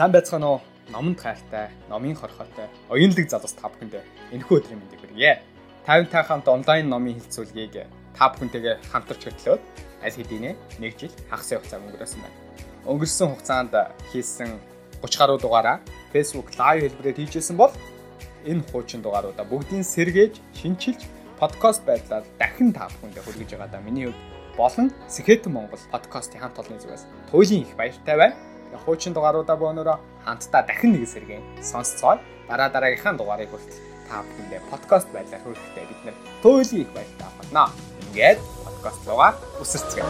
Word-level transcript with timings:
Сайн 0.00 0.12
байцгаана 0.12 0.48
уу? 0.48 0.60
Номонд 0.88 1.20
хайртай, 1.20 1.68
номын 1.90 2.16
хорхотой, 2.16 2.72
оюунлаг 2.88 3.28
залуус 3.28 3.52
та 3.52 3.68
бүхэндээ 3.68 4.32
энэхүү 4.32 4.56
өдрийн 4.56 4.80
мэндийг 4.80 5.00
хүргье. 5.04 5.44
50-тай 5.84 6.24
хамт 6.24 6.48
онлайн 6.48 6.88
номын 6.88 7.20
хилцүүлгийг 7.20 7.84
та 8.16 8.32
бүхэнтэйгээ 8.32 8.80
хамтарч 8.88 9.28
хөтлөөд 9.28 9.60
аль 10.00 10.16
хэдийнэ 10.16 10.56
1 10.80 10.96
жил 10.96 11.12
хагас 11.28 11.52
хугацаа 11.52 11.84
өнгөрөөсөн 11.84 12.20
байна. 12.24 12.38
Өнгөрсөн 12.88 13.28
хугацаанд 13.28 13.76
хийсэн 14.08 14.56
30 15.04 15.20
гаруй 15.20 15.36
дугаараа 15.36 15.84
Facebook 16.16 16.48
live 16.56 16.88
хэлбэрээр 16.88 17.20
хийжсэн 17.20 17.60
бол 17.60 17.72
энэ 18.48 18.64
хуучин 18.72 19.04
дугааруудаа 19.04 19.44
бүгдийг 19.44 19.84
сэргээж, 19.84 20.40
шинчилж, 20.56 21.04
подкаст 21.36 21.84
байдлаар 21.84 22.24
дахин 22.40 22.72
та 22.72 22.88
бүхэндээ 22.88 23.20
хүргэж 23.20 23.52
байгаа 23.52 23.68
да 23.68 23.84
миний 23.84 24.08
хувьд 24.08 24.56
болон 24.56 24.88
Сэхэтэн 25.12 25.52
Монгол 25.52 25.84
подкастын 25.92 26.40
хамт 26.40 26.56
олонны 26.56 26.80
зүгээс 26.80 27.04
туйлын 27.28 27.68
их 27.68 27.76
баяртай 27.76 28.16
байна 28.16 28.49
хуучин 28.78 29.12
дугааруудаа 29.14 29.56
бөөнөрөө 29.58 29.96
хамтдаа 30.24 30.62
дахин 30.62 30.92
нэг 30.94 31.08
сэргээ 31.08 31.40
сонсцгоо 31.62 32.18
дараа 32.48 32.68
дараагийнхаа 32.70 33.14
дугаарыг 33.18 33.50
хүртэл 33.50 33.78
та 34.08 34.22
бүхэндээ 34.26 34.60
подкаст 34.70 35.08
байдлаар 35.14 35.42
хүрэхдээ 35.46 35.84
бид 35.90 36.00
нэр 36.06 36.16
туйлын 36.42 36.82
их 36.82 36.90
баяртай 36.94 37.30
байна. 37.38 37.64
Ингээд 38.06 38.38
подкаст 38.66 39.02
руугаа 39.06 39.32
үсэрцгээе. 39.62 40.06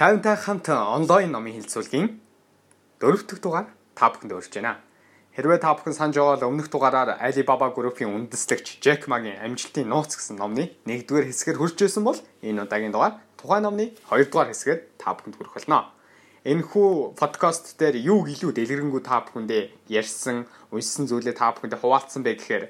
Тавтай 0.00 0.36
хамт 0.36 0.68
онлайн 0.68 1.30
номын 1.32 1.56
хилцүүлгийн 1.56 2.08
дөрөвдөг 3.00 3.38
дугаар 3.40 3.68
та 3.96 4.12
бүхэнд 4.12 4.32
өрж 4.32 4.52
байна. 4.56 4.85
Хэрвээ 5.36 5.60
та 5.60 5.76
бүхэн 5.76 5.92
санаж 5.92 6.16
байгаа 6.16 6.40
бол 6.40 6.48
өмнөх 6.48 6.72
дугаараар 6.72 7.20
Alibaba 7.20 7.68
Group-ийн 7.68 8.08
үндэслэгч 8.08 8.80
Jack 8.80 9.04
Ma-гийн 9.04 9.36
амжилтын 9.44 9.84
нууц 9.84 10.16
гэсэн 10.16 10.40
номны 10.40 10.72
1-р 10.88 11.28
хэсгээр 11.28 11.60
хүрч 11.60 11.76
байсан 11.76 12.08
бол 12.08 12.16
энэ 12.40 12.64
удаагийн 12.64 12.88
дугаар 12.96 13.20
тухайн 13.36 13.68
номны 13.68 13.92
2 14.08 14.32
дугаар 14.32 14.48
хэсгээд 14.48 14.96
та 14.96 15.12
бүхэнд 15.12 15.36
хүрэх 15.36 15.60
болно. 15.60 15.92
Энэхүү 16.40 17.20
подкаст 17.20 17.76
дээр 17.76 18.00
юу 18.00 18.24
илүү 18.24 18.56
дэлгэрэнгүй 18.56 19.02
та 19.04 19.28
бүхэндээ 19.28 19.92
ярьсан, 19.92 20.48
уншсан 20.72 21.04
зүйлээ 21.04 21.36
та 21.36 21.52
бүхэндээ 21.52 21.84
хуваалцсан 21.84 22.24
бэ 22.24 22.40
гэхээр 22.40 22.64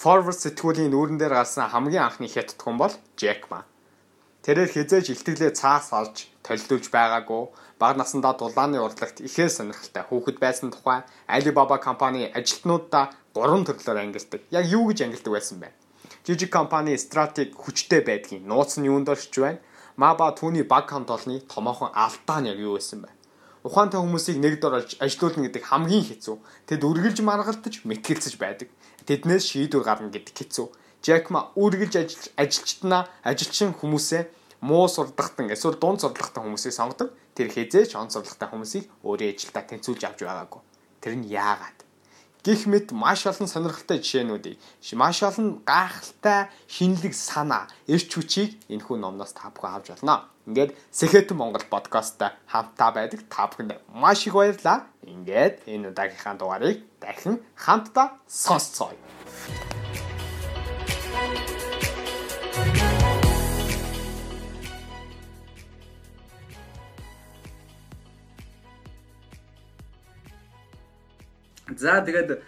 Forward 0.00 0.40
сэтгүүлийн 0.40 0.96
нүүрэн 0.96 1.20
дээр 1.20 1.36
гарсан 1.36 1.68
хамгийн 1.68 2.08
анхны 2.08 2.32
хятадхан 2.32 2.80
бол 2.80 2.96
Jack 3.20 3.52
Ma. 3.52 3.68
Тэрээр 4.40 4.72
хизээж 4.72 5.12
илтгэлээ 5.12 5.52
цаас 5.52 5.92
алж 5.92 6.32
толилдуулж 6.40 6.88
байгаагүй 6.88 7.44
баг 7.80 7.96
насандаа 7.96 8.36
дулааны 8.36 8.76
урлагт 8.76 9.24
ихээр 9.24 9.48
сонирхолтой 9.48 10.04
хүүхэд 10.04 10.36
байсан 10.44 10.68
тухай 10.68 11.00
Alibaba 11.24 11.80
компани 11.80 12.28
ажилтнуудаа 12.28 13.10
гурван 13.32 13.64
төрлөөр 13.64 13.98
ангилдаг. 14.04 14.44
Яг 14.52 14.68
юу 14.68 14.92
гэж 14.92 15.08
ангилдаг 15.08 15.32
байсан 15.32 15.64
бэ? 15.64 15.72
Жижиг 16.28 16.52
компани 16.52 16.98
стратеги 17.00 17.56
хүчтэй 17.56 18.04
байдгийн 18.04 18.44
нууц 18.44 18.76
нь 18.76 18.84
юунд 18.84 19.08
оршиж 19.08 19.32
байна? 19.40 19.64
Маба 19.96 20.28
түүний 20.36 20.68
баг 20.68 20.92
хамт 20.92 21.08
олны 21.08 21.40
томоохон 21.48 21.88
алдаа 21.96 22.44
нь 22.44 22.52
яг 22.52 22.60
юу 22.60 22.76
байсан 22.76 23.00
бэ? 23.00 23.08
Ухаантай 23.64 24.00
хүмүүсийг 24.00 24.36
нэгд 24.40 24.64
оруулж 24.64 24.90
ажилуулна 25.00 25.48
гэдэг 25.48 25.64
хамгийн 25.64 26.04
хэцүү. 26.04 26.36
Тэд 26.68 26.80
үргэлж 26.84 27.20
маргалтаж, 27.24 27.84
мэтгэлцэж 27.84 28.40
байдаг. 28.40 28.68
Тэднээс 29.04 29.44
шийдвэр 29.44 29.84
гарна 29.84 30.08
гэдэг 30.08 30.32
хэцүү. 30.32 30.66
Жакма 31.04 31.52
үргэлж 31.56 31.94
ажиллаж 31.96 32.28
ажилчтнаа 32.40 33.08
ажилчин 33.24 33.76
хүмүүсээ 33.76 34.22
муу 34.60 34.88
сурдахтан 34.88 35.50
эсвэл 35.52 35.80
дунд 35.80 36.00
сурдахтан 36.00 36.44
хүмүүсийг 36.44 36.74
сонгодог. 36.76 37.12
Тэр 37.34 37.48
хязээч 37.52 37.96
он 37.96 38.10
сурдахтан 38.12 38.52
хүмүүсийг 38.52 38.88
өөрийн 39.04 39.34
ажилдаа 39.34 39.64
тэнцүүлж 39.68 40.02
авч 40.04 40.20
байгаагүй. 40.24 40.60
Тэр 41.00 41.14
нь 41.16 41.28
яагаад? 41.28 41.80
гих 42.44 42.66
мэт 42.66 42.92
маш 42.92 43.26
олон 43.28 43.48
сонирхолтой 43.48 44.00
жишээнүүдийг 44.00 44.56
маш 44.96 45.22
олон 45.22 45.60
гайхалтай 45.64 46.48
шинэлэг 46.68 47.12
санаа 47.12 47.68
эрч 47.84 48.08
хүчийг 48.16 48.56
энэхүү 48.72 48.96
номноос 48.96 49.36
та 49.36 49.52
бүхэн 49.52 49.76
авч 49.76 49.92
болно. 49.92 50.24
Ингээд 50.48 50.72
Сэхэтэн 50.90 51.36
Монгол 51.36 51.64
подкастта 51.68 52.32
хамтдаа 52.48 52.90
байдаг 52.96 53.20
та 53.28 53.44
бүхэнд 53.46 53.76
маш 53.92 54.26
их 54.26 54.32
баярлалаа. 54.32 54.88
Ингээд 55.04 55.68
энэ 55.68 55.92
удаагийнхаа 55.92 56.34
дугаарыг 56.40 56.80
дахин 56.96 57.44
хамтдаа 57.54 58.16
сонсцгоё. 58.26 58.96
За 71.76 72.00
тэгээд 72.02 72.42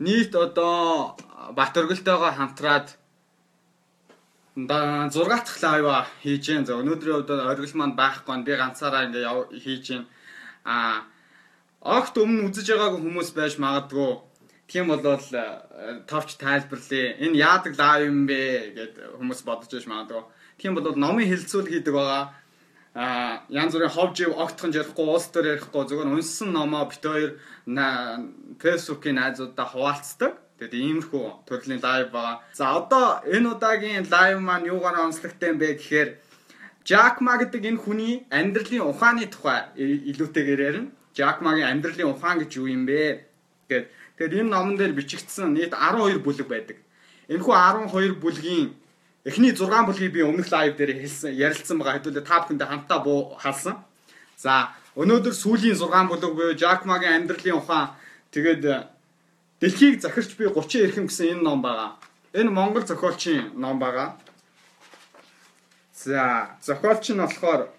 нийт 0.00 0.32
одоо 0.36 1.16
Батөргөлтөөгөө 1.56 2.32
хамтраад 2.38 2.96
6 4.56 5.08
дахь 5.12 5.62
лайва 5.62 6.06
хийж 6.22 6.44
гэн. 6.48 6.66
За 6.66 6.76
өнөөдрийн 6.76 7.24
хувьд 7.24 7.30
оргил 7.32 7.76
маань 7.76 7.96
байхгүй. 7.96 8.44
Би 8.44 8.52
ганцаараа 8.56 9.08
ингээ 9.08 9.24
хийж 9.64 9.84
гэн. 9.88 10.04
А 10.64 11.04
огт 11.80 12.14
өмнө 12.20 12.52
үзэж 12.52 12.66
байгаагүй 12.72 13.00
хүмүүс 13.00 13.30
байж 13.32 13.56
магадгүй. 13.56 14.12
Тийм 14.68 14.88
болвол 14.88 15.24
э, 15.32 16.04
товч 16.06 16.36
тайлбарлая. 16.36 17.16
Энэ 17.24 17.40
яадаг 17.40 17.74
лайв 17.76 18.08
юм 18.08 18.24
бэ 18.28 18.40
гэд 18.76 18.94
хүмүүс 19.18 19.40
бодож 19.44 19.72
байж 19.72 19.86
магадгүй. 19.88 20.22
Тийм 20.60 20.76
болвол 20.76 20.96
номын 21.00 21.28
хилцүүл 21.28 21.72
хийдэг 21.72 21.92
байгаа 21.92 22.32
а 22.94 23.40
янз 23.48 23.72
бүрийн 23.72 23.94
ховж 23.96 24.18
огтхон 24.28 24.72
ярихгүй 24.76 25.06
уус 25.08 25.26
дээр 25.32 25.46
ярихгүй 25.56 25.82
зөвхөн 25.88 26.12
унссан 26.12 26.52
номоо 26.52 26.84
бит 26.84 27.00
хоёр 27.00 27.32
фэйсбүүкийн 28.60 29.16
найзуудаа 29.16 29.66
хуваалцдаг. 29.72 30.32
Тэгээд 30.60 30.76
иймэрхүү 30.76 31.24
төрлийн 31.48 31.80
лайв 31.80 32.12
байгаа. 32.12 32.44
За 32.52 32.76
одоо 32.76 33.24
энэ 33.24 33.48
удаагийн 33.56 34.04
лайв 34.12 34.36
маань 34.44 34.68
юугаар 34.68 35.08
онцлогтой 35.08 35.48
юм 35.52 35.58
бэ 35.58 35.80
гэхээр 35.80 36.10
Ma 37.20 37.38
гэдэг 37.38 37.62
энэ 37.62 37.78
хүний 37.78 38.26
амьдралын 38.30 38.90
ухааны 38.90 39.30
тухай 39.30 39.70
илүүтэйгээр 39.78 40.60
ярина. 40.60 40.90
Ma-гийн 41.40 41.70
амьдралын 41.70 42.10
ухаан 42.10 42.42
гэж 42.42 42.58
юу 42.58 42.66
юм 42.66 42.84
бэ? 42.90 43.22
Гэт 43.70 43.86
тэгээд 44.18 44.42
энэ 44.42 44.50
номон 44.50 44.76
дээр 44.76 44.92
бичигдсэн 44.98 45.54
нийт 45.54 45.72
12 45.72 46.18
бүлэг 46.26 46.48
байдаг. 46.50 46.78
Энэхүү 47.30 47.54
12 47.86 48.18
бүлгийн 48.18 48.74
Эхний 49.24 49.54
6 49.54 49.86
бүлгийг 49.86 50.12
би 50.12 50.22
өмнөх 50.26 50.50
лайв 50.50 50.74
дээр 50.74 50.98
хэлсэн 50.98 51.30
ярилцсан 51.30 51.78
байгаа 51.78 52.02
хэдүүлээ 52.02 52.26
та 52.26 52.42
бүхэндээ 52.42 52.66
хамтаа 52.66 52.98
буу 53.06 53.38
халсан. 53.38 53.78
За 54.34 54.74
өнөөдөр 54.98 55.30
сүүлийн 55.30 55.78
6 55.78 56.10
бүлэг 56.10 56.34
буюу 56.34 56.58
Жак 56.58 56.82
Магийн 56.82 57.22
амьдралын 57.22 57.62
ухаан 57.62 57.94
тэгээд 58.34 58.62
э, 58.66 58.90
дэлхийг 59.62 60.02
захирч 60.02 60.34
би 60.34 60.50
30 60.50 60.90
эрхэм 60.90 61.06
гэсэн 61.06 61.38
энэ 61.38 61.46
ном 61.46 61.62
байгаа. 61.62 61.94
Энэ 62.34 62.50
Монгол 62.50 62.82
зохиолчийн 62.82 63.54
ном 63.54 63.78
байгаа. 63.78 64.18
За 65.94 66.58
зохиолч 66.58 67.14
нь 67.14 67.22
болохоор 67.22 67.70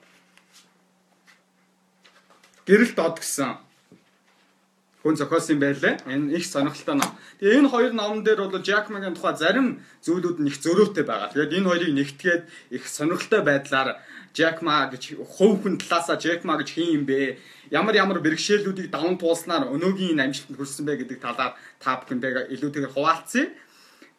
Гэрэлт 2.63 2.99
од 3.03 3.19
гэсэн 3.19 3.59
хүн 5.03 5.19
зохиосон 5.19 5.59
байлээ. 5.59 5.99
Энэ 6.07 6.39
их 6.39 6.47
сонирхолтой 6.47 6.95
ном. 6.95 7.11
Тэгээ 7.39 7.59
энэ 7.59 7.69
хоёр 7.69 7.91
номон 7.91 8.23
дээр 8.23 8.47
бол 8.47 8.55
Жакмагийн 8.63 9.13
тухай 9.13 9.35
зарим 9.35 9.83
зүйлүүд 9.99 10.39
нь 10.39 10.47
их 10.47 10.57
зөрөөтэй 10.63 11.03
байгаа. 11.03 11.35
Тэгээд 11.35 11.55
энэ 11.59 11.67
хоёрыг 11.67 11.91
нэгтгээд 11.91 12.43
их 12.71 12.87
сонирхолтой 12.87 13.41
байдлаар 13.43 13.99
Жакма 14.33 14.89
гэж 14.89 15.19
хувь 15.19 15.61
хүн 15.61 15.77
талаасаа 15.77 16.17
Жакма 16.17 16.57
гэж 16.57 16.69
хин 16.71 17.03
юм 17.03 17.05
бэ? 17.05 17.37
Ямар 17.69 17.93
ямар 17.99 18.23
бэрхшээлүүдийг 18.23 18.89
даван 18.89 19.19
туулснаар 19.19 19.69
өнөөгийн 19.69 20.17
энэ 20.17 20.23
амжилтанд 20.31 20.57
хүрсэн 20.57 20.87
бэ 20.87 21.05
гэдэг 21.05 21.19
талаар 21.21 21.53
та 21.77 22.01
бүхэндээ 22.01 22.49
илүүтэйгээр 22.55 22.95
хуваалцъя. 22.95 23.51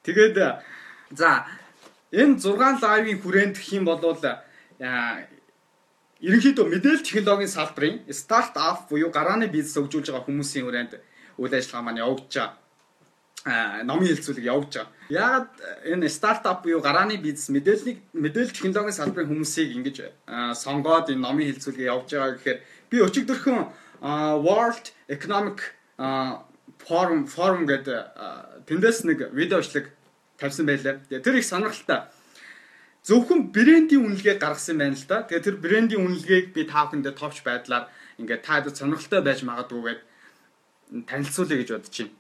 Тэгээд 0.07 0.37
за 1.17 1.49
энэ 2.13 2.39
6 2.39 2.79
лайвын 2.85 3.19
хүрээнд 3.25 3.57
гэх 3.59 3.73
юм 3.75 3.89
бол 3.91 3.99
ерөнхийдөө 6.25 6.67
мэдээлэл 6.73 7.05
технологийн 7.05 7.53
салбарын 7.53 7.97
стартап 8.09 8.89
буюу 8.89 9.11
гарааны 9.13 9.47
бизнес 9.53 9.77
хөгжүүлж 9.77 10.09
байгаа 10.09 10.27
хүмүүсийн 10.29 10.65
хүрээнд 10.65 10.93
үйл 11.37 11.53
ажиллагаа 11.53 11.85
маань 11.85 12.01
явагдаж 12.01 12.33
байгаа 12.33 12.65
номын 13.85 14.09
хэлцүүлэг 14.09 14.45
явж 14.49 14.73
байгаа. 14.73 14.89
Яагаад 15.13 15.49
энэ 15.85 16.09
стартап 16.09 16.65
буюу 16.65 16.81
гарааны 16.81 17.21
бизнес 17.21 17.53
мэдээллийг 17.53 17.99
мэдээлэл 18.17 18.57
технологийн 18.57 18.97
салбарын 18.97 19.29
хүмүүсийг 19.29 19.71
ингэж 19.77 19.97
сонгоод 20.57 21.13
энэ 21.13 21.21
номын 21.21 21.53
хэлцүүлгээ 21.53 21.93
явж 21.93 22.09
байгаа 22.09 22.33
гэхээр 22.41 22.59
би 22.89 22.97
өчигдөрхөн 23.05 23.61
World 24.41 24.87
Economic 25.13 25.77
Forum 26.81 27.29
Forum 27.29 27.69
гэдэг 27.69 28.65
тэндээс 28.65 29.05
нэг 29.05 29.29
видео 29.37 29.61
бичлэг 29.61 29.93
тавьсан 30.41 30.65
байлаа. 30.65 31.05
Тэр 31.05 31.37
их 31.37 31.45
сонирхолтой 31.45 32.09
зөвхөн 33.05 33.53
брендийн 33.53 34.05
үнэлгээ 34.09 34.41
гаргасан 34.41 34.81
байна 34.81 34.97
л 34.97 35.05
да. 35.05 35.29
Тэгээ 35.29 35.45
тэр 35.45 35.57
брендийн 35.61 36.03
үнэлгээг 36.09 36.57
би 36.57 36.65
та 36.65 36.89
бүхэндээ 36.89 37.15
товч 37.15 37.45
байдлаар 37.45 37.93
ингээд 38.17 38.43
та 38.43 38.65
хэд 38.65 38.81
сонирхолтой 38.81 39.21
байж 39.21 39.45
магадгүйгээд 39.45 40.01
танилцуулъя 41.05 41.59
гэж 41.61 41.71
бодож 41.77 41.97
байна. 42.01 42.17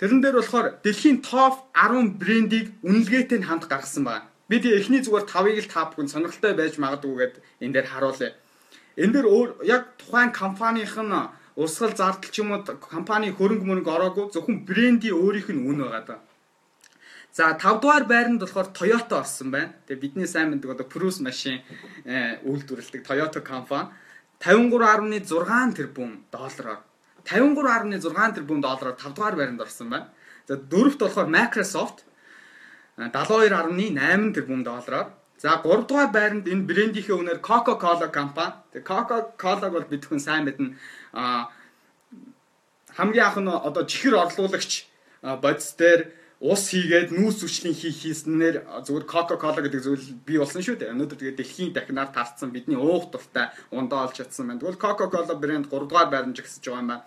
Тэрэн 0.00 0.20
дээр 0.24 0.36
болохоор 0.40 0.66
дэлхийн 0.80 1.18
топ 1.20 1.68
10 1.76 2.16
брендийг 2.16 2.66
үнэлгээтэй 2.80 3.38
нь 3.44 3.48
хамт 3.48 3.68
гаргасан 3.68 4.04
байна. 4.08 4.24
Бид 4.48 4.64
эхний 4.64 5.04
зүгээр 5.04 5.28
5-ыг 5.28 5.58
л 5.60 5.72
та 5.72 5.92
бүхэн 5.92 6.08
сонирхолтой 6.08 6.52
байж 6.56 6.80
магадгүйгээд 6.80 7.34
энэ 7.60 7.74
дээр 7.76 7.88
харуулъя. 7.92 8.32
Энэ 8.96 9.12
дээр 9.12 9.26
өөр 9.28 9.48
яг 9.68 9.92
тухайн 10.00 10.32
компанийн 10.32 10.88
нь 10.88 11.28
урсгал 11.58 11.92
зардал 11.92 12.30
ч 12.32 12.40
юм 12.40 12.54
уу 12.54 12.62
компани 12.64 13.34
хөрөнгө 13.34 13.66
мөрөнгө 13.66 13.92
ороогүй 13.92 14.24
зөвхөн 14.32 14.62
брендийн 14.64 15.18
өөрийнх 15.18 15.50
нь 15.52 15.66
үн 15.68 15.78
байгаа 15.82 16.04
даа. 16.06 16.20
За 17.38 17.54
5 17.54 17.80
дугаар 17.82 18.04
байранд 18.04 18.40
болохоор 18.42 18.68
Toyota 18.74 19.22
орсон 19.22 19.50
байна. 19.54 19.70
Тэгээ 19.86 20.02
бидний 20.02 20.26
сайн 20.26 20.50
мэддэг 20.50 20.74
одоо 20.74 20.86
Cruise 20.90 21.22
машин 21.22 21.62
э, 22.04 22.42
үйлдвэрлэдэг 22.42 23.06
Toyota 23.06 23.40
компани. 23.40 23.94
53.6 24.42 25.78
тэрбум 25.78 26.26
доллараар 26.34 26.82
53.6 27.22 28.34
тэрбум 28.34 28.58
доллараар 28.60 28.96
5 28.98 29.14
дугаар 29.14 29.36
байранд 29.38 29.62
орсон 29.62 29.86
байна. 29.86 30.10
За 30.48 30.58
дөрөвт 30.58 30.98
болохоор 30.98 31.30
Microsoft 31.30 32.02
72.8 32.98 34.34
тэрбум 34.34 34.64
доллараар 34.66 35.14
За 35.38 35.62
3 35.62 35.86
дугаар 35.86 36.10
байранд 36.10 36.50
энэ 36.50 36.66
брендийнхээ 36.66 37.14
үнээр 37.14 37.38
Coca-Cola 37.38 38.10
компани. 38.10 38.58
Тэгээ 38.74 38.82
Coca-Cola-г 38.82 39.70
бол 39.70 39.86
бид 39.86 40.02
хүн 40.10 40.18
сайн 40.18 40.42
мэднэ. 40.42 40.74
А 41.14 41.54
хамгийн 42.98 43.30
анх 43.30 43.38
нь 43.38 43.46
одоо 43.46 43.86
чихэр 43.86 44.26
орлуулагч 44.26 44.90
бодис 45.22 45.78
дээр 45.78 46.17
ус 46.38 46.70
хийгээд 46.70 47.10
нүүс 47.10 47.42
хүчлийн 47.42 47.74
хийх 47.74 47.98
хийснээр 47.98 48.62
зүгээр 48.86 49.06
Coca-Cola 49.10 49.58
гэдэг 49.58 49.82
зүйл 49.82 50.06
бий 50.22 50.38
болсон 50.38 50.62
шүү 50.62 50.78
дээ. 50.78 50.94
Өнөөдөр 50.94 51.18
тэгээ 51.18 51.34
дэлхийн 51.34 51.74
дахинаар 51.74 52.14
тарцсан 52.14 52.54
бидний 52.54 52.78
уух 52.78 53.10
дуртай 53.10 53.50
ундаа 53.74 54.06
олж 54.06 54.22
чадсан 54.22 54.46
байна. 54.46 54.62
Тэгвэл 54.62 54.78
Coca-Cola 54.78 55.34
брэнд 55.34 55.66
3 55.66 55.90
дугаар 55.90 56.06
байранд 56.14 56.38
жигсэж 56.38 56.62
байгаа 56.62 56.78
юм 56.78 56.90
байна. 56.94 57.04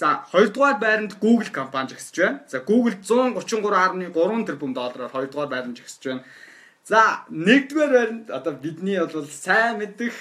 За 0.00 0.24
2 0.32 0.56
дугаар 0.56 0.80
байранд 0.80 1.12
Google 1.20 1.52
компани 1.52 1.92
жигсэж 1.92 2.16
байна. 2.24 2.40
За 2.48 2.58
Google 2.64 2.96
133.3 3.04 4.48
тэрбум 4.48 4.72
доллараар 4.72 5.12
2 5.12 5.28
дугаар 5.28 5.52
байранд 5.52 5.76
жигсэж 5.76 6.02
байна. 6.08 6.24
За 6.88 7.28
1 7.28 7.68
дугаар 7.68 7.92
байранд 7.92 8.32
одоо 8.32 8.56
бидний 8.56 8.96
бол 8.96 9.28
сайн 9.28 9.76
мэдих 9.84 10.16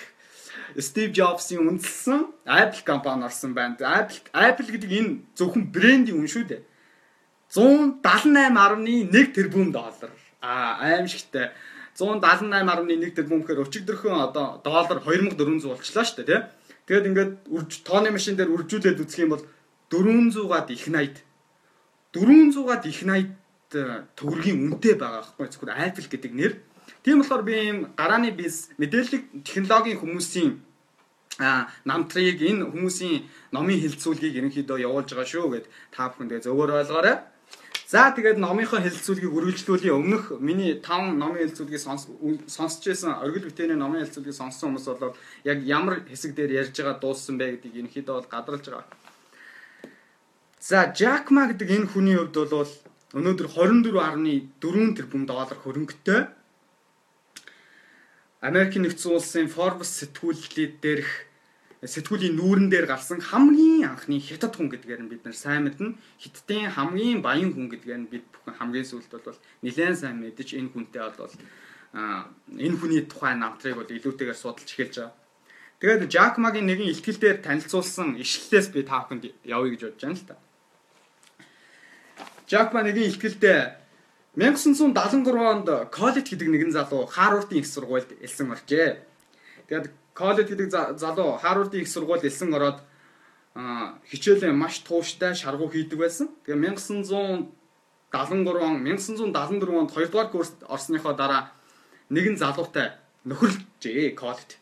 Стив 0.75 1.15
Джобсын 1.15 1.63
үндэслэн 1.63 2.27
Apple 2.43 2.83
компани 2.83 3.23
орсон 3.23 3.55
байна. 3.55 3.79
Apple 3.79 4.19
Apple 4.35 4.67
гэдэг 4.67 4.91
энэ 4.91 5.11
зөвхөн 5.39 5.71
брендийн 5.71 6.19
үн 6.19 6.27
шүү 6.27 6.43
дээ 6.43 6.68
178.1 7.49 9.33
тэрбум 9.33 9.71
доллар. 9.71 10.11
А 10.41 10.77
аимшигтай. 10.81 11.51
178.1 11.97 13.15
тэрбум 13.15 13.41
гэхээр 13.41 13.65
өчигдөрхөн 13.65 14.29
одоо 14.29 14.61
доллар 14.63 15.01
2400 15.01 15.67
болчлаа 15.67 16.05
шүү 16.05 16.23
дээ, 16.23 16.27
тий. 16.29 16.41
Тэгээд 16.89 17.09
ингээд 17.09 17.33
үрж 17.53 17.71
тооны 17.85 18.09
машин 18.09 18.33
дээр 18.33 18.49
үржүүлээд 18.49 19.01
үзэх 19.03 19.21
юм 19.25 19.37
бол 19.37 19.45
400-аад 19.93 20.69
их 20.73 20.89
80. 20.89 21.21
400-аад 22.13 22.83
их 22.85 22.99
80 23.05 23.29
э, 23.77 24.09
төгрөгийн 24.17 24.57
үнэтэй 24.65 24.97
байгаа 24.97 25.21
байхгүй 25.21 25.53
зөвхөн 25.53 25.77
Apple 25.77 26.09
гэдэг 26.09 26.33
нэр. 26.33 26.53
Тийм 27.05 27.21
болохоор 27.21 27.43
би 27.45 27.53
ийм 27.53 27.77
гарааны 27.93 28.33
биз 28.33 28.73
мэдээлэл 28.81 29.45
технологийн 29.45 30.01
хүмүүсийн 30.01 30.57
а 31.39 31.69
намтрыг 31.85 32.41
энэ 32.41 32.73
хүмүүсийн 32.73 33.29
номын 33.53 33.79
хилцүүлгийг 33.79 34.41
ерөнхийдөө 34.41 34.81
явуулж 34.81 35.13
байгаа 35.13 35.29
шүү 35.29 35.47
гэд 35.53 35.65
та 35.93 36.09
бүхэн 36.09 36.27
тэгээ 36.27 36.45
зөвөр 36.49 36.73
ойлгоорой. 36.81 37.17
За 37.89 38.13
тэгээд 38.13 38.37
номынхоо 38.37 38.85
хэлэлцүүлгийг 38.85 39.33
үргэлжлүүлээ. 39.33 39.97
Өмнөх 39.97 40.37
миний 40.37 40.77
5 40.77 41.17
номын 41.17 41.41
хэлэлцүүлгийг 41.41 41.81
сонсч 42.45 42.81
байсан 42.85 43.17
оргил 43.17 43.49
бүтээний 43.49 43.73
номын 43.81 44.05
хэлэлцүүлгийг 44.05 44.37
сонссон 44.37 44.77
хүмүүс 44.77 45.01
бол 45.01 45.17
яг 45.41 45.65
ямар 45.65 46.05
хэсэг 46.05 46.37
дээр 46.37 46.69
ярьж 46.69 46.77
байгаа 46.77 47.01
дууссан 47.01 47.41
бэ 47.41 47.57
гэдгийг 47.57 47.89
ерөнхийдөө 47.89 48.13
бол 48.13 48.29
гадарлаж 48.29 48.65
байгаа. 48.69 48.85
За, 50.61 50.93
Jack 50.93 51.33
Ma 51.33 51.49
гэдэг 51.49 51.65
энэ 51.65 51.89
хүний 51.89 52.13
хувьд 52.13 52.37
бол 52.53 52.69
өнөөдөр 53.17 53.47
24.4 53.57 54.93
тэрбум 54.93 55.25
доллар 55.25 55.57
хөрөнгөтэй 55.57 56.21
Америкийн 58.45 58.85
нэгдсэн 58.85 59.17
улсын 59.17 59.49
Forbes 59.49 59.97
сэтгүүллээд 59.97 60.77
дээрх 60.77 61.09
сэтгүүлийн 61.79 62.35
нүүрэн 62.35 62.67
дээр 62.67 62.87
гарсан 62.91 63.23
хамгийн 63.23 63.87
анхны 63.87 64.19
хятад 64.19 64.51
хүн 64.55 64.67
гэдгээр 64.67 65.01
нь 65.07 65.11
бид 65.11 65.23
нар 65.23 65.37
сайн 65.37 65.63
мэднэ. 65.63 65.95
Хиттийн 66.19 66.75
хамгийн 66.75 67.23
баян 67.23 67.55
хүн 67.55 67.71
гэдгээр 67.71 67.99
нь 68.03 68.11
бид 68.11 68.25
бүхэн 68.35 68.59
хамгийн 68.59 68.87
сүүлд 68.87 69.11
бол 69.15 69.39
нэлээд 69.63 69.95
сайн 69.95 70.19
мэдэж 70.19 70.59
энэ 70.59 70.71
хүнтэй 70.75 71.07
бол 71.15 71.35
энэ 72.59 72.75
хүний 72.75 73.07
тухай 73.07 73.39
намтрыг 73.39 73.79
бол 73.79 73.87
илүүтэйгээр 73.87 74.35
судалж 74.35 74.67
эхэлж 74.67 74.95
байгаа. 74.99 75.15
Тэгээд 75.79 76.11
Жак 76.11 76.35
Магийн 76.35 76.67
нэгэн 76.67 76.91
ихтгэл 76.91 77.23
дээр 77.23 77.37
танилцуулсан 77.39 78.19
ишлэлээс 78.19 78.67
би 78.75 78.83
та 78.83 79.07
бүхэнд 79.07 79.31
явъя 79.47 79.71
гэж 79.71 79.81
бодож 79.87 80.03
байна 80.03 80.19
л 80.19 80.27
та. 80.27 80.35
Жак 82.51 82.75
Ма 82.75 82.83
нэгэн 82.83 83.07
ихтгэлдээ 83.15 83.59
1973 84.35 85.31
онд 85.39 85.67
Коллеж 85.95 86.27
гэдэг 86.27 86.49
нэгэн 86.51 86.75
залуу 86.75 87.07
Харвардын 87.07 87.63
их 87.63 87.67
сургуульд 87.71 88.19
элсэн 88.19 88.51
оржээ. 88.51 88.99
Тэгээд 89.71 89.87
коллеж 90.19 90.47
гэдэг 90.51 90.69
залуу 90.99 91.39
Харвардын 91.39 91.81
их 91.81 91.87
сургууль 91.87 92.27
элсэн 92.27 92.51
ороод 92.53 92.79
хичээлээ 94.11 94.51
маш 94.51 94.79
тууштай 94.87 95.33
шаргуу 95.35 95.69
хийдэг 95.71 95.99
байсан. 95.99 96.27
Тэгээ 96.45 96.59
1973 96.75 98.67
он 98.67 98.83
1974 98.83 99.79
онд 99.79 99.91
2 99.95 100.11
дугаар 100.11 100.29
курст 100.29 100.57
орсныхоо 100.67 101.13
дараа 101.13 101.51
нэгэн 102.09 102.35
залуутай 102.37 102.87
нөхөрлөжээ 103.25 104.15
коллеж. 104.15 104.59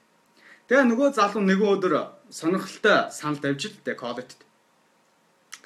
Тэгээ 0.67 0.85
нөгөө 0.91 1.09
залуу 1.19 1.43
нэгэн 1.43 1.69
өдөр 1.75 1.93
сонирхолтой 2.29 3.11
санал 3.11 3.39
тавьж 3.41 3.61
л 3.71 3.77
дээ 3.85 3.95
коллежд. 3.95 4.39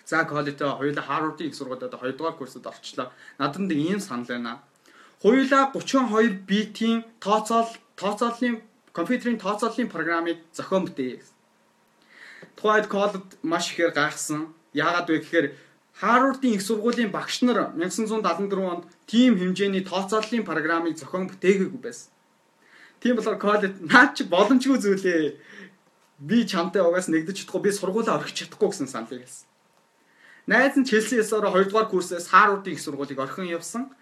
За 0.05 0.25
коллежтой 0.25 0.75
хоёулаа 0.75 1.05
Харвардын 1.07 1.47
их 1.47 1.55
сургуульд 1.55 1.88
2 1.88 2.17
дугаар 2.17 2.35
курсд 2.35 2.65
орчлоо. 2.65 3.11
Надад 3.39 3.63
нэг 3.63 3.77
ийм 3.77 3.99
санал 3.99 4.27
байна. 4.27 4.59
Хоёулаа 5.23 5.71
32 5.73 6.45
битийн 6.49 7.05
тооцоол 7.19 7.69
тооцооллын 7.95 8.61
компьютерийн 8.93 9.39
тооцооллын 9.39 9.89
программыг 9.89 10.38
зохион 10.53 10.85
бүтээе 10.88 11.15
гэсэн. 11.19 11.35
Тухайд 12.55 12.88
кодд 12.88 13.38
маш 13.43 13.71
ихээр 13.71 13.91
гайхсан. 13.95 14.53
Яагаад 14.73 15.07
вэ 15.09 15.19
гэхээр 15.19 15.47
Харвардын 16.01 16.55
их 16.55 16.61
сургуулийн 16.61 17.11
багш 17.11 17.41
нар 17.41 17.71
1974 17.75 18.57
онд 18.73 18.83
тийм 19.05 19.38
хэмжээний 19.38 19.83
тооцооллын 19.85 20.43
программыг 20.43 20.97
зохион 20.97 21.29
бүтээгээгүй 21.29 21.81
байсан. 21.81 22.09
Тийм 23.01 23.15
болохоор 23.15 23.39
кодд 23.39 23.75
наад 23.81 24.15
чи 24.17 24.23
боломжгүй 24.23 24.77
зүйлээ 24.81 25.21
би 26.21 26.38
чамтай 26.45 26.81
угаас 26.81 27.07
нэгдэж 27.09 27.45
чадахгүй 27.45 27.61
би 27.65 27.71
сургуулаа 27.73 28.17
орхиж 28.17 28.45
чадахгүй 28.45 28.69
гэсэн 28.69 28.88
саналыг 28.88 29.25
хэлсэн. 29.25 29.45
Найз 30.47 30.75
нь 30.77 30.85
Челси 30.89 31.21
ясаараа 31.21 31.53
2 31.53 31.69
дугаар 31.69 31.89
курсээс 31.89 32.29
Харвардын 32.33 32.73
их 32.73 32.81
сургуулийг 32.81 33.19
орхин 33.19 33.49
явсан. 33.49 33.93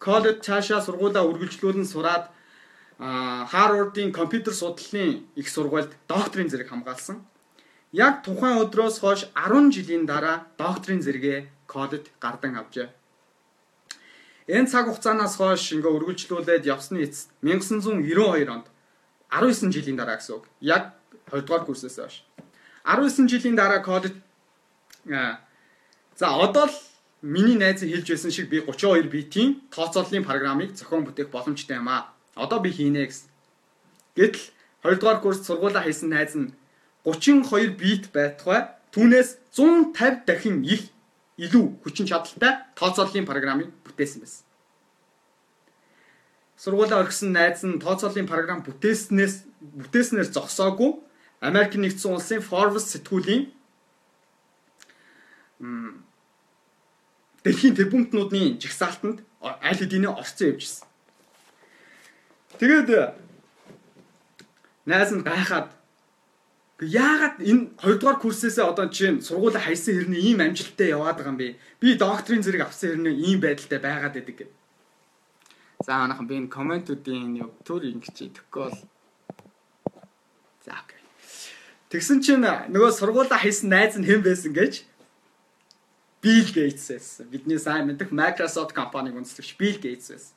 Коллеж 0.00 0.44
цаашаа 0.44 0.80
сургуулаа 0.80 1.24
үргэлжлүүлэн 1.24 1.88
сураад 1.88 2.28
Харвардын 2.98 4.12
компьютер 4.12 4.54
судлалын 4.54 5.26
их 5.36 5.48
сургуульд 5.48 5.92
докторийн 6.08 6.48
зэрэг 6.48 6.68
хамгаалсан. 6.68 7.20
Яг 7.92 8.24
тухайн 8.24 8.56
өдрөөс 8.64 9.00
хойш 9.00 9.28
10 9.36 9.70
жилийн 9.70 10.06
дараа 10.06 10.48
докторийн 10.56 11.04
зэрэгээ 11.04 11.48
коллежд 11.68 12.08
гардан 12.20 12.56
авчээ. 12.56 12.88
Энэ 14.48 14.68
цаг 14.72 14.88
хугацаанаас 14.88 15.36
хойш 15.36 15.76
ингээ 15.76 15.92
үргэлжлүүлээд 15.92 16.64
явсны 16.64 17.04
эцэст 17.04 17.28
1992 17.44 18.48
онд 18.48 18.66
19 19.28 19.68
жилийн 19.76 20.00
дараа 20.00 20.16
гэсэн 20.16 20.40
үг. 20.40 20.48
Яг 20.60 20.96
2 21.28 21.44
дугаар 21.44 21.68
курсээс 21.68 22.00
хойш. 22.00 22.24
19 22.88 23.28
жилийн 23.28 23.56
дараа 23.60 23.84
коллеж 23.84 24.16
за 26.16 26.26
одоо 26.32 26.64
л 26.64 26.76
миний 27.20 27.60
найз 27.60 27.84
хэлж 27.84 28.08
байсан 28.08 28.32
шиг 28.32 28.48
би 28.48 28.64
32 28.64 29.12
битийн 29.12 29.60
тооцооллын 29.68 30.24
программыг 30.24 30.72
зохион 30.72 31.04
бүтээх 31.04 31.28
боломжтой 31.28 31.76
юм 31.76 31.88
аа 31.92 32.15
Одоо 32.36 32.60
би 32.60 32.70
хийнэ 32.70 33.08
гэсэн. 33.08 33.28
Гэтэл 34.16 34.44
2 34.84 35.00
дугаар 35.00 35.20
курс 35.24 35.40
сургуулаа 35.42 35.82
хийсэн 35.82 36.12
найз 36.12 36.36
нь 36.36 36.52
32 37.04 37.74
бит 37.80 38.12
байтугай 38.12 38.68
түүнээс 38.92 39.40
150 39.56 40.28
дахин 40.28 40.62
их 40.62 40.92
илүү 41.40 41.80
хүчин 41.82 42.06
чадалтай 42.06 42.52
тооцооллын 42.76 43.26
программыг 43.26 43.72
бүтээсэн 43.84 44.20
байсан. 44.20 44.44
Сургуулаа 46.56 47.04
орхисон 47.04 47.32
найз 47.32 47.60
нь 47.64 47.80
тооцооллын 47.80 48.28
програм 48.28 48.64
бүтээснээс 48.64 49.34
бүтээснээр 49.60 50.28
зогсоогүй 50.32 50.92
Америк 51.40 51.76
нэгдсэн 51.76 52.16
улсын 52.16 52.40
Forbes 52.40 52.88
сэтгүүлийн 52.92 53.52
дэлхийн 57.44 57.76
тэрбумтнуудын 57.76 58.56
жигсаалтанд 58.56 59.20
аль 59.44 59.80
хэдийн 59.80 60.08
орцсон 60.08 60.56
явжсэн. 60.56 60.88
Тэгээд 62.60 62.88
найз 64.86 65.10
нь 65.12 65.26
гайхаад 65.26 65.68
яагаад 66.80 67.36
энэ 67.40 67.72
2 67.80 68.00
дугаар 68.00 68.18
курсээсээ 68.20 68.64
одоо 68.64 68.86
чинь 68.92 69.24
сургуулаа 69.24 69.60
хайсан 69.64 69.96
хэрнээ 69.96 70.22
ийм 70.28 70.38
амжилттай 70.44 70.92
яваад 70.92 71.16
байгаа 71.16 71.32
юм 71.32 71.40
бэ? 71.40 71.56
Би 71.80 71.96
докторийн 71.96 72.44
зэрэг 72.44 72.68
авсан 72.68 73.00
хэрнээ 73.00 73.16
ийм 73.16 73.38
байдалтай 73.40 73.80
байгаад 73.80 74.14
байдаг 74.16 74.36
гэв. 74.36 74.50
За 75.86 75.92
манайхан 76.00 76.28
би 76.28 76.34
энэ 76.36 76.52
комментуудын 76.52 77.36
юу 77.40 77.50
төр 77.64 77.82
ингэж 77.88 78.16
идэхгүй 78.28 78.62
бол 78.68 78.78
За 80.64 80.76
окей. 80.76 81.00
Тэгсэн 81.88 82.20
чинь 82.20 82.44
нөгөө 82.44 82.92
сургуулаа 82.92 83.40
хайсан 83.40 83.72
найз 83.72 83.96
нь 83.96 84.04
хэн 84.04 84.20
байсан 84.20 84.52
гэж 84.52 84.84
Bill 86.20 86.48
Gates 86.52 86.92
байсан. 86.92 87.24
Бидний 87.32 87.56
сайн 87.56 87.88
мэдэх 87.88 88.12
Microsoft 88.12 88.76
компаниг 88.76 89.16
үндэслэгч 89.16 89.56
Bill 89.56 89.78
Gates 89.80 90.12
байсан. 90.12 90.35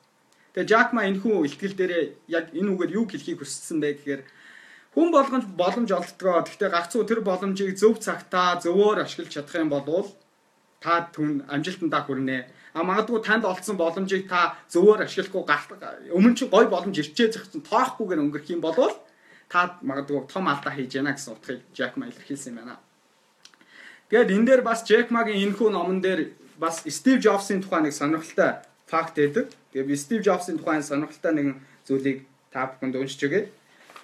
Тэгээ 0.54 0.70
Жакма 0.70 1.06
энэхүү 1.06 1.46
ихтгэл 1.46 1.78
дээрээ 1.78 2.04
яг 2.26 2.50
энэ 2.50 2.70
үгээр 2.74 2.96
юу 2.98 3.06
хэлхийг 3.06 3.38
хүссэн 3.38 3.78
бэ 3.78 4.02
гэхээр 4.02 4.22
хүн 4.94 5.08
болгонд 5.14 5.46
боломж 5.54 5.90
олддгоо. 5.94 6.42
Гэхдээ 6.42 6.70
гагцуу 6.74 7.06
тэр 7.06 7.20
боломжийг 7.22 7.78
зөв 7.78 8.02
цагтаа 8.02 8.58
зөвөөр 8.58 9.06
ашиглаж 9.06 9.30
чадах 9.30 9.62
юм 9.62 9.70
бол 9.70 10.10
та 10.82 11.06
түн 11.14 11.46
амжилтандаа 11.46 12.02
хүрнэ. 12.02 12.50
А 12.74 12.82
магадгүй 12.82 13.22
танд 13.22 13.46
олдсон 13.46 13.78
боломжийг 13.78 14.26
та 14.26 14.58
зөвөөр 14.74 15.06
ашиглахгүй 15.06 15.42
өмнө 16.14 16.34
чи 16.34 16.44
гой 16.50 16.66
боломж 16.66 16.98
ирчээ 16.98 17.30
зах 17.30 17.46
чинь 17.46 17.66
тоохгүйгээр 17.66 18.22
өнгөрөх 18.26 18.50
юм 18.50 18.62
бол 18.62 18.74
та 19.50 19.78
магадгүй 19.82 20.26
том 20.30 20.46
алдаа 20.46 20.74
хийж 20.74 20.94
яана 20.94 21.14
гэсэн 21.14 21.34
утгыг 21.34 21.60
Jack 21.74 21.98
Ma 21.98 22.06
илэрхийлсэн 22.06 22.54
юм 22.54 22.58
байна. 22.62 22.78
Тэгээд 24.10 24.30
энэ 24.34 24.46
дээр 24.46 24.62
бас 24.62 24.86
Jack 24.86 25.10
Ma-гийн 25.10 25.50
энэ 25.50 25.56
хүү 25.58 25.70
номон 25.74 25.98
дээр 25.98 26.34
бас 26.58 26.86
Steve 26.86 27.18
Jobs-ын 27.18 27.62
тухай 27.62 27.82
нэг 27.82 27.94
сонирхолтой 27.94 28.62
факт 28.86 29.18
байдаг. 29.18 29.50
Тэгээд 29.72 29.86
би 29.86 29.94
Steve 29.94 30.22
Jobs-ын 30.26 30.58
тухай 30.58 30.82
сонирхолтой 30.82 31.32
нэгэн 31.34 31.56
зүйлийг 31.86 32.26
та 32.50 32.66
бүхэнд 32.66 32.98
уншиж 32.98 33.22
өгье. 33.26 33.50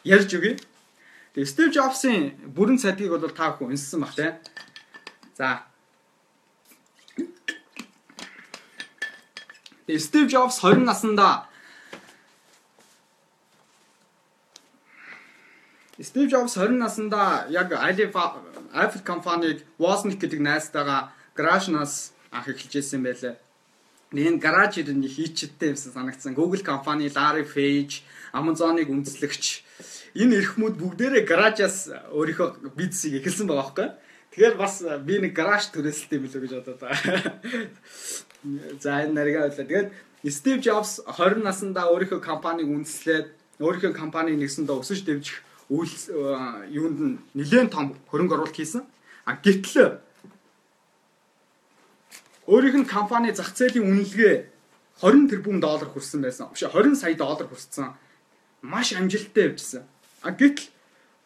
Ярьж 0.06 0.30
өгье. 0.34 0.58
Тэгээд 1.34 1.50
Steve 1.50 1.72
Jobs-ын 1.74 2.34
бүрэн 2.54 2.78
цадгийг 2.78 3.10
бол 3.10 3.26
та 3.30 3.54
бүхэн 3.54 3.74
унссан 3.74 4.00
баг 4.06 4.14
тий. 4.14 4.30
За. 5.34 5.66
Тэгээд 9.90 10.02
Steve 10.02 10.30
Jobs 10.30 10.62
20 10.62 10.86
наснда 10.86 11.46
Стив 15.98 16.28
Джобс 16.28 16.56
20 16.56 16.76
наснда 16.76 17.46
яг 17.48 17.72
Apple 17.72 19.02
компаниг 19.02 19.64
Wozniak 19.78 20.20
гэдэг 20.20 20.40
найзтайгаа 20.44 21.12
гаражнаас 21.32 22.12
анх 22.30 22.52
эхэлж 22.52 22.84
ирсэн 22.84 23.00
Энэ 24.14 24.38
гараж 24.38 24.78
ирэн 24.78 25.02
хийчтэй 25.02 25.74
юмсан 25.74 25.92
санагдсан. 25.92 26.34
Google 26.34 26.62
компани, 26.62 27.10
Larry 27.10 27.42
Page, 27.42 28.06
Amazon-ыг 28.30 28.86
үндэслэгч 28.86 29.44
энэ 30.14 30.38
эрхмүүд 30.40 30.78
бүгдээрээ 30.78 31.24
гаражаас 31.26 31.90
өөрийнхөө 32.14 32.70
бизнесийг 32.78 33.26
эхэлсэн 33.26 33.50
байгаа 33.50 33.66
байхгүй. 33.66 33.88
Тэгэхээр 34.30 34.56
бас 34.60 34.74
би 35.02 35.14
нэг 35.18 35.32
гараж 35.34 35.72
төрөлсөлтэй 35.74 36.20
билүү 36.22 36.40
гэж 36.44 36.52
бодоод 36.54 36.80
байгаа. 36.80 37.40
За 38.82 39.02
энэ 39.02 39.16
нарийн 39.16 39.42
байлаа. 39.42 39.66
Тэгээд 39.66 39.88
Стив 40.30 40.62
Джобс 40.62 41.02
20 41.06 41.42
наснда 41.42 41.90
өөрийнхөө 41.90 42.20
компаниг 42.22 42.70
үндэслээд 42.70 43.26
өөрийнхөө 43.58 43.92
компаниг 43.96 44.38
нэгсэндээ 44.38 44.76
өсөж 44.76 45.02
дэвжих 45.02 45.42
үйл 45.72 45.94
юунд 46.70 46.98
нь 47.00 47.18
нэлээд 47.34 47.74
том 47.74 47.96
хөрөнгө 48.10 48.34
оруулалт 48.38 48.54
хийсэн. 48.54 48.86
А 49.26 49.34
гэтэл 49.40 49.98
өөрийнх 52.46 52.78
нь 52.82 52.88
компани 52.88 53.34
зах 53.34 53.50
зээлийн 53.54 53.86
үнэлгээ 53.86 54.36
20 55.02 55.30
тэрбум 55.30 55.60
доллар 55.60 55.90
хүрсэн 55.90 56.22
байсан. 56.22 56.48
Биш 56.50 56.62
20 56.64 56.94
сая 56.94 57.14
доллар 57.14 57.46
хүрсэн. 57.46 57.92
Маш 58.62 58.94
амжилттай 58.94 59.50
явжсэн. 59.50 59.82
А 60.22 60.30
гэтэл 60.30 60.70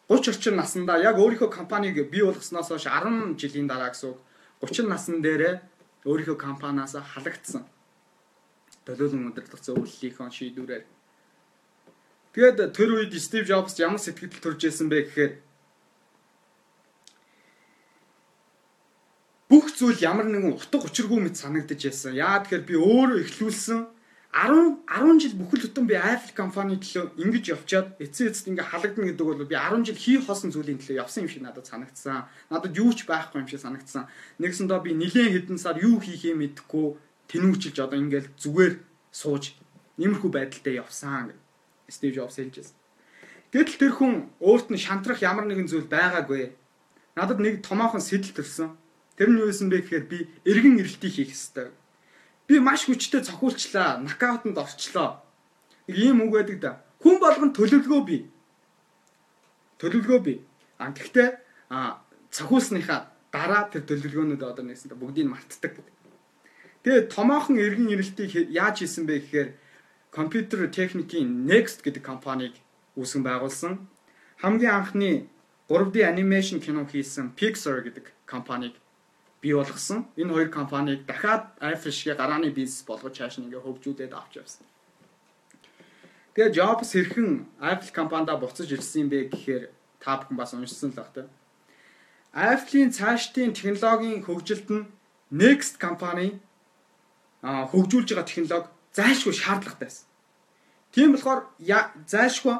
30 0.09 0.29
орчим 0.33 0.55
наснда 0.57 0.99
яг 0.99 1.15
өөрийнхөө 1.21 1.49
компанийг 1.49 1.97
бий 2.11 2.23
болгосноос 2.25 2.67
хойш 2.73 2.85
10 2.89 3.39
жилийн 3.39 3.67
дараа 3.69 3.93
гэсэн 3.93 4.11
үг 4.11 4.19
30 4.65 4.91
насн 4.91 5.21
дээрээ 5.23 5.61
өөрийнхөө 6.03 6.37
компаниас 6.37 6.97
халагдсан. 6.97 7.63
Төлөөлөн 8.85 9.29
удирдах 9.29 9.61
зөвлөлийнхөө 9.61 10.27
шийдвэрээр 10.33 10.83
Тэгээд 12.31 12.71
тэр 12.71 12.89
үед 12.95 13.11
Стив 13.19 13.43
Джобс 13.43 13.75
ямар 13.83 13.99
сэтгэл 13.99 14.31
төрж 14.39 14.63
исэн 14.71 14.87
бэ 14.87 15.11
гэхээр 15.11 15.33
бүх 19.51 19.75
зүйл 19.75 19.99
ямар 19.99 20.31
нэгэн 20.31 20.55
утга 20.55 20.79
учиргүй 20.79 21.19
мэт 21.19 21.35
санагдаж 21.35 21.83
байсан. 21.83 22.15
Яа 22.15 22.39
тэгэхээр 22.39 22.63
би 22.71 22.75
өөрөө 22.79 23.19
эхлүүлсэн 23.27 23.79
10 24.31 24.87
10 24.87 25.19
жил 25.19 25.35
бүхэл 25.35 25.67
бүтэн 25.67 25.85
би 25.91 25.95
Apple 25.99 26.31
компани 26.31 26.79
төлөө 26.79 27.19
ингэж 27.19 27.51
явчаад 27.51 27.99
эцээ 27.99 28.31
эцэд 28.31 28.47
ингээ 28.55 28.71
халагдана 28.71 29.11
гэдэг 29.11 29.27
бол 29.27 29.43
би 29.43 29.59
10 29.59 29.83
жил 29.91 29.99
хий 29.99 30.23
хосон 30.23 30.55
зүйлийн 30.55 30.79
төлөө 30.79 31.03
явсан 31.03 31.27
юм 31.27 31.31
шиг 31.35 31.43
надад 31.43 31.67
санагдсан. 31.67 32.31
Надад 32.47 32.71
юу 32.79 32.95
ч 32.95 33.03
байхгүй 33.03 33.43
юм 33.43 33.47
шиг 33.51 33.59
санагдсан. 33.59 34.07
Нэгсэндээ 34.39 34.79
би 34.87 34.95
нилээн 34.95 35.35
хэдэн 35.35 35.59
сар 35.59 35.75
юу 35.83 35.99
хийхээ 35.99 36.31
мэдэхгүй 36.31 36.95
тэнүүчилж 37.27 37.75
одоо 37.83 37.99
ингээл 37.99 38.31
зүгээр 38.39 38.73
сууж 39.11 39.51
иймэрхүү 39.99 40.31
байдалтай 40.31 40.79
явсан 40.79 41.35
гэх. 41.35 41.39
Стив 41.91 42.15
Джобс 42.15 42.39
хэлжсэн. 42.39 42.79
Гэтэл 43.51 43.79
тэр 43.83 43.93
хүн 43.99 44.31
өөрт 44.39 44.71
нь 44.71 44.79
шантрах 44.79 45.19
ямар 45.19 45.43
нэгэн 45.43 45.67
зүйл 45.67 45.91
байгаагүй. 45.91 46.55
Надад 47.19 47.43
нэг 47.43 47.59
томоохон 47.67 47.99
сэтэл 47.99 48.31
төрсөн. 48.31 48.79
Тэр 49.17 49.29
нь 49.29 49.39
юу 49.39 49.47
байсан 49.51 49.67
бэ 49.69 49.83
гэхээр 49.83 50.05
би 50.07 50.17
эргэн 50.47 50.79
ирэлтийг 50.79 51.13
хийх 51.13 51.31
ёстой. 51.35 51.69
Би 52.47 52.59
маш 52.59 52.87
хүчтэй 52.87 53.21
цохиулчлаа, 53.21 53.99
нокаутанд 53.99 54.57
орчлоо. 54.57 55.21
Нэг 55.87 55.97
ийм 55.97 56.21
үг 56.25 56.31
байдаг 56.35 56.57
да. 56.59 56.71
Хүн 57.03 57.19
болгон 57.19 57.51
төлөвлөгөө 57.53 58.01
бий. 58.07 58.21
Төлөвлөгөө 59.79 60.19
бий. 60.23 60.37
А 60.77 60.91
гэхдээ 60.91 61.29
а 61.69 62.01
цохиулсныхаа 62.31 63.11
дараа 63.31 63.67
тэр 63.71 63.83
төлөвлөгөөнүүд 63.87 64.43
одоо 64.43 64.63
нэгсэнтэй 64.65 64.97
бүгдийг 64.99 65.27
мартдаг. 65.31 65.79
Тэгээ 66.83 67.13
томоохон 67.13 67.61
эргэн 67.61 67.93
ирэлтийг 67.93 68.49
яаж 68.49 68.81
хийсэн 68.81 69.05
бэ 69.05 69.21
гэхээр 69.21 69.49
компьютер 70.09 70.67
техникийн 70.67 71.45
Next 71.45 71.85
гэдэг 71.85 72.03
компанийг 72.03 72.57
үүсгэн 72.97 73.23
байгуулсан. 73.23 73.87
Хамгийн 74.41 74.73
анхны 74.75 75.29
3D 75.69 76.03
анимашн 76.03 76.59
кино 76.59 76.83
хийсэн 76.89 77.37
Pixar 77.37 77.85
гэдэг 77.85 78.11
компанийг 78.25 78.80
бий 79.41 79.53
болгосон. 79.53 80.05
Энэ 80.15 80.33
хоёр 80.33 80.49
компанийг 80.49 81.05
дахиад 81.05 81.57
шиг 81.91 82.17
гарааны 82.17 82.49
бизнес 82.53 82.85
болгож 82.85 83.17
цааш 83.17 83.41
нь 83.41 83.49
ингээ 83.49 83.65
хөгжүүлээд 83.65 84.13
авч 84.13 84.37
явсан. 84.37 84.65
Тэгээ 86.37 86.55
Jobs 86.55 86.93
хэрхэн 86.93 87.29
Apple 87.59 87.91
компанида 87.91 88.37
буцаж 88.37 88.69
ирсэн 88.71 89.09
бэ 89.09 89.33
гэхээр 89.33 89.63
та 89.99 90.21
бүхэн 90.21 90.37
бас 90.37 90.53
уншсан 90.53 90.93
л 90.93 90.99
баг 91.01 91.09
та. 91.11 91.27
Apple-ийн 92.31 92.95
цаашдын 92.95 93.51
технологийн 93.51 94.23
хөгжилд 94.23 94.69
нь 94.71 94.87
Next 95.31 95.75
компани 95.79 96.39
хөгжүүлж 97.43 98.09
байгаа 98.15 98.27
технологи 98.29 98.69
зайлшгүй 98.95 99.33
шаардлагатай 99.35 99.87
байсан. 99.87 100.07
Тийм 100.91 101.11
болохоор 101.11 101.51
зайлшгүй 102.07 102.57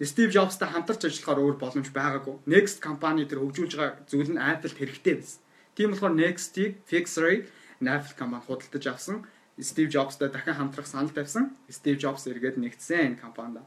Стив 0.00 0.32
Джобстай 0.32 0.68
хамтарч 0.72 1.04
ажиллахаар 1.04 1.44
өөр 1.44 1.56
боломж 1.60 1.88
байгаагүй. 1.92 2.40
Next 2.48 2.80
компани 2.80 3.28
тэр 3.28 3.44
хөгжүүлж 3.44 3.72
байгаа 3.76 4.00
зүйл 4.08 4.32
нь 4.32 4.40
Apple 4.40 4.72
хэрэгтэй 4.72 5.14
байсан. 5.20 5.40
Тийм 5.80 5.96
болохоор 5.96 6.12
Next-ийг 6.12 6.84
Fixer-ийг 6.84 7.48
Apple 7.80 8.12
компани 8.18 8.44
худалдаж 8.44 8.86
авсан. 8.86 9.24
Стив 9.58 9.88
Джобстай 9.88 10.28
дахин 10.28 10.52
хамтрах 10.52 10.86
санал 10.86 11.08
тавьсан. 11.08 11.56
Стив 11.70 11.96
Джобс 11.96 12.26
эргээд 12.26 12.60
нэгдсэн 12.60 13.16
энэ 13.16 13.16
компанид. 13.16 13.64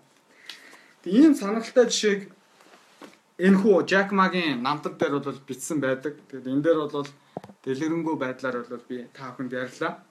Тэгээд 1.01 1.25
ийм 1.25 1.33
сонирхолтой 1.33 1.89
жишээг 1.89 2.29
энэ 3.41 3.57
хүү 3.57 3.89
Jack 3.89 4.13
Ma-гийн 4.13 4.61
намтар 4.61 4.93
дээр 4.93 5.25
бол 5.25 5.41
бичсэн 5.41 5.81
байдаг. 5.81 6.21
Тэгээд 6.29 6.53
энэ 6.53 6.61
дээр 6.61 6.79
бол 6.85 7.09
дэлгэрэнгүй 7.65 8.15
байдлаар 8.21 8.61
бол 8.61 8.85
би 8.85 9.09
та 9.09 9.33
бүхэнд 9.33 9.57
ярьлаа. 9.57 10.05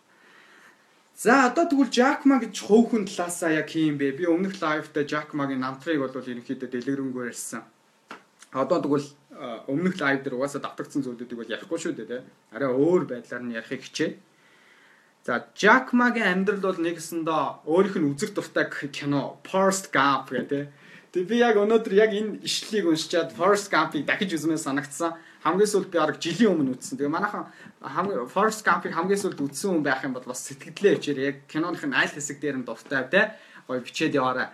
За 1.15 1.47
одоо 1.47 1.71
тэгвэл 1.71 1.95
Jackma 1.95 2.43
гэж 2.43 2.67
хөвхөн 2.67 3.07
талаасаа 3.07 3.63
яг 3.63 3.71
хийм 3.71 3.95
бэ? 3.95 4.19
Би 4.19 4.27
өмнөх 4.27 4.59
лайвтай 4.59 5.07
Jackma-гийн 5.07 5.63
намтрыг 5.63 6.03
бол 6.03 6.19
ерөнхийдөө 6.19 6.67
дэлгэрэнгүй 6.67 7.31
ярьсан. 7.31 7.63
Одоо 8.51 8.83
тэгвэл 8.83 9.07
өмнөх 9.43 9.99
лайв 9.99 10.23
дээр 10.23 10.39
угаасаа 10.39 10.63
давтагдсан 10.63 11.03
зүйлүүдийг 11.03 11.39
бол 11.39 11.55
ярихгүй 11.55 11.79
шүү 11.83 11.95
дээ, 11.99 12.11
тэ. 12.11 12.27
Арай 12.55 12.71
өөр 12.71 13.03
байдлаар 13.11 13.43
нь 13.43 13.57
ярихыг 13.59 13.83
хичээ. 13.83 14.11
За 15.27 15.47
Jackma-гийн 15.55 16.47
амьдрал 16.47 16.63
бол 16.63 16.81
нэгсэндээ 16.83 17.67
өөрийнх 17.67 17.97
нь 17.99 18.11
үзэг 18.11 18.35
дуртай 18.35 18.67
кино 18.91 19.39
Forrest 19.47 19.91
Gump 19.95 20.31
гэдэг. 20.35 20.71
Тэгээ 21.15 21.31
би 21.31 21.37
яг 21.43 21.57
өнөөдөр 21.59 21.95
яг 21.95 22.11
энэ 22.11 22.43
ишлэлийг 22.43 22.91
уншичаад 22.91 23.31
Forrest 23.35 23.71
Gump-ыг 23.71 24.07
дахиж 24.07 24.35
үзмээр 24.35 24.59
санагдсан 24.59 25.15
хамгийн 25.43 25.71
сүүлд 25.71 25.91
би 25.91 25.99
арга 25.99 26.19
жилийн 26.19 26.55
өмнө 26.55 26.75
үзсэн. 26.79 26.99
Тэгээ 26.99 27.15
манайхан 27.15 27.47
Forest 28.31 28.63
Gump-ыг 28.67 28.95
хамгийн 28.95 29.23
сүүлд 29.23 29.43
үзсэн 29.43 29.79
хүн 29.79 29.87
байх 29.87 30.03
юм 30.07 30.15
бол 30.15 30.27
бас 30.27 30.43
сэтгэлдээ 30.47 30.99
ичээр 30.99 31.19
яг 31.23 31.37
киноных 31.51 31.83
нь 31.87 31.95
аль 31.95 32.11
хэсэг 32.11 32.39
дээр 32.39 32.63
нь 32.63 32.67
дуртай 32.67 33.07
те 33.11 33.35
гоё 33.67 33.83
бичээд 33.83 34.19
яваарай. 34.19 34.51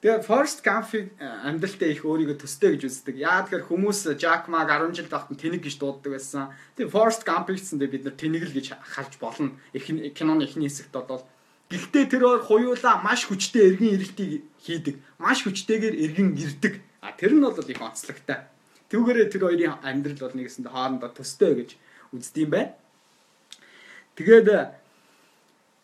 Тэгээ 0.00 0.24
Forest 0.24 0.64
Gump-ыг 0.64 1.12
э, 1.20 1.28
амьдралтаа 1.44 1.92
их 1.92 2.08
өөрийгөө 2.08 2.40
төстэй 2.40 2.72
гэж 2.72 2.88
үздэг. 2.88 3.20
Яа 3.20 3.44
тэгэхээр 3.44 3.68
хүмүүс 3.68 4.16
Jack 4.16 4.48
Mag 4.48 4.72
10 4.72 4.96
жил 4.96 5.12
тахт 5.12 5.28
тэнэг 5.28 5.60
гэж 5.60 5.76
дууддаг 5.76 6.16
байсан. 6.16 6.56
Тэгээ 6.80 6.88
Forest 6.88 7.28
Gump 7.28 7.52
гэсэндээ 7.52 7.88
бид 7.92 8.04
нар 8.08 8.16
тэнэг 8.16 8.48
л 8.48 8.56
гэж 8.56 8.80
харж 8.80 9.20
болно. 9.20 9.52
Их 9.76 9.84
киноны 10.16 10.48
эхний 10.48 10.72
хэсэгт 10.72 10.96
бол 10.96 11.28
Гэхдээ 11.70 12.04
тэр 12.10 12.42
хуйлаа 12.42 12.98
маш 12.98 13.30
хүчтэй 13.30 13.76
эргэн 13.76 13.94
ирэлтийг 13.94 14.42
хийдэг. 14.58 14.96
Маш 15.22 15.46
хүчтэйгээр 15.46 15.94
эргэн 16.02 16.34
ирдэг. 16.34 16.82
А 16.98 17.12
тэр 17.14 17.36
нь 17.36 17.44
бол 17.44 17.54
их 17.54 17.78
онцлогтой. 17.84 18.48
Түүгээрээ 18.90 19.30
тэр 19.30 19.46
хоёрын 19.46 19.78
амьдрал 19.84 20.18
бол 20.18 20.34
нэгэсэндээ 20.34 20.72
хоорондоо 20.74 21.14
төстэй 21.14 21.52
гэж 21.54 21.70
үздэм 22.10 22.50
бай. 22.50 22.74
Тэгээд 24.18 24.79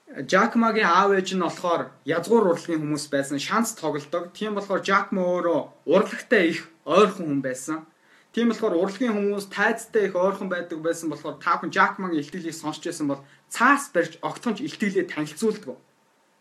Жакмагийн 0.06 0.86
аав 0.86 1.10
ээж 1.18 1.34
нь 1.34 1.42
болохоор 1.42 1.90
язгуур 2.06 2.54
урлагийн 2.54 2.78
хүмүүс 2.78 3.10
байсан, 3.10 3.42
шанс 3.42 3.74
тоглодог. 3.74 4.30
Тийм 4.30 4.54
болохоор 4.54 4.78
Жакма 4.78 5.18
өөрөө 5.18 5.60
урлагтай 5.82 6.54
их 6.54 6.70
ойрхон 6.86 7.26
хүн 7.26 7.42
байсан. 7.42 7.90
Тийм 8.30 8.54
болохоор 8.54 8.78
урлагийн 8.78 9.18
хүмүүс 9.18 9.50
тайцтай 9.50 10.06
их 10.06 10.14
ойрхон 10.14 10.46
байдаг 10.46 10.78
байсан 10.78 11.10
болохоор 11.10 11.42
та 11.42 11.58
бүхэн 11.58 11.74
Жакмагийн 11.74 12.22
илтгэлийг 12.22 12.54
сонсч 12.54 12.86
байсан 12.86 13.10
бол 13.10 13.26
цаас 13.50 13.90
барьж 13.90 14.22
огтхонч 14.22 14.62
илтгэлээ 14.62 15.10
танилцуулдаг. 15.10 15.74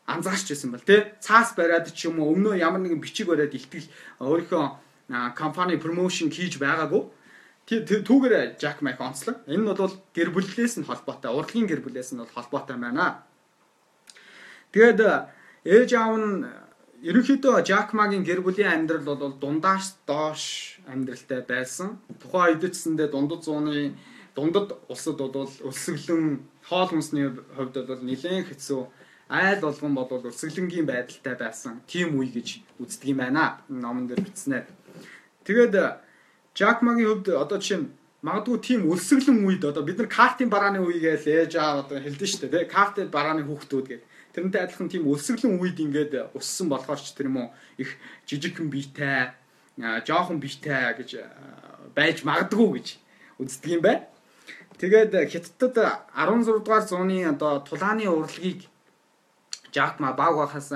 Анзаарч 0.05 0.45
байсан 0.45 0.69
бол 0.69 0.85
тий 0.85 1.01
цаас 1.17 1.57
бариад 1.57 1.89
ч 1.89 2.05
юм 2.05 2.21
уу 2.21 2.37
өмнөө 2.37 2.61
ямар 2.61 2.85
нэгэн 2.85 3.01
бичиг 3.01 3.33
бариад 3.33 3.57
илтгэл 3.57 3.89
өөрийнхөө 4.21 5.33
компани 5.33 5.81
промошн 5.81 6.29
хийж 6.29 6.61
байгаагүй. 6.61 7.01
Түүгээр 7.65 8.61
Jack 8.61 8.85
Mac 8.85 9.01
онцлог. 9.01 9.41
Энэ 9.49 9.65
нь 9.65 9.69
бол 9.73 9.97
гэр 10.13 10.29
бүлээс 10.29 10.77
нь 10.77 10.85
холбоотой, 10.85 11.33
урлагийн 11.33 11.65
гэр 11.65 11.81
бүлээс 11.81 12.13
нь 12.13 12.21
бол 12.21 12.29
холбоотой 12.29 12.77
байна. 12.77 13.25
Тэгээд 14.75 14.99
ээж 15.63 15.89
аав 15.95 16.19
нь 16.19 16.43
ерөнхийдөө 16.99 17.63
Жак 17.63 17.95
Магийн 17.95 18.27
гэр 18.27 18.43
бүлийн 18.43 18.75
амьдрал 18.75 19.07
бол 19.07 19.31
дундаас 19.39 19.95
доош 20.03 20.75
амьдралтай 20.91 21.47
байсан. 21.47 21.95
Тухайн 22.19 22.59
үед 22.59 22.75
гэсэндээ 22.75 23.07
дундад 23.07 23.47
зууны 23.47 23.95
дундад 24.35 24.75
улсад 24.91 25.15
бол 25.15 25.47
өлсгөлэн 25.47 26.43
хоол 26.67 26.89
хүнсний 26.91 27.31
хувьд 27.55 27.87
бол 27.87 28.03
нэлээд 28.03 28.51
хэцүү 28.51 28.81
айл 29.31 29.63
болгон 29.63 29.95
бол 29.95 30.11
өлсгөлэнгийн 30.11 30.89
байдалтай 30.91 31.35
байсан. 31.39 31.79
Тим 31.87 32.19
үе 32.19 32.35
гэж 32.35 32.59
үздэг 32.83 33.15
юм 33.15 33.23
байна. 33.23 33.63
Номон 33.71 34.11
дээр 34.11 34.27
бичснээр. 34.27 34.67
Тэгээд 35.47 36.03
Жак 36.51 36.83
Магийн 36.83 37.15
хувьд 37.15 37.31
одоо 37.31 37.63
жишээ 37.63 37.79
нь 37.79 37.95
магадгүй 38.27 38.59
тийм 38.59 38.91
өлсгөлэн 38.91 39.39
үед 39.47 39.63
одоо 39.63 39.87
бид 39.87 40.03
нар 40.03 40.11
картын 40.11 40.51
барааны 40.51 40.83
үе 40.83 40.99
гэж 40.99 41.23
ээж 41.31 41.53
аа 41.55 41.79
одоо 41.79 42.03
хэлдэж 42.03 42.29
штэ 42.35 42.51
тий 42.51 42.65
картын 42.67 43.07
барааны 43.07 43.47
хүүхдүүд 43.47 43.87
гэдэг 43.87 44.14
Тэрнтэй 44.35 44.67
адилхан 44.67 44.91
тийм 44.91 45.07
өлсгөлэн 45.07 45.55
үед 45.63 45.79
ингээд 45.79 46.35
уссан 46.35 46.67
болохоор 46.67 46.99
ч 46.99 47.15
тэр 47.15 47.31
юм 47.31 47.39
уу 47.39 47.49
их 47.79 47.95
жижигхэн 48.27 48.67
биетэй 48.67 49.31
жоохон 49.79 50.43
биетэй 50.43 50.91
гэж 50.99 51.09
байж 51.95 52.27
магадгүй 52.27 52.67
гэж 52.75 52.87
үздэг 53.39 53.79
юм 53.79 53.81
бай. 53.87 54.03
Тэгээд 54.75 55.15
хятадд 55.31 55.79
16 56.11 56.67
дугаар 56.67 56.83
зууны 56.83 57.23
одоо 57.23 57.63
тулааны 57.63 58.11
урлагийг 58.11 58.67
Жакма 59.71 60.11
баг 60.11 60.35
бахаас 60.35 60.71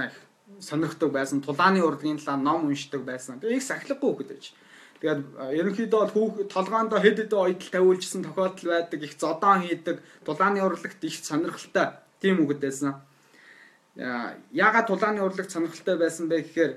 сонирхдаг 0.59 1.11
байсан. 1.11 1.43
Тулааны 1.43 1.83
урлагийн 1.83 2.19
талаар 2.19 2.39
ном 2.39 2.67
уншдаг 2.67 3.03
байсан. 3.03 3.39
Тэгээд 3.43 3.59
их 3.59 3.63
сахилгагүй 3.63 4.11
хөхөд 4.11 4.29
байж. 4.31 4.55
Тэгээд 4.99 5.21
ерөнхийдөө 5.59 6.03
хүүх 6.11 6.47
толгоондоо 6.51 6.99
хэд 6.99 7.27
хэдэн 7.27 7.39
ойдол 7.39 7.71
тавиулжсэн 7.71 8.23
тохиолдол 8.23 8.67
байдаг, 8.71 8.99
их 9.03 9.15
зодон 9.15 9.63
хийдэг, 9.63 10.03
тулааны 10.27 10.59
урлагт 10.59 11.03
их 11.03 11.15
сонирхолтой 11.15 11.87
тийм 12.19 12.43
үгэд 12.43 12.59
байсан 12.59 12.99
яагаад 13.95 14.87
тулааны 14.87 15.21
урлаг 15.23 15.49
сонирхолтой 15.49 15.97
байсан 15.97 16.29
бэ 16.29 16.43
гэхээр 16.43 16.73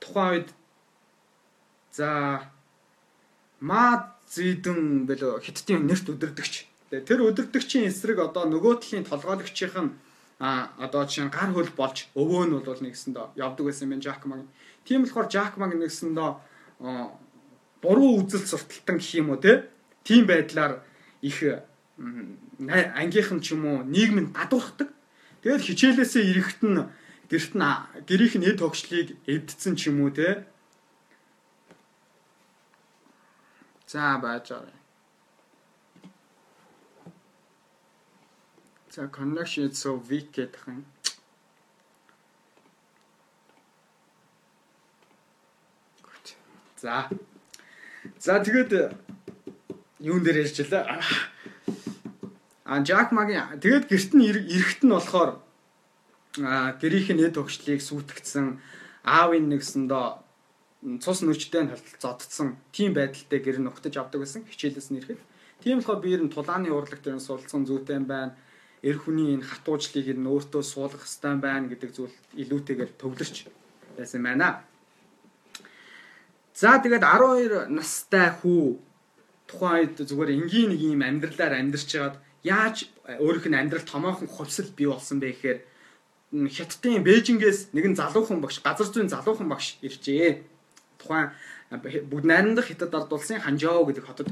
тухайн 0.00 0.30
үед 0.32 0.48
за 1.92 2.08
маа 3.60 4.14
зүйдэн 4.28 5.06
бэлөө 5.08 5.40
хиттийн 5.44 5.86
нэрт 5.86 6.08
өдөрдөгч. 6.08 6.54
Тэр 6.90 7.20
өдөрдөгчийн 7.28 7.88
эсрэг 7.90 8.18
одоо 8.18 8.44
нөгөө 8.48 8.82
талын 8.82 9.06
толгойлогчийнх 9.06 9.76
нь 9.78 9.92
а 10.40 10.70
одоо 10.78 11.06
жишээ 11.06 11.26
нь 11.26 11.34
гар 11.34 11.50
хөл 11.54 11.70
болж 11.78 12.10
өвөө 12.18 12.42
нь 12.50 12.54
бол 12.58 12.82
нэгсэндээ 12.82 13.38
явдаг 13.38 13.64
байсан 13.66 13.94
юм 13.94 14.02
Жак 14.02 14.26
Маг. 14.26 14.42
Тийм 14.84 15.06
болохоор 15.06 15.30
Жак 15.30 15.54
Маг 15.56 15.72
нэгсэндээ 15.78 16.30
буруу 17.82 18.10
үзэл 18.20 18.42
сурталтан 18.42 18.98
гэх 18.98 19.14
юм 19.14 19.30
уу 19.30 19.38
те. 19.38 19.70
Тийм 20.02 20.26
байдлаар 20.26 20.82
их 21.22 21.38
ангийнхан 21.96 23.40
ч 23.40 23.54
юм 23.54 23.62
уу 23.64 23.76
нийгмийн 23.86 24.34
дадуурхдаг. 24.34 24.90
Тэгэл 25.44 25.60
хичээлээсээ 25.60 26.24
ирэхт 26.24 26.60
нь 26.64 26.88
гэрт 27.28 27.52
нь 27.52 27.68
гэрийнх 28.08 28.34
нь 28.40 28.48
эд 28.48 28.64
тогшлыг 28.64 29.12
эвдсэн 29.28 29.76
ч 29.76 29.92
юм 29.92 30.00
уу 30.00 30.08
те. 30.08 30.48
За 33.84 34.16
байж 34.24 34.48
байгаа. 34.48 34.80
За 38.88 39.04
connection 39.12 39.68
is 39.68 39.76
so 39.76 40.00
weak 40.08 40.32
гэдэг 40.32 40.64
юм. 40.64 40.88
За. 46.80 47.12
За 48.16 48.40
тэгээд 48.40 48.96
юун 50.00 50.24
дээр 50.24 50.48
ярьчлаа. 50.48 51.04
А 52.64 52.80
Жак 52.80 53.12
Магийн 53.12 53.60
тэгээд 53.60 53.84
гэрт 53.92 54.12
нь 54.16 54.24
эрэхт 54.24 54.80
нь 54.88 54.94
болохоор 54.96 55.36
гэрийнх 56.80 57.12
нь 57.12 57.24
эд 57.28 57.36
тогшлыг 57.36 57.80
сүйтгэсэн 57.84 58.56
аавын 59.04 59.52
нэгсэндээ 59.52 60.06
цус 61.04 61.20
нүчтэй 61.20 61.68
нь 61.68 61.72
зодтсон 62.00 62.56
тийм 62.72 62.96
байдалтай 62.96 63.40
гэр 63.44 63.60
нь 63.60 63.68
угтаж 63.68 63.94
авдаг 64.00 64.24
байсан 64.24 64.48
хичээлээс 64.48 64.88
нь 64.90 64.98
ирэхэд. 64.98 65.20
Тийм 65.60 65.84
болохоор 65.84 66.00
би 66.00 66.16
ер 66.16 66.24
нь 66.24 66.32
тулааны 66.32 66.72
урлаг 66.72 67.04
дээр 67.04 67.20
суулцсан 67.20 67.68
зүйтэй 67.68 68.00
байна. 68.00 68.32
Эр 68.80 68.96
хүний 68.96 69.36
энэ 69.36 69.44
хатуужлыг 69.44 70.08
ер 70.08 70.16
нь 70.16 70.28
өөртөө 70.32 70.62
суулгах 70.64 71.04
хэрэгтэй 71.04 71.36
байна 71.40 71.68
гэдэг 71.68 71.90
зүйл 71.92 72.16
илүүтэйгээр 72.32 72.92
төвлөрч 73.00 73.36
байсан 73.96 74.20
байна. 74.24 74.64
За 76.56 76.80
тэгээд 76.80 77.04
12 77.04 77.68
настай 77.76 78.32
хүү 78.40 78.80
тухайн 79.48 79.84
үед 79.84 79.96
зүгээр 80.00 80.30
энгийн 80.36 80.68
нэг 80.72 80.80
юм 80.80 81.02
амьдралаар 81.04 81.60
амьдарч 81.60 81.90
байгаад 81.92 82.16
яаж 82.44 82.92
өөрийнх 83.08 83.48
нь 83.48 83.56
амьдрал 83.56 83.88
томоохон 83.88 84.28
хувьсэл 84.28 84.70
бий 84.76 84.86
болсон 84.86 85.18
бэ 85.18 85.32
гэхээр 85.32 85.58
хятадын 86.34 87.00
Бээжингээс 87.00 87.72
нэгэн 87.72 87.96
залуухан 87.96 88.44
багш 88.44 88.60
газар 88.60 88.86
зүйн 88.90 89.08
залуухан 89.08 89.48
багш 89.48 89.80
иржээ. 89.80 90.44
Тухайн 91.00 91.32
бүгд 92.10 92.26
найрамдах 92.28 92.68
хятад 92.68 92.92
ард 92.92 93.12
улсын 93.12 93.40
Ханжоо 93.40 93.86
гэдэг 93.88 94.04
хотод. 94.04 94.28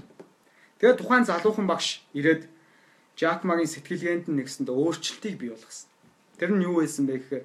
Тэгээд 0.79 1.01
тухайн 1.01 1.25
залуухан 1.25 1.66
багш 1.66 2.05
ирээд 2.12 2.53
Жак 3.16 3.44
Магийн 3.48 3.70
сэтгэлгээнд 3.70 4.29
нэгсэнд 4.29 4.68
өөрчлөлтийг 4.68 5.37
бий 5.38 5.51
болгосон. 5.53 5.88
Тэр 6.37 6.51
нь 6.53 6.64
юу 6.66 6.83
байсан 6.83 7.07
бэ 7.07 7.22
гэхээр 7.22 7.44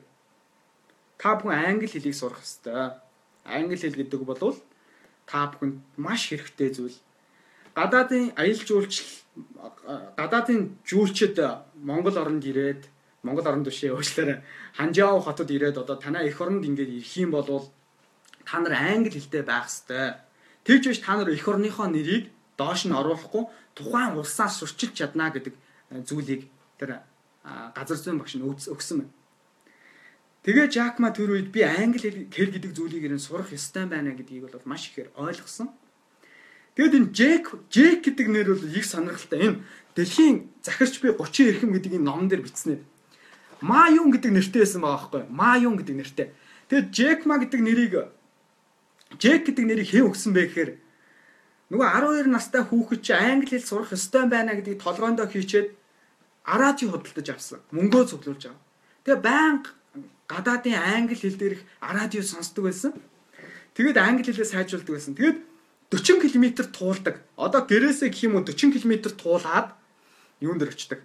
та 1.21 1.35
бүхэн 1.37 1.53
англи 1.53 1.87
хэлийг 1.87 2.15
сурах 2.15 2.41
ёстой. 2.41 2.97
Англи 3.45 3.77
хэл 3.77 3.99
гэдэг 3.99 4.21
бол 4.25 4.57
та 5.29 5.53
бүхэнд 5.53 5.79
маш 6.01 6.31
хэрэгтэй 6.31 6.69
зүйл. 6.73 6.97
Гадаадын 7.77 8.33
аялал 8.41 8.65
жуулчлал 8.65 9.17
гадаадын 10.17 10.61
жүүлчид 10.89 11.37
Монгол 11.89 12.17
оронд 12.17 12.43
ирээд 12.43 12.89
Монгол 13.21 13.47
оронд 13.47 13.69
бишээ 13.69 13.93
өөчлөөр 13.93 14.41
Ханжаав 14.77 15.23
хотод 15.23 15.49
ирээд 15.53 15.77
одоо 15.77 15.95
танаа 16.01 16.25
эх 16.25 16.41
оронд 16.41 16.65
ингээд 16.65 16.89
ирэх 16.97 17.13
юм 17.21 17.31
бол 17.31 17.69
та 18.45 18.57
нар 18.59 18.73
англи 18.73 19.13
хэлтэй 19.13 19.43
байх 19.45 19.69
ёстой. 19.69 20.17
Тэгж 20.65 20.83
биш 20.89 20.99
та 21.05 21.21
нар 21.21 21.29
эх 21.29 21.47
орныхоо 21.47 21.87
нэрийг 21.87 22.33
доош 22.57 22.89
нь 22.89 22.97
оруулахгүй 22.97 23.45
тухайн 23.77 24.17
улсаас 24.17 24.57
сурчилж 24.57 24.97
чадна 24.97 25.29
гэдэг 25.29 25.53
зүйлийг 26.09 26.49
тэр 26.81 27.05
газар 27.77 27.97
зүйн 27.97 28.17
багш 28.17 28.35
нь 28.35 28.45
өгсөн 28.47 28.97
байна. 29.05 29.13
Тэгээ 30.43 30.67
Жакма 30.73 31.11
тэр 31.13 31.35
үед 31.35 31.51
би 31.53 31.61
англи 31.61 32.25
хэл 32.31 32.51
гэдэг 32.55 32.71
зүйлийг 32.73 33.03
ирэн 33.05 33.21
сурах 33.21 33.53
ёстой 33.53 33.85
байна 33.85 34.15
гэдгийг 34.17 34.49
бол 34.49 34.65
маш 34.65 34.89
ихээр 34.89 35.13
ойлгосон. 35.13 35.69
Тэгэд 36.77 36.93
энэ 36.93 37.09
Джек 37.09 37.45
Джек 37.73 38.05
гэдэг 38.05 38.27
нэр 38.29 38.47
бол 38.53 38.61
их 38.69 38.85
сонирхолтой. 38.85 39.39
Энэ 39.41 39.57
дэлхийн 39.97 40.45
захирч 40.61 41.01
би 41.01 41.09
30 41.09 41.57
эрхэм 41.57 41.73
гэдэг 41.73 41.97
энэ 41.97 42.05
номон 42.05 42.29
дээр 42.29 42.45
бичснээр 42.45 42.85
Маюн 43.61 44.13
гэдэг 44.13 44.31
нэртэй 44.31 44.61
байсан 44.61 44.81
байгаа 44.85 45.01
байхгүй. 45.01 45.23
Маюн 45.33 45.75
гэдэг 45.81 45.95
нэртэй. 45.97 46.27
Тэгэд 46.69 46.87
Джек 46.93 47.25
Ма 47.25 47.41
гэдэг 47.41 47.61
нэрийг 47.65 47.93
Джек 49.17 49.41
гэдэг 49.49 49.65
нэрийг 49.65 49.89
хэн 49.89 50.05
өгсөн 50.05 50.37
бэ 50.37 50.53
гэхээр 50.53 50.71
нөгөө 51.73 51.87
12 51.97 52.29
настай 52.29 52.61
хүүхэд 52.61 53.01
чи 53.01 53.13
англи 53.17 53.57
хэл 53.57 53.65
сурах 53.65 53.97
ёстой 53.97 54.29
байна 54.29 54.53
гэдгийг 54.53 54.77
толгоондоо 54.77 55.25
хийчээд 55.25 55.73
араажи 56.45 56.85
худалдаж 56.85 57.27
авсан. 57.33 57.59
Мөнгөө 57.73 58.03
цуглуулж 58.13 58.53
байгаа. 58.53 58.61
Тэгээ 59.01 59.25
байнга 59.25 59.73
гадаадын 60.29 60.77
англи 60.77 61.17
хэл 61.17 61.39
дээрх 61.41 61.61
арадио 61.81 62.21
сонсдог 62.21 62.69
байсан. 62.69 62.93
Тэгээд 63.73 63.97
англи 63.97 64.27
хэлээ 64.29 64.53
сайжруулдаг 64.53 64.93
байсан. 64.93 65.17
Тэгээд 65.17 65.37
40 65.91 66.19
км 66.27 66.67
туулдаг. 66.67 67.23
Одоо 67.37 67.61
гэрээсээ 67.63 68.11
гэх 68.11 68.27
юм 68.27 68.35
уу 68.35 68.43
40 68.43 68.75
км 68.75 68.93
туулаад 69.15 69.71
юунд 70.43 70.59
дэр 70.59 70.75
очдог. 70.75 70.99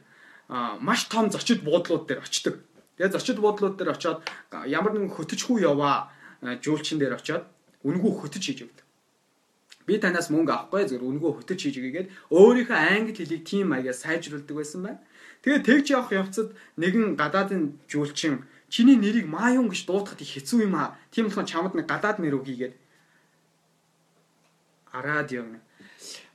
Аа 0.48 0.78
маш 0.80 1.06
том 1.06 1.30
зочид 1.30 1.62
буудлууд 1.62 2.06
дээр 2.10 2.20
очдог. 2.26 2.58
Тэгээ 2.98 3.14
зочид 3.14 3.38
буудлууд 3.38 3.78
дээр 3.78 3.94
очиод 3.94 4.26
ямар 4.66 4.92
нэгэн 4.92 5.14
хөтөчхүү 5.14 5.62
яваа 5.62 6.10
жуулчин 6.42 6.98
дээр 6.98 7.14
очиод 7.14 7.46
үнгүү 7.86 8.12
хөтөж 8.26 8.42
хийж 8.42 8.60
өгдөг. 8.66 8.86
Би 9.86 9.98
танаас 9.98 10.30
мөнгө 10.30 10.50
авахгүй 10.50 10.86
зөв 10.90 11.02
үнгүү 11.02 11.30
хөтөж 11.42 11.58
хийж 11.62 11.76
өгөөгээд 11.78 12.08
өөрийнхөө 12.30 12.78
англи 12.78 13.14
хэлийг 13.14 13.42
тийм 13.46 13.70
маягаар 13.70 13.98
сайжруулдаг 13.98 14.54
байсан 14.54 14.80
байна. 14.82 15.00
Тэгээ 15.42 15.66
тэгж 15.66 15.86
явах 15.94 16.10
явцад 16.14 16.54
нэгэн 16.78 17.18
гадаадын 17.18 17.78
жуулчин 17.90 18.46
чиний 18.70 18.94
нэрийг 18.94 19.26
Маюн 19.26 19.66
гэж 19.66 19.86
дуудахад 19.90 20.22
их 20.22 20.38
хэцүү 20.38 20.70
юм 20.70 20.78
аа. 20.78 20.94
Тийм 21.10 21.26
болохоор 21.26 21.50
чамд 21.50 21.74
нэг 21.74 21.86
гадаад 21.90 22.22
нэр 22.22 22.38
өгье 22.38 22.78
гээд 24.92 25.04
радио 25.04 25.42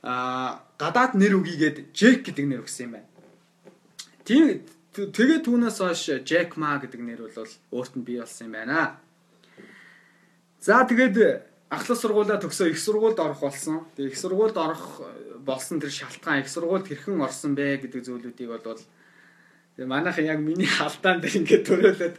а 0.02 0.62
гадаад 0.78 1.14
нэр 1.14 1.38
үгийгээд 1.38 1.94
Джек 1.94 2.26
гэдэг 2.26 2.46
нэр 2.46 2.62
өгсөн 2.62 2.84
юм 2.86 2.92
байна. 2.98 3.08
Тийм 4.22 4.62
тэгээ 4.94 5.42
түүнээс 5.42 5.78
хойш 5.82 6.02
Джек 6.22 6.54
Ма 6.58 6.78
гэдэг 6.78 7.00
нэр 7.02 7.20
бол 7.26 7.52
өөрт 7.74 7.94
нь 7.98 8.06
бий 8.06 8.18
болсон 8.18 8.50
юм 8.50 8.54
байна. 8.54 8.98
За 10.62 10.86
тэгээд 10.86 11.46
ахлах 11.70 11.98
сургуулаа 11.98 12.38
төгсөө 12.38 12.70
их 12.70 12.78
сургуульд 12.78 13.18
орох 13.18 13.42
болсон. 13.42 13.86
Тэгээ 13.94 14.10
их 14.10 14.18
сургуульд 14.18 14.56
орох 14.56 15.02
болсон 15.42 15.82
тэр 15.82 15.90
шалтгаан 15.90 16.42
их 16.42 16.48
сургуульд 16.48 16.86
хэрхэн 16.86 17.20
орсон 17.20 17.54
бэ 17.54 17.82
гэдэг 17.82 18.06
зүйлүүдийг 18.06 18.50
бол 18.50 18.78
Тэгээ 19.78 19.94
манайхан 19.94 20.26
яг 20.26 20.40
миний 20.42 20.66
халдаан 20.78 21.22
дээр 21.22 21.38
ингээд 21.38 21.64
төрөөлөд 21.70 22.14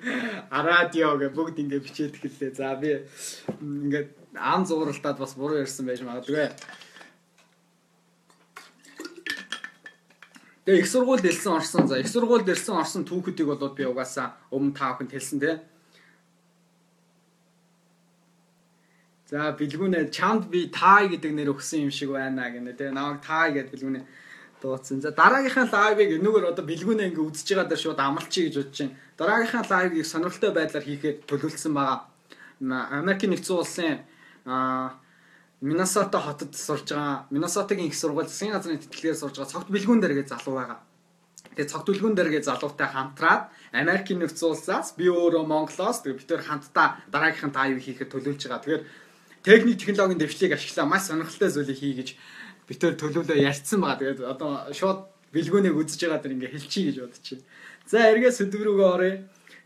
радио 0.48 1.20
гэ 1.20 1.28
бүгд 1.36 1.60
ингээд 1.60 1.84
бичээд 1.84 2.16
эхэллээ. 2.16 2.52
За 2.56 2.72
би 2.80 3.04
ингээд 3.60 4.19
ан 4.36 4.66
зууралтаад 4.66 5.18
бас 5.18 5.34
буруу 5.34 5.62
ярьсан 5.64 5.86
байж 5.86 6.02
магадгүй. 6.02 6.50
Тэгээ 10.66 10.82
их 10.86 10.88
сургуульд 10.88 11.26
элсэн 11.26 11.54
орсон. 11.58 11.88
За 11.88 11.98
их 11.98 12.08
сургуульд 12.08 12.50
элсэн 12.50 12.78
орсон 12.78 13.06
түүхүүдийг 13.06 13.48
болоод 13.50 13.74
би 13.74 13.90
угаасаа 13.90 14.38
өмнө 14.54 14.78
та 14.78 14.94
бүхэнд 14.94 15.14
хэлсэн 15.18 15.40
тий. 15.42 15.58
За 19.30 19.50
бэлгүүнээ 19.58 20.14
чамд 20.14 20.50
би 20.54 20.70
тай 20.70 21.10
гэдэг 21.10 21.34
нэр 21.34 21.54
өгсөн 21.58 21.90
юм 21.90 21.94
шиг 21.94 22.14
байна 22.14 22.50
гэнэ. 22.54 22.78
Тэгээ 22.78 22.94
намайг 22.94 23.22
тай 23.26 23.50
гэдэг 23.54 23.74
бэлгүүнээ 23.74 24.04
дууцсан. 24.62 25.02
За 25.02 25.12
дараагийнхаа 25.12 25.70
лайвыг 25.74 26.18
энүүгээр 26.20 26.50
одоо 26.52 26.66
бэлгүүнээ 26.66 27.10
ингээ 27.14 27.28
үзэж 27.30 27.48
байгаа 27.50 27.70
дэр 27.72 27.82
шууд 27.82 28.00
амлчих 28.00 28.44
гэж 28.52 28.56
бодож 28.60 28.78
байна. 28.78 28.96
Дараагийнхаа 29.18 29.66
лайвыг 29.70 30.06
сонирхолтой 30.06 30.52
байдлаар 30.54 30.86
хийхэд 30.86 31.18
төлөвлөсөн 31.26 31.74
байгаа. 31.74 32.00
Америкийн 33.00 33.32
нэгдсэн 33.34 33.56
улсын 33.56 33.98
аа 34.46 35.00
Миннесота 35.62 36.20
хотод 36.20 36.56
сурж 36.56 36.88
байгаа. 36.88 37.28
Миннесотагийн 37.32 37.92
их 37.92 37.96
сургууль 37.96 38.28
засгийн 38.28 38.56
газрын 38.56 38.80
тэтгэлгээр 38.80 39.18
сурж 39.20 39.36
байгаа 39.36 39.52
цогт 39.52 39.68
бэлгүүн 39.68 40.00
дээр 40.00 40.24
гэж 40.24 40.28
залуу 40.32 40.56
байгаа. 40.56 40.80
Тэгээ 41.52 41.68
цогт 41.68 41.88
бэлгүүн 41.92 42.16
дээр 42.16 42.32
гэж 42.32 42.44
залуутай 42.48 42.88
хамтраад 42.88 43.52
Америкийн 43.76 44.24
нэгдсэн 44.24 44.56
улсаас 44.56 44.96
би 44.96 45.12
өөрөө 45.12 45.44
Монголоос 45.44 46.00
тэгээ 46.00 46.16
бид 46.16 46.28
төр 46.32 46.42
хамтдаа 46.48 47.04
дараагийнхын 47.12 47.52
таавыг 47.52 47.84
хийхэд 47.84 48.08
төлөвлөж 48.08 48.40
байгаа. 48.48 48.64
Тэгэхээр 48.64 48.84
техник 49.44 49.78
технологийн 49.84 50.22
дэвшлиг 50.24 50.56
ашиглаа 50.56 50.88
маш 50.88 51.12
сонирхолтой 51.12 51.52
зүйлийг 51.52 51.80
хий 51.84 51.94
гэж 52.00 52.10
битээр 52.64 52.96
төлөвлөө 52.96 53.44
ярьсан 53.44 53.84
байгаа. 53.84 54.00
Тэгээд 54.00 54.32
одоо 54.32 54.72
шууд 54.72 55.00
бэлгүүнийг 55.36 55.76
үзэж 55.76 56.00
байгаа 56.08 56.24
дэр 56.24 56.36
ингээ 56.40 56.54
хэлчихье 56.56 56.88
гэж 56.88 56.98
бодчих. 57.04 57.44
За 57.84 58.08
эргээ 58.08 58.32
сэдв 58.32 58.64
рүүгээ 58.64 58.90
оръё. 58.96 59.16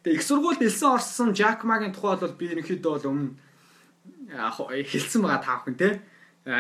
Тэгээд 0.01 0.17
их 0.17 0.25
сургуульд 0.25 0.65
элсэн 0.65 0.89
орсон 0.97 1.29
Жак 1.38 1.62
Магийн 1.69 1.93
тухай 1.93 2.17
бол 2.17 2.33
би 2.33 2.49
ерөнхийдөө 2.49 2.91
бол 2.97 3.09
өмнө 3.13 3.38
хэлсэн 4.34 5.22
байгаа 5.22 5.41
та 5.46 5.62
бүхэн 5.62 5.78
те. 5.78 6.02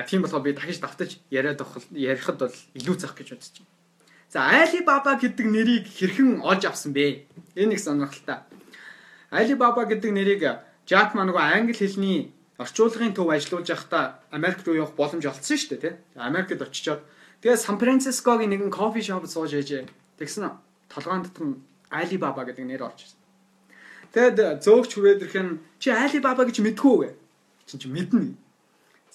Тийм 0.07 0.21
болохоор 0.21 0.45
би 0.45 0.53
дахиж 0.53 0.79
давтаж 0.79 1.17
яриад 1.33 1.59
ярихад 1.91 2.37
бол 2.39 2.55
илүү 2.77 2.95
зах 3.01 3.17
гэж 3.17 3.33
бодож 3.33 3.51
байна. 3.57 3.71
За 4.33 4.39
Alibaba 4.49 5.13
гэдэг 5.17 5.45
нэрийг 5.45 5.85
хэрхэн 5.89 6.41
олж 6.41 6.65
авсан 6.65 6.93
бэ? 6.93 7.25
Энэ 7.53 7.75
их 7.75 7.81
сонирхолтой. 7.81 8.45
Alibaba 9.29 9.85
гэдэг 9.85 10.11
нэрийг 10.13 10.41
Жак 10.89 11.15
Ма 11.15 11.23
нөгөө 11.23 11.39
англи 11.39 11.73
хэлний 11.73 12.33
орчуулгын 12.59 13.15
төв 13.15 13.31
ажиллаж 13.31 13.71
байхдаа 13.71 14.19
Америк 14.35 14.67
руу 14.67 14.75
явах 14.75 14.97
боломж 14.99 15.23
олцсон 15.23 15.55
шүү 15.55 15.79
дээ 15.79 15.81
тий. 15.81 15.93
Америкт 16.19 16.59
очичоод 16.59 17.01
тэгээ 17.39 17.55
Сан 17.55 17.79
Францискогийн 17.79 18.51
нэгэн 18.51 18.67
кофе 18.67 18.99
шоп 18.99 19.23
сууж 19.23 19.55
ээжээ. 19.55 19.87
Тэгсэн 20.19 20.51
толгойн 20.91 21.23
дотор 21.23 21.55
Alibaba 21.87 22.43
гэдэг 22.43 22.67
нэр 22.67 22.83
орж 22.83 22.99
ирсэн. 23.07 23.19
Тэгэд 24.11 24.59
зөөгч 24.59 24.91
хүрээд 24.91 25.23
ирэх 25.23 25.37
нь 25.39 25.59
чи 25.79 25.89
Alibaba 25.89 26.43
гэж 26.43 26.59
мэдгүй 26.59 26.95
гэ. 26.99 27.09
Чин 27.65 27.79
чи 27.79 27.87
мэднэ. 27.87 28.35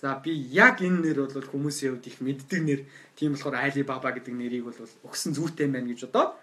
За 0.00 0.14
би 0.22 0.30
яг 0.30 0.78
энэ 0.78 1.02
нэр 1.02 1.26
бол 1.26 1.42
хүмүүсийн 1.42 1.98
хувьд 1.98 2.06
их 2.06 2.20
мэддэг 2.22 2.60
нэр. 2.62 2.80
Тийм 3.18 3.34
болохоор 3.34 3.58
Alibaba 3.58 4.14
гэдэг 4.14 4.34
нэрийг 4.34 4.64
бол 4.70 4.78
өгсөн 5.02 5.34
зүйтэй 5.34 5.66
байна 5.66 5.90
гэж 5.90 6.06
бодоод 6.06 6.38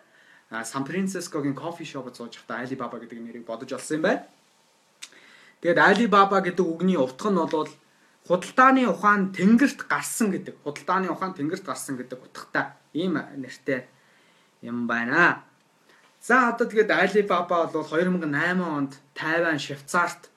Сан 0.52 0.84
Францискогийн 0.86 1.56
кофе 1.56 1.86
шопд 1.88 2.20
сууж 2.20 2.36
байхдаа 2.36 2.68
Alibaba 2.68 3.00
гэдэг 3.00 3.20
нэрийг 3.20 3.46
бодож 3.48 3.72
олсон 3.74 3.98
юм 3.98 4.04
байна. 4.04 4.28
Тэгээд 5.64 5.80
Alibaba 5.80 6.44
гэдэг 6.44 6.66
үгний 6.68 7.00
утга 7.00 7.32
нь 7.32 7.40
бол 7.40 7.72
худалдааны 8.28 8.86
ухаан 8.92 9.32
тэнгэрт 9.32 9.88
гарсан 9.88 10.36
гэдэг. 10.36 10.62
Худалдааны 10.68 11.10
ухаан 11.10 11.34
тэнгэрт 11.34 11.66
гарсан 11.66 11.96
гэдэг 11.98 12.20
утгатай 12.22 12.76
ийм 12.94 13.18
нэртэй 13.18 13.88
юм 14.62 14.86
байна. 14.86 15.42
За 16.22 16.52
одоо 16.52 16.68
тэгээд 16.68 16.92
Alibaba 16.92 17.66
бол 17.72 17.88
2008 17.88 18.62
онд 18.62 19.00
Тайван, 19.16 19.58
Швейцарт 19.58 20.30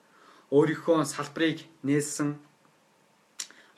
өөрийнхөө 0.51 1.05
салбарыг 1.05 1.65
нээсэн. 1.83 2.37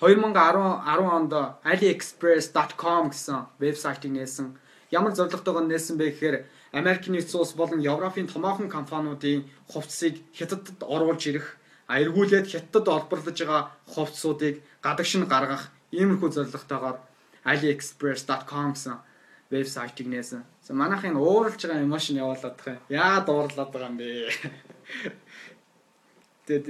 2010 0.01 0.81
10 0.81 1.15
онд 1.17 1.33
aliexpress.com 1.61 3.13
гэсэн 3.13 3.37
вебсайтыг 3.61 4.11
нээсэн. 4.11 4.57
Ямар 4.89 5.13
зорилготойгоо 5.13 5.63
нээсэн 5.67 5.95
бэ 5.97 6.05
гэхээр 6.11 6.35
Америкийн 6.73 7.13
нэгдсэн 7.15 7.39
улс 7.39 7.53
болон 7.53 7.79
Европын 7.83 8.27
томоохон 8.27 8.67
компаниудын 8.71 9.45
хувцсыг 9.69 10.23
хятадд 10.33 10.81
оруулж 10.81 11.21
ирэх, 11.29 11.47
эргүүлээд 11.87 12.47
хятадд 12.49 12.87
олборлож 12.87 13.37
байгаа 13.39 13.63
хувцсуудыг 13.93 14.63
гадагш 14.81 15.15
нь 15.19 15.29
гаргах 15.29 15.69
иймэрхүү 15.91 16.29
зорилготойгоор 16.31 16.97
aliexpress.com 17.45 18.73
гэсэн 18.73 18.95
вебсайтыг 19.51 20.07
нээсэн. 20.07 20.43
За 20.63 20.73
манайхын 20.73 21.19
ууралж 21.19 21.59
байгаа 21.61 21.83
эмошн 21.83 22.17
явуулаад 22.23 22.55
байгаа 22.55 22.79
юм. 22.79 22.87
Яагаад 22.89 23.27
уурлаад 23.29 23.69
байгаа 23.71 23.89
юм 23.91 23.97
бэ? 23.99 24.07
Тэгэд 26.51 26.67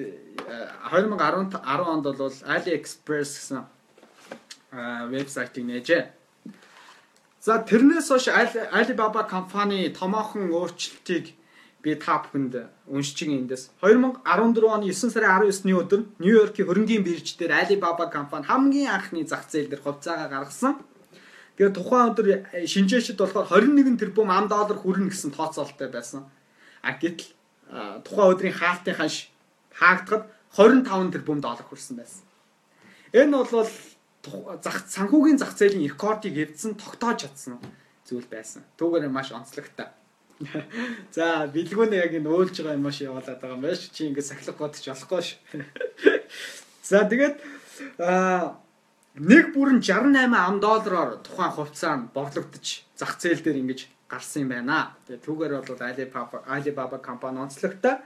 2010 0.93 1.57
10 1.57 1.81
онд 1.89 2.05
бол 2.05 2.29
AliExpress 2.29 3.31
гэсэн 3.41 3.65
вебсайтыг 5.09 5.65
нээжээ. 5.65 6.03
За 7.41 7.57
тэрнээс 7.65 8.13
хойш 8.13 8.29
Alibaba 8.29 9.25
компани 9.25 9.89
томоохон 9.89 10.53
өөрчлөлтийг 10.53 11.33
би 11.81 11.95
та 11.97 12.21
бүхэнд 12.21 12.69
уншиж 12.85 13.25
эндээс 13.25 13.73
2014 13.81 14.21
оны 14.69 14.85
9 14.93 15.09
сарын 15.09 15.49
19-ний 15.49 15.73
өдөр 15.73 16.01
Нью-Йоркийн 16.21 16.67
хөрөнгийн 16.69 17.01
бирж 17.01 17.41
дээр 17.41 17.65
Alibaba 17.65 18.05
компани 18.05 18.45
хамгийн 18.45 18.93
анхны 18.93 19.25
зах 19.25 19.49
зээл 19.49 19.73
дээр 19.73 19.81
хувьцаагаа 19.81 20.29
гаргасан. 20.29 20.77
Тэгээд 21.57 21.73
тухайн 21.73 22.13
өдөр 22.13 22.27
шинжээчд 22.69 23.17
болохоор 23.17 23.49
21 23.49 23.97
тэрбум 23.97 24.29
ам 24.29 24.45
доллар 24.45 24.77
хүрнэ 24.77 25.09
гэсэн 25.09 25.33
тооцоололтой 25.33 25.89
байсан. 25.89 26.29
А 26.85 26.93
гэтэл 26.93 27.33
тухайн 28.05 28.29
өдрийн 28.29 28.53
хаалтын 28.53 28.93
ханш 28.93 29.33
хаагдахад 29.73 30.27
25 30.55 31.11
тэрбум 31.15 31.39
доллар 31.41 31.65
хүрсэн 31.65 31.95
байсан. 31.97 32.23
Энэ 33.13 33.31
бол 33.31 33.69
зах 34.61 34.77
санхүүгийн 34.87 35.39
зах 35.39 35.55
зээлийн 35.57 35.87
рекордыг 35.89 36.35
эвдсэн 36.37 36.75
тогтоож 36.75 37.25
чадсан 37.25 37.57
зүйл 38.05 38.27
байсан. 38.27 38.63
Түүгээр 38.77 39.09
маш 39.09 39.31
онцлогтой. 39.31 39.89
За 41.15 41.47
бэлгүүнээ 41.47 42.03
яг 42.05 42.13
энэ 42.17 42.29
өөлж 42.29 42.61
байгаа 42.61 42.77
юм 42.77 42.85
маш 42.85 43.01
явуулаад 43.01 43.39
байгаа 43.39 43.57
юм 43.57 43.63
байна 43.65 43.77
ш. 43.77 43.89
Чи 43.93 44.09
ингэ 44.09 44.21
сахилах 44.21 44.57
бодож 44.57 44.85
болохгүй 44.85 45.21
ш. 45.21 45.29
За 46.89 47.05
тэгээд 47.07 47.35
аа 48.01 48.57
нэг 49.15 49.53
бүрэн 49.53 49.81
68 49.81 50.35
ам 50.35 50.57
доллараар 50.59 51.21
тухайн 51.25 51.51
хувьцаа 51.55 51.93
нь 51.97 52.09
борлогдож 52.13 52.67
зах 52.95 53.17
зээл 53.21 53.41
дээр 53.43 53.61
ингэж 53.61 53.79
гарсан 54.09 54.45
юм 54.45 54.51
байна. 54.53 54.95
Тэгээ 55.07 55.25
түүгээр 55.25 55.53
бол 55.65 55.81
Alibaba 55.81 56.37
Alibaba 56.47 56.97
компани 56.99 57.39
онцлогтой. 57.41 58.01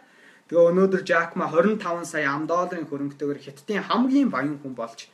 Тэгээ 0.46 0.70
өнөөдөр 0.70 1.02
Jack 1.02 1.34
Ma 1.34 1.50
25 1.50 2.06
сая 2.06 2.30
ам 2.30 2.46
долларын 2.46 2.86
хөрөнгөтэйгээр 2.86 3.42
Хятадын 3.42 3.82
хамгийн 3.90 4.30
баян 4.30 4.62
хүн 4.62 4.78
болж 4.78 5.10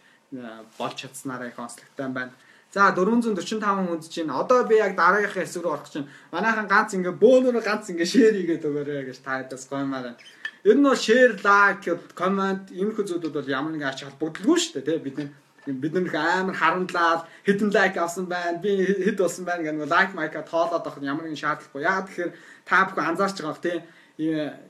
болж 0.76 0.96
чадсанараа 1.00 1.48
их 1.48 1.60
онцлогтой 1.60 2.12
байна. 2.12 2.36
За 2.76 2.92
445 2.92 3.64
хүн 3.64 3.96
үзэж 3.96 4.28
байна. 4.28 4.44
Одоо 4.44 4.68
би 4.68 4.76
яг 4.76 5.00
дараагийнхаа 5.00 5.48
хэсэг 5.48 5.64
рүү 5.64 5.72
орох 5.72 5.88
чинь 5.88 6.12
манайхан 6.36 6.68
ганц 6.68 6.92
ингээ 7.00 7.16
бөөнөр 7.16 7.64
ганц 7.64 7.88
ингээ 7.88 8.12
шеэр 8.12 8.36
хийгээд 8.36 8.68
өгөөрэй 8.68 9.08
гэж 9.08 9.18
таадас 9.24 9.72
гоймаар. 9.72 10.20
Ер 10.68 10.76
нь 10.76 10.84
бол 10.84 11.00
шеэр, 11.00 11.40
лайк, 11.48 11.88
комент 12.12 12.68
иймэрхүү 12.76 13.04
зүйлүүд 13.08 13.36
бол 13.40 13.56
ямар 13.56 13.72
нэгэн 13.72 13.88
ач 13.88 14.04
холбогдолгүй 14.04 14.58
шүү 14.60 14.84
дээ, 14.84 14.88
тий 14.88 15.00
бид 15.00 15.18
бид 15.66 15.94
нэг 15.94 16.16
амар 16.16 16.56
харамдлаад 16.60 17.24
хэдэн 17.48 17.70
лайк 17.72 17.96
авсан 17.98 18.26
байна. 18.28 18.60
Би 18.60 18.84
хэд 18.84 19.16
болсон 19.16 19.46
байна 19.46 19.64
гэх 19.64 19.80
нэг 19.80 19.88
лайк 19.88 20.12
майка 20.12 20.44
тоолоод 20.44 20.84
авах 20.84 21.00
ямар 21.00 21.24
нэгэн 21.24 21.40
шаардлагагүй. 21.40 21.88
Яагаад 21.88 22.08
тэгэхээр 22.08 22.32
та 22.66 22.78
бүхэн 22.88 23.10
анзаарч 23.14 23.38
байгаа 23.40 23.54
бох 23.54 23.64
тий 23.64 23.78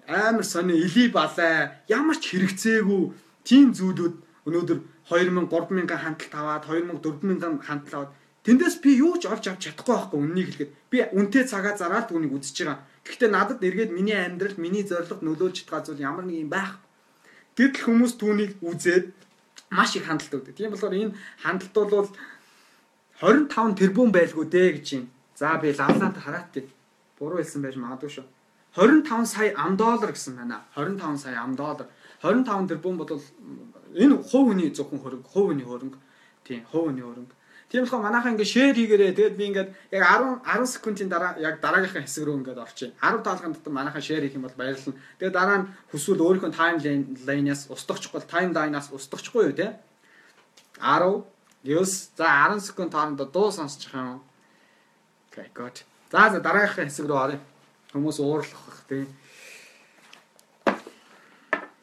амар 0.08 0.45
сони 0.45 0.73
илий 0.73 1.10
балай 1.10 1.71
ямар 1.89 2.17
ч 2.17 2.34
хэрэгцээгүй 2.34 3.01
тийм 3.43 3.73
зүйлүүд 3.73 4.15
өнөөдөр 4.47 4.80
2000 5.10 5.49
3000 5.49 6.04
хандлт 6.04 6.34
аваад 6.34 6.63
2000 6.65 7.01
4000 7.01 7.60
хандлт 7.67 7.93
аваад 7.93 8.12
тэндээс 8.45 8.75
би 8.82 8.91
юу 9.01 9.17
ч 9.21 9.27
олж 9.27 9.45
авч 9.49 9.69
чадахгүй 9.69 9.95
байхгүй 9.95 10.19
үннийг 10.21 10.47
хэлгээд 10.49 10.71
би 10.91 10.97
үнтэй 11.19 11.43
цагаа 11.45 11.77
зараад 11.77 12.10
түүнийг 12.10 12.34
үзэж 12.38 12.58
байгаа. 12.65 12.80
Гэхдээ 13.06 13.30
надад 13.30 13.60
эргээд 13.62 13.91
миний 13.93 14.17
амьдралд 14.17 14.58
миний 14.58 14.86
зорилго 14.86 15.21
нөлөөлж 15.21 15.65
байгаа 15.65 15.86
зүйл 15.86 16.06
ямар 16.06 16.25
нэг 16.25 16.38
юм 16.45 16.49
байх. 16.49 16.82
Гэтэл 17.58 17.86
хүмүүс 17.86 18.13
түүнийг 18.17 18.51
үзээд 18.65 19.13
маш 19.69 19.93
их 19.97 20.06
хандлт 20.10 20.34
өгдөг. 20.34 20.58
Тийм 20.58 20.73
болохоор 20.73 20.95
энэ 20.97 21.17
хандлт 21.43 21.75
бол 21.75 22.10
25 23.21 23.77
тэрбум 23.77 24.10
байлгүй 24.10 24.45
дээ 24.49 24.69
гэж 24.82 24.88
юм. 24.97 25.04
За 25.38 25.58
би 25.62 25.69
лавлаад 25.73 26.17
хараат. 26.17 26.65
Буруу 27.17 27.38
хэлсэн 27.38 27.62
байж 27.62 27.77
магадгүй 27.77 28.10
шүү. 28.10 28.25
25 28.75 29.25
сая 29.25 29.53
ам 29.57 29.75
доллар 29.77 30.12
гэсэн 30.12 30.36
байна. 30.36 30.62
25 30.75 31.17
сая 31.17 31.43
ам 31.43 31.55
доллар. 31.55 31.88
25 32.23 32.67
тэрбум 32.67 32.97
бол 32.97 33.21
энэ 33.93 34.15
хувь 34.23 34.47
хүний 34.47 34.71
зөвхөн 34.71 34.99
хөрөнгө, 35.03 35.27
хувь 35.27 35.47
хүний 35.51 35.65
хөрөнгө. 35.67 35.99
Тийм, 36.47 36.65
хувь 36.71 36.88
хүний 36.88 37.03
хөрөнгө. 37.03 37.36
Тийм 37.71 37.84
болохоор 37.88 38.03
манайхаа 38.03 38.31
ингээд 38.36 38.51
шеэр 38.51 38.75
хийгээрээ 38.75 39.15
тэгээд 39.15 39.36
би 39.39 39.43
ингээд 39.47 39.69
яг 39.95 40.03
10 40.03 40.43
10 40.43 40.71
секундын 40.75 41.07
дараа 41.07 41.39
яг 41.39 41.63
дараагийнхаа 41.63 42.03
хэсэг 42.03 42.27
рүү 42.27 42.43
ингээд 42.43 42.60
орчих. 42.60 42.91
10 42.99 43.23
даалгын 43.23 43.55
дотор 43.55 43.71
манайхаа 43.71 44.03
шеэр 44.03 44.27
хийх 44.27 44.36
юм 44.36 44.43
бол 44.43 44.60
баярлална. 44.60 44.99
Тэгээд 45.19 45.36
дараа 45.39 45.57
нь 45.63 45.67
хүсвэл 45.88 46.19
өөрийнхөө 46.19 46.51
таймлайнаас 46.51 47.71
устгахгүй, 47.71 48.23
таймлайнаас 48.27 48.91
устгахгүй 48.91 49.43
юу 49.47 49.55
те? 49.55 49.79
10 50.84 51.23
9 51.63 51.84
за 52.19 52.27
10 52.51 52.60
секунд 52.60 52.91
хоорондоо 52.91 53.27
дуу 53.31 53.51
сонсчих 53.55 53.95
юм. 53.95 54.19
Okay, 55.31 55.47
good. 55.55 55.88
За 56.12 56.27
за 56.27 56.43
дараагийнхаа 56.43 56.91
хэсэг 56.91 57.07
рүү 57.07 57.19
оръё. 57.23 57.39
Хүмүүс 57.91 58.17
уурлах 58.23 58.84
тийм. 58.88 59.08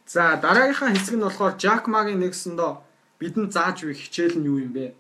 За 0.09 0.41
дараагийнхаа 0.41 0.97
хэсэг 0.97 1.21
нь 1.21 1.25
болохоор 1.25 1.55
Jack 1.61 1.85
Ma-гийн 1.93 2.21
нэгсэндөө 2.25 2.71
бидэнд 3.21 3.53
зааж 3.53 3.85
буй 3.85 3.93
хичээл 3.93 4.41
нь 4.41 4.49
юу 4.49 4.59
юм 4.65 4.73
бэ? 4.73 4.97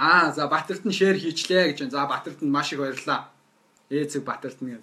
Аа 0.00 0.32
за 0.32 0.48
Батэрт 0.48 0.88
нь 0.88 0.96
шеэр 0.96 1.20
хийчлээ 1.20 1.76
гэж 1.76 1.78
байна. 1.84 1.92
За 1.92 2.08
Батэрт 2.08 2.40
нь 2.40 2.48
маш 2.48 2.72
их 2.72 2.80
баярлалаа. 2.80 3.28
Ээцэг 3.92 4.24
Батэрт 4.24 4.64
нь. 4.64 4.80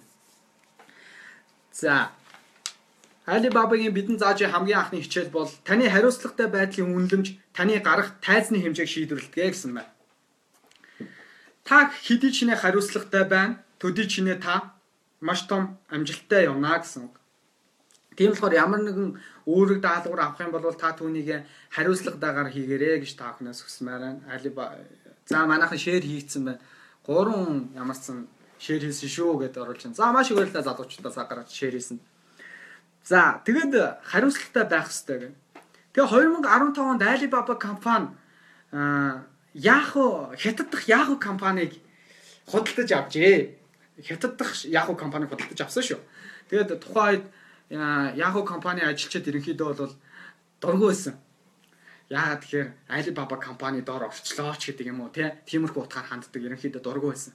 За 1.74 2.14
Alibaba-гийн 3.26 3.94
бидэн 3.94 4.18
зааж 4.22 4.38
хамгийн 4.46 4.78
анхны 4.78 5.02
хичээл 5.02 5.34
бол 5.34 5.50
таны 5.66 5.90
хариуцлагатай 5.90 6.46
байдлын 6.46 6.94
үнэлэмж 6.94 7.26
таны 7.52 7.78
гарах 7.82 8.14
тайзны 8.22 8.58
хэмжээг 8.62 8.88
шийдвэрлэдэг 8.90 9.50
гэсэн 9.50 9.74
байна. 9.74 9.90
Та 11.70 11.86
хэдий 11.86 12.34
чинээ 12.34 12.58
хариуцлагатай 12.58 13.24
байна, 13.30 13.62
төдий 13.78 14.10
чинээ 14.10 14.42
та 14.42 14.74
маш 15.22 15.46
том 15.46 15.78
амжилттай 15.86 16.50
явна 16.50 16.82
гэсэн 16.82 17.06
үг. 17.06 17.14
Тийм 18.18 18.34
болохоор 18.34 18.58
ямар 18.58 18.82
нэгэн 18.82 19.14
өөрөг 19.46 19.78
даалгавар 19.78 20.34
авах 20.34 20.42
юм 20.42 20.50
бол 20.50 20.66
та 20.74 20.90
түүнийг 20.98 21.46
хариуцлагатайгаар 21.70 22.50
хийгээрэй 22.50 22.98
гэж 23.06 23.14
та 23.14 23.30
бүхнээс 23.30 23.62
хүсмээр 23.62 24.02
байна. 24.02 24.20
Alibaba 24.34 24.82
за 25.30 25.46
манайхан 25.46 25.78
шеэр 25.78 26.02
хийгдсэн 26.02 26.42
байна. 26.42 26.60
Гурван 27.06 27.70
ямарсан 27.78 28.26
шеэр 28.58 28.90
хийсэн 28.90 29.06
шүү 29.06 29.46
гэдээ 29.46 29.62
оруулж 29.62 29.86
байна. 29.86 29.94
За 29.94 30.10
маш 30.10 30.34
их 30.34 30.42
баярлалаа 30.42 30.66
залуучуудаа 30.74 31.14
цаг 31.14 31.30
гаргаж 31.30 31.54
шеэр 31.54 31.78
хийсэн. 31.78 32.02
За 33.06 33.38
тэгэд 33.46 34.02
хариуцлагатай 34.10 34.64
байх 34.66 34.90
хэрэгтэй 34.90 35.18
гэнэ. 35.22 35.38
Тэгээ 35.94 36.10
2015 36.18 36.82
онд 36.82 37.02
Alibaba 37.06 37.54
компани 37.54 38.10
Yahoo 39.54 40.34
хятад 40.36 40.70
дахь 40.70 40.86
Yahoo 40.88 41.18
компанийг 41.18 41.74
худалдаж 42.46 42.90
авчээ. 42.92 43.56
Хятад 44.02 44.36
дахь 44.36 44.64
Yahoo 44.64 44.96
компанийг 44.96 45.30
худалдаж 45.30 45.60
авсан 45.60 45.82
шүү. 45.82 46.00
Тэгээд 46.50 46.78
тухайн 46.78 47.26
үед 47.70 48.18
Yahoo 48.18 48.44
компани 48.44 48.82
ажилчид 48.86 49.26
ерөнхийдөө 49.26 49.74
бол 49.74 49.94
дургүй 50.62 50.88
байсан. 50.94 51.14
Яагаад 52.10 52.42
тэгэхээр 52.42 52.68
Alibaba 52.90 53.36
компани 53.38 53.80
доор 53.82 54.10
орчлоо 54.10 54.54
ч 54.58 54.70
гэдэг 54.70 54.90
юм 54.90 55.06
уу 55.06 55.10
тиймэрхүү 55.14 55.82
утгаар 55.82 56.06
ханддаг 56.10 56.42
ерөнхийдөө 56.42 56.82
дургүй 56.82 57.10
байсан. 57.14 57.34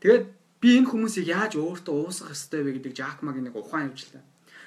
Тэгээд 0.00 0.24
би 0.60 0.68
энэ 0.76 0.88
хүмүүсийг 0.92 1.28
яаж 1.28 1.56
өөртөө 1.56 1.96
уусгах 2.08 2.36
ёстой 2.36 2.64
вэ 2.64 2.80
гэдэг 2.80 2.92
Jack 2.96 3.24
Ma-гийн 3.24 3.48
нэг 3.48 3.56
ухаан 3.56 3.92
явууллаа. 3.92 4.24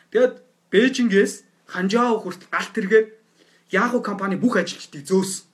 Тэгэд 0.09 0.33
Бээжингээс 0.73 1.33
Ханжао 1.69 2.17
хүртэл 2.21 2.49
галт 2.49 2.73
тэргээд 2.73 3.07
Yahoo 3.73 4.01
компани 4.01 4.37
бүх 4.37 4.57
ажилчдыг 4.57 5.05
зөөс. 5.05 5.52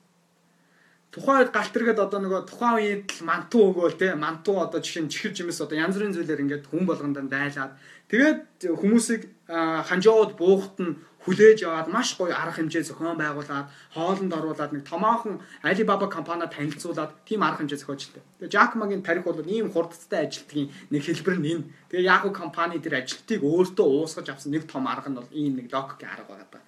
Тухайн 1.09 1.41
үед 1.41 1.49
галт 1.49 1.73
тэргээд 1.73 1.99
одоо 2.05 2.19
нөгөө 2.21 2.41
тухайн 2.45 2.75
үед 2.77 3.07
л 3.17 3.25
мантуу 3.25 3.73
өгөөл 3.73 3.97
те 3.97 4.13
мантуу 4.13 4.61
одоо 4.61 4.77
жишээ 4.77 5.03
нь 5.05 5.09
чихэр 5.09 5.33
жимээс 5.33 5.65
одоо 5.65 5.73
янз 5.73 5.97
бүрийн 5.97 6.13
зүйлээр 6.13 6.43
ингээд 6.45 6.69
хүн 6.69 6.85
болгондоо 6.85 7.25
дайлаад 7.25 7.73
тэгээд 8.13 8.41
хүмүүсийг 8.77 9.21
Ханжаод 9.49 10.37
буухт 10.37 10.77
нь 10.77 11.01
хүлээж 11.25 11.65
аваад 11.65 11.89
маш 11.89 12.13
гоё 12.13 12.29
арга 12.29 12.61
хэмжээ 12.61 12.85
зохион 12.85 13.17
байгуулад 13.17 13.73
хоолнд 13.97 14.29
оруулаад 14.37 14.71
нэг 14.77 14.85
томоохон 14.85 15.41
Alibaba 15.65 16.05
компаниа 16.05 16.45
танилцуулаад 16.45 17.11
тийм 17.25 17.41
арга 17.41 17.65
хэмжээ 17.65 17.81
зохиож 17.81 18.01
илтээ. 18.05 18.23
Тэгээ 18.45 18.53
Jack 18.53 18.77
Ma-гийн 18.77 19.01
тарих 19.01 19.25
бол 19.25 19.41
ийм 19.41 19.73
хурдтай 19.73 20.29
ажилтгийн 20.29 20.69
нэг 20.93 21.01
хэлбэр 21.03 21.37
нь 21.41 21.49
энэ. 21.51 21.65
Тэгээ 21.89 22.05
Yahoo 22.05 22.31
компани 22.31 22.77
дээр 22.77 23.01
ажилтгийг 23.01 23.41
өөртөө 23.41 23.87
уусгаж 23.89 24.29
авсан 24.29 24.53
нэг 24.53 24.69
том 24.69 24.85
арга 24.85 25.09
нь 25.09 25.17
бол 25.17 25.29
ийм 25.33 25.57
нэг 25.57 25.67
докгийн 25.73 26.13
арга 26.13 26.37
байгаа. 26.37 26.61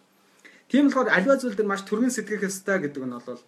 Тийм 0.68 0.90
болохоор 0.90 1.14
аливаа 1.14 1.38
зүйл 1.40 1.56
дээр 1.56 1.72
маш 1.72 1.86
түргэн 1.86 2.12
сэтгэх 2.12 2.50
ёстой 2.50 2.82
гэдэг 2.82 3.06
нь 3.06 3.14
бол 3.14 3.40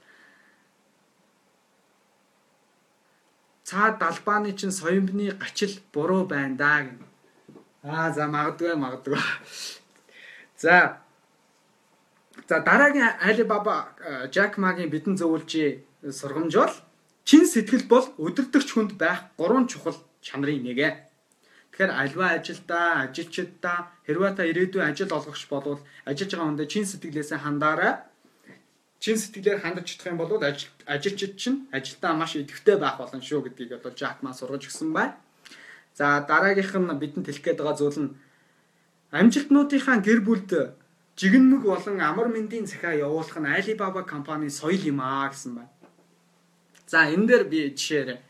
цаад 3.64 4.00
далбааны 4.00 4.52
чинь 4.60 4.72
соёмны 4.72 5.32
гачил 5.42 5.74
буруу 5.94 6.24
байна 6.26 6.56
даа 6.56 6.80
гэнэ. 6.86 7.06
Аа 7.84 8.12
за 8.12 8.28
магадгүй 8.28 8.76
магадгүй. 8.76 9.20
За. 10.58 11.00
За 12.48 12.60
дараагийн 12.60 13.12
Alibaba 13.28 13.76
Jack 14.34 14.58
Ma-гийн 14.58 14.90
бидэн 14.92 15.16
зөвлөж 15.20 15.52
сургамж 16.20 16.54
бол 16.56 16.74
чин 17.24 17.44
сэтгэл 17.48 17.88
бол 17.88 18.06
өдөртөгч 18.26 18.70
хүнд 18.74 18.92
байх 19.00 19.32
гурван 19.40 19.68
чухал 19.68 19.98
чанарын 20.22 20.64
нэг 20.64 20.80
ээ. 20.80 20.94
Тэгэхээр 21.72 21.92
альва 21.92 22.28
ажилдаа, 22.38 22.88
ажилчдаа 23.08 23.78
хэрвээ 24.06 24.32
та 24.38 24.44
ирээдүйн 24.46 24.88
ажил 24.92 25.12
олгогч 25.18 25.44
болвол 25.50 25.82
ажиллаж 26.06 26.32
байгаа 26.32 26.48
хүндээ 26.48 26.72
чин 26.72 26.86
сэтгэлээсээ 26.86 27.40
хандаарай. 27.42 27.94
Чин 29.04 29.20
сэтгэлээр 29.20 29.60
хандаж 29.60 29.84
чадах 29.84 30.16
юм 30.16 30.18
бол 30.24 30.40
ажилчид 30.88 31.36
чинь 31.36 31.68
ажилдаа 31.76 32.16
маш 32.16 32.40
идэвхтэй 32.40 32.80
байх 32.80 32.96
болно 32.96 33.20
шүү 33.20 33.52
гэдгийг 33.52 33.84
Jack 34.00 34.24
Ma 34.24 34.32
сургаж 34.32 34.64
өгсөн 34.64 34.96
байна. 34.96 35.20
За 35.92 36.24
дараагийнх 36.24 36.72
нь 36.72 37.00
бидэнд 37.04 37.28
хэлэх 37.28 37.44
гээд 37.44 37.60
байгаа 37.60 37.76
зүйл 37.76 38.00
нь 38.00 38.16
Амжилтнуудынхаа 39.12 40.00
гэр 40.00 40.24
бүлд 40.24 40.52
жигэнмэг 41.20 41.68
болон 41.68 42.00
амар 42.00 42.32
мэндийн 42.32 42.64
захиа 42.64 42.96
явуулах 42.96 43.36
нь 43.44 43.52
Alibaba 43.52 44.08
компани 44.08 44.48
соёл 44.48 44.80
юм 44.88 45.04
аа 45.04 45.28
гэсэн 45.28 45.52
байна. 45.60 45.72
За 46.88 47.04
энэ 47.12 47.28
дээр 47.28 47.44
би 47.52 47.76
жишээр 47.76 48.24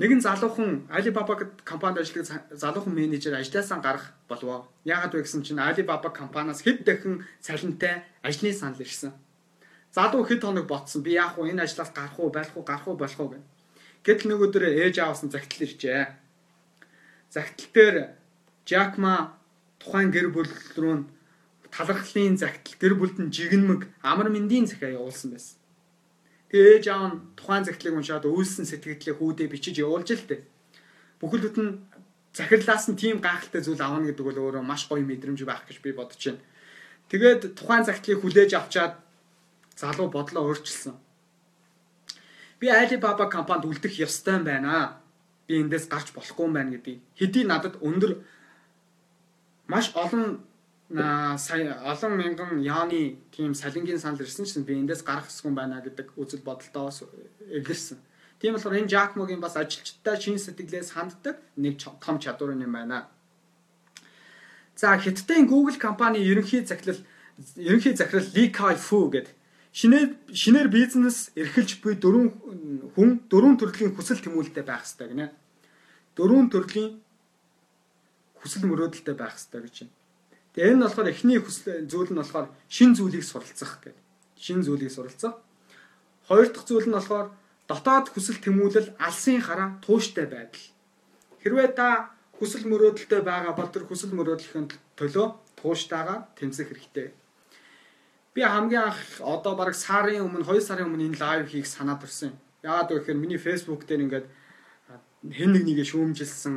нэгэн 0.00 0.24
залуухан 0.24 0.88
Alibaba 0.88 1.36
компанид 1.60 2.00
ажилладаг 2.00 2.56
залуухан 2.56 2.94
менежер 2.96 3.36
ажлаасаа 3.36 3.84
гарах 3.84 4.16
болов. 4.32 4.64
Яагаад 4.88 5.12
вэ 5.12 5.28
гэсэн 5.28 5.44
чинь 5.44 5.60
Alibaba 5.60 6.08
компаниас 6.08 6.64
хэд 6.64 6.88
дахин 6.88 7.28
цалинтай 7.44 8.02
ажлын 8.24 8.56
санал 8.56 8.80
ирсэн. 8.80 9.12
Залуу 9.94 10.26
хэд 10.26 10.42
хоног 10.42 10.66
ботсон. 10.66 11.06
Би 11.06 11.14
яах 11.14 11.38
вэ? 11.38 11.54
Энэ 11.54 11.70
ажлаас 11.70 11.94
гарах 11.94 12.18
уу, 12.18 12.34
байх 12.34 12.50
уу, 12.58 12.66
гарах 12.66 12.90
уу, 12.90 12.98
болох 12.98 13.20
уу 13.20 13.30
гэх. 13.30 13.46
Гэтэл 14.02 14.34
нэг 14.34 14.42
өдөр 14.42 14.64
ээж 14.74 14.98
аавс 14.98 15.22
нь 15.22 15.30
загтал 15.30 15.62
иржээ. 15.62 16.10
Загтал 17.30 17.70
дээр 17.70 17.96
Ma 18.98 19.38
тухайн 19.78 20.10
гэр 20.10 20.34
бүл 20.34 20.50
рүү 20.74 21.04
талархлын 21.70 22.34
загтал 22.34 22.74
гэр 22.80 22.94
бүлд 22.98 23.18
нь 23.22 23.30
жигнэмэг 23.30 23.86
амар 24.02 24.34
мэндийн 24.34 24.66
захиа 24.66 24.98
явуулсан 24.98 25.30
байсан. 25.36 25.58
Тэгээ 26.50 26.70
ээж 26.74 26.84
аав 26.90 27.04
нь 27.14 27.20
тухайн 27.38 27.64
загтлыг 27.66 27.94
уншаад 27.94 28.24
үйлсэн 28.26 28.66
сэтгэлдлээ 28.66 29.14
хүүдээ 29.18 29.48
бичиж 29.52 29.76
явуулж 29.78 30.08
л 30.10 30.26
дээ. 30.26 30.42
Бүхэлд 31.20 31.56
нь 31.60 31.70
захирлаас 32.34 32.88
нь 32.90 32.98
тийм 32.98 33.22
гайхалтай 33.22 33.62
зүйл 33.62 33.82
авна 33.84 34.08
гэдэг 34.10 34.24
бол 34.26 34.42
өөрөө 34.42 34.64
маш 34.64 34.88
гоё 34.90 35.04
мэдрэмж 35.06 35.44
байх 35.46 35.68
гэж 35.68 35.78
би 35.84 35.92
бодож 35.94 36.18
байна. 36.18 36.42
Тэгээд 37.12 37.54
тухайн 37.58 37.84
загтлыг 37.84 38.18
хүлээж 38.24 38.50
авчаад 38.56 39.03
залуу 39.76 40.08
бодлоо 40.10 40.46
өөрчилсөн. 40.48 40.94
Би 42.60 42.68
Alibaba 42.70 43.28
компанид 43.28 43.66
үлдэх 43.66 43.98
ёстой 43.98 44.38
юм 44.38 44.44
байна. 44.44 44.96
Би 45.46 45.60
эндээс 45.60 45.88
гарч 45.88 46.14
болохгүй 46.14 46.46
юм 46.46 46.54
байна 46.54 46.70
гэдэг. 46.72 47.00
Хэдий 47.18 47.44
надад 47.44 47.76
өндөр 47.82 48.22
маш 49.66 49.92
олон 49.94 50.40
сая 50.88 51.74
олон 51.84 52.12
мянган 52.16 52.62
яаны 52.62 53.18
тийм 53.34 53.54
салингийн 53.54 53.98
санал 53.98 54.20
ирсэн 54.20 54.46
чинь 54.46 54.64
би 54.64 54.78
эндээс 54.80 55.02
гарах 55.02 55.26
хэсгүй 55.26 55.52
байна 55.52 55.82
гэдэг 55.82 56.14
үзэл 56.16 56.46
бодолдоо 56.46 56.88
эвлэрсэн. 57.50 57.98
Тийм 58.38 58.54
болохоор 58.54 58.78
энэ 58.78 58.88
Жакмогийн 58.88 59.40
бас 59.40 59.56
ажилчдаа 59.56 60.16
шин 60.20 60.38
сэтгэлээс 60.38 60.94
ханддаг 60.94 61.36
нэг 61.56 61.82
том 62.00 62.18
чадвар 62.18 62.54
юм 62.54 62.72
байна. 62.72 63.08
За 64.76 64.96
Хятадын 64.98 65.46
Google 65.46 65.78
компани 65.78 66.18
ерөнхий 66.18 66.64
захирал 66.64 67.00
ерөнхий 67.56 67.96
захирал 67.96 68.24
Кай 68.52 68.76
Фу 68.76 69.10
гэдэг 69.10 69.43
шинээр 69.74 70.08
шинээр 70.30 70.68
бизнес 70.70 71.34
эрхэлж 71.34 71.82
буй 71.82 71.98
дөрвөн 71.98 72.30
хүн 72.94 73.10
дөрвөн 73.26 73.58
төрлийн 73.58 73.90
хүсэл 73.98 74.22
тэмүүлэлтэй 74.22 74.62
байх 74.62 74.86
хэрэгтэй 74.86 75.08
гинэ. 75.10 75.26
Дөрвөн 76.14 76.46
төрлийн 76.46 77.02
хүсэл 78.38 78.70
мөрөөдөлтэй 78.70 79.16
байх 79.18 79.34
хэрэгтэй 79.34 79.60
гэж 79.66 79.76
байна. 79.82 79.94
Тэгээ 80.54 80.70
энэ 80.70 80.78
нь 80.78 80.84
болохоор 80.86 81.10
эхний 81.10 81.38
хүсэл 81.42 81.90
зүйл 81.90 82.12
нь 82.14 82.20
болохоор 82.22 82.46
шин 82.70 82.94
зүйлийг 82.94 83.26
суралцах 83.26 83.82
гэдэг. 83.82 83.98
Шин 84.38 84.62
зүйлийг 84.62 84.94
суралцах. 84.94 85.42
Хоёр 86.30 86.48
дахь 86.54 86.66
зүйл 86.70 86.86
нь 86.86 86.94
болохоор 86.94 87.34
дотоод 87.66 88.06
хүсэл 88.14 88.38
тэмүүлэл 88.38 88.94
алсын 89.02 89.42
хараа 89.42 89.82
тууштай 89.82 90.30
байдал. 90.30 90.70
Хэрвээ 91.42 91.74
та 91.74 92.14
хүсэл 92.38 92.70
мөрөөдөлтэй 92.70 93.26
байгаа 93.26 93.58
бол 93.58 93.70
тэр 93.74 93.90
хүсэл 93.90 94.14
мөрөөдлийн 94.14 94.70
төлөө 94.94 95.26
тууштайгаа 95.58 96.30
тэмцэх 96.38 96.70
хэрэгтэй. 96.70 97.23
Би 98.34 98.42
хамгийн 98.42 98.90
анх 98.90 98.98
одоо 99.22 99.54
бараг 99.54 99.74
сарын 99.78 100.26
өмнө 100.26 100.42
2 100.42 100.60
сарын 100.60 100.90
өмнө 100.90 101.06
энэ 101.14 101.20
лайв 101.22 101.46
хийх 101.48 101.66
санаад 101.70 102.02
төрсөн. 102.02 102.34
Яагаад 102.66 102.90
вэ 102.90 102.98
гэхээр 102.98 103.22
миний 103.22 103.38
фэйсбુક 103.38 103.86
дээр 103.86 104.04
ингээд 104.10 104.26
хэн 105.30 105.50
нэг 105.54 105.62
нэгэ 105.64 105.84
шүүмжилсэн 105.86 106.56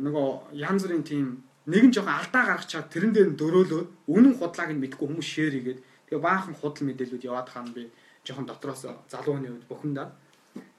нөгөө 0.00 0.56
янз 0.56 0.82
бүрийн 0.88 1.04
тийм 1.04 1.44
нэгэн 1.68 1.92
жоохон 1.92 2.16
алдаа 2.16 2.42
гаргачаад 2.48 2.88
тэрэн 2.88 3.12
дээр 3.12 3.28
нь 3.32 3.38
дөрөөлөөд 3.38 3.88
үнэн 4.08 4.34
худлааг 4.40 4.72
нь 4.72 4.80
мэдгүй 4.80 5.06
хүмүүс 5.06 5.28
шеэр 5.28 5.54
хийгээд 5.54 5.80
тэгээ 6.08 6.24
баахан 6.24 6.56
худал 6.56 6.84
мэдээлүүд 6.88 7.28
яваад 7.28 7.48
хаана 7.52 7.76
би 7.76 7.92
жоохон 8.24 8.48
дотроос 8.48 8.88
залууны 9.12 9.52
үед 9.52 9.68
бухимдаад 9.68 10.16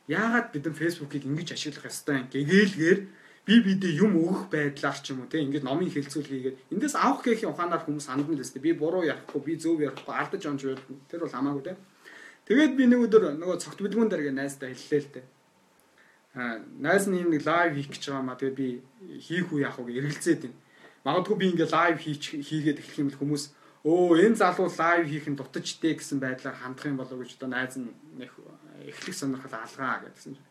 яагаад 0.09 0.47
бид 0.49 0.65
нар 0.65 0.79
фэйсбүүкийг 0.81 1.29
ингэж 1.29 1.53
ашиглах 1.53 1.85
ёстой 1.85 2.25
юм 2.25 2.27
гэгээлгээр 2.33 2.99
би 3.47 3.55
бидээ 3.65 4.01
юм 4.03 4.17
өгөх 4.19 4.51
байдлаар 4.53 4.97
ч 4.99 5.13
юм 5.13 5.23
уу 5.23 5.31
те 5.31 5.43
ингээд 5.43 5.67
номын 5.67 5.91
хэлцүүл 5.93 6.29
хийгээд 6.31 6.57
эндээс 6.73 6.95
авах 6.95 7.23
гэхийн 7.25 7.51
ухаанаар 7.53 7.83
хүмүүс 7.85 8.07
хандна 8.09 8.35
л 8.35 8.43
өстэй 8.43 8.61
би 8.61 8.71
буруу 8.73 9.03
ярихгүй 9.07 9.41
би 9.45 9.53
зөв 9.57 9.79
ярихгүй 9.81 10.13
алдаж 10.15 10.43
онж 10.45 10.61
байд 10.67 10.81
тэр 11.09 11.23
бол 11.23 11.33
хамаагүй 11.33 11.63
те 11.65 11.73
тэгээд 12.47 12.73
би 12.77 12.83
нэг 12.85 12.99
өдөр 13.09 13.23
нөгөө 13.39 13.57
цогт 13.63 13.79
бэлгүүн 13.81 14.09
дээр 14.09 14.23
гээ 14.29 14.35
найздаа 14.37 14.69
хэллээ 14.69 15.01
л 15.01 15.13
те 15.15 15.21
найз 16.35 17.07
нь 17.07 17.17
юм 17.17 17.33
нэг 17.33 17.45
лайв 17.45 17.73
хийх 17.73 17.89
гэж 17.89 18.03
байгаа 18.05 18.25
маа 18.25 18.37
тэгээ 18.37 18.55
би 18.55 18.67
хийх 19.17 19.49
үү 19.49 19.65
яах 19.65 19.81
вэ 19.81 19.97
эргэлзээд 19.97 20.41
байна. 20.45 20.57
Магадгүй 21.05 21.35
би 21.41 21.45
ингээ 21.49 21.73
лайв 21.73 21.97
хийч 21.97 22.23
хийгээд 22.37 22.79
эхлэх 22.79 23.01
юм 23.01 23.09
бол 23.09 23.19
хүмүүс 23.25 23.43
өө 23.81 24.29
энэ 24.29 24.37
залуу 24.37 24.69
лайв 24.69 25.03
хийх 25.09 25.25
нь 25.25 25.39
дутажтэй 25.39 25.97
гэсэн 25.97 26.21
байдлаар 26.21 26.57
хандах 26.61 26.85
юм 26.85 27.01
болов 27.01 27.17
гэж 27.17 27.41
одоо 27.41 27.49
найз 27.49 27.75
нь 27.81 27.89
эхлэх 28.85 29.15
сонирхол 29.17 29.55
алгаа 29.57 30.05
гэдгсэн 30.05 30.37
чинь. 30.37 30.49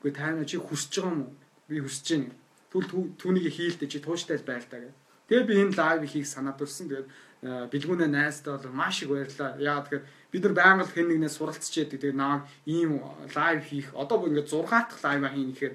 Үгүй 0.00 0.12
тайна 0.16 0.48
чи 0.48 0.56
хүсэж 0.56 0.92
байгаа 1.04 1.12
юм 1.12 1.20
уу? 1.28 1.32
Би 1.70 1.78
хүсэж 1.78 2.06
байна. 2.10 2.34
Түл 2.74 3.14
түүнийг 3.14 3.46
хийлдэ 3.46 3.86
чи 3.86 4.02
тууштай 4.02 4.42
байлтаа 4.42 4.82
гэх. 4.82 4.98
Тэгээ 5.30 5.46
би 5.46 5.54
энэ 5.62 5.78
лайв 5.78 6.02
хийх 6.10 6.26
санаа 6.26 6.58
төрсөн. 6.58 6.90
Тэгээд 6.90 7.08
бэлгүүнээ 7.70 8.10
найзтай 8.10 8.58
бол 8.58 8.74
маш 8.74 9.06
их 9.06 9.08
баярлаа. 9.14 9.54
Яагаад 9.62 9.86
тэгэхээр 9.86 10.04
бид 10.34 10.42
нар 10.42 10.54
байнга 10.58 10.84
хэн 10.90 11.06
нэгнээс 11.06 11.38
суралцж 11.38 11.70
яадаг. 11.78 12.02
Тэгээд 12.02 12.18
намайг 12.18 12.42
ийм 12.66 12.98
лайв 13.30 13.60
хийх 13.62 13.94
одоо 13.94 14.16
бүр 14.18 14.34
ингээд 14.34 14.50
6 14.50 14.66
дахь 14.66 15.00
лайв 15.06 15.22
хийнэ 15.30 15.54
гэхээр 15.54 15.74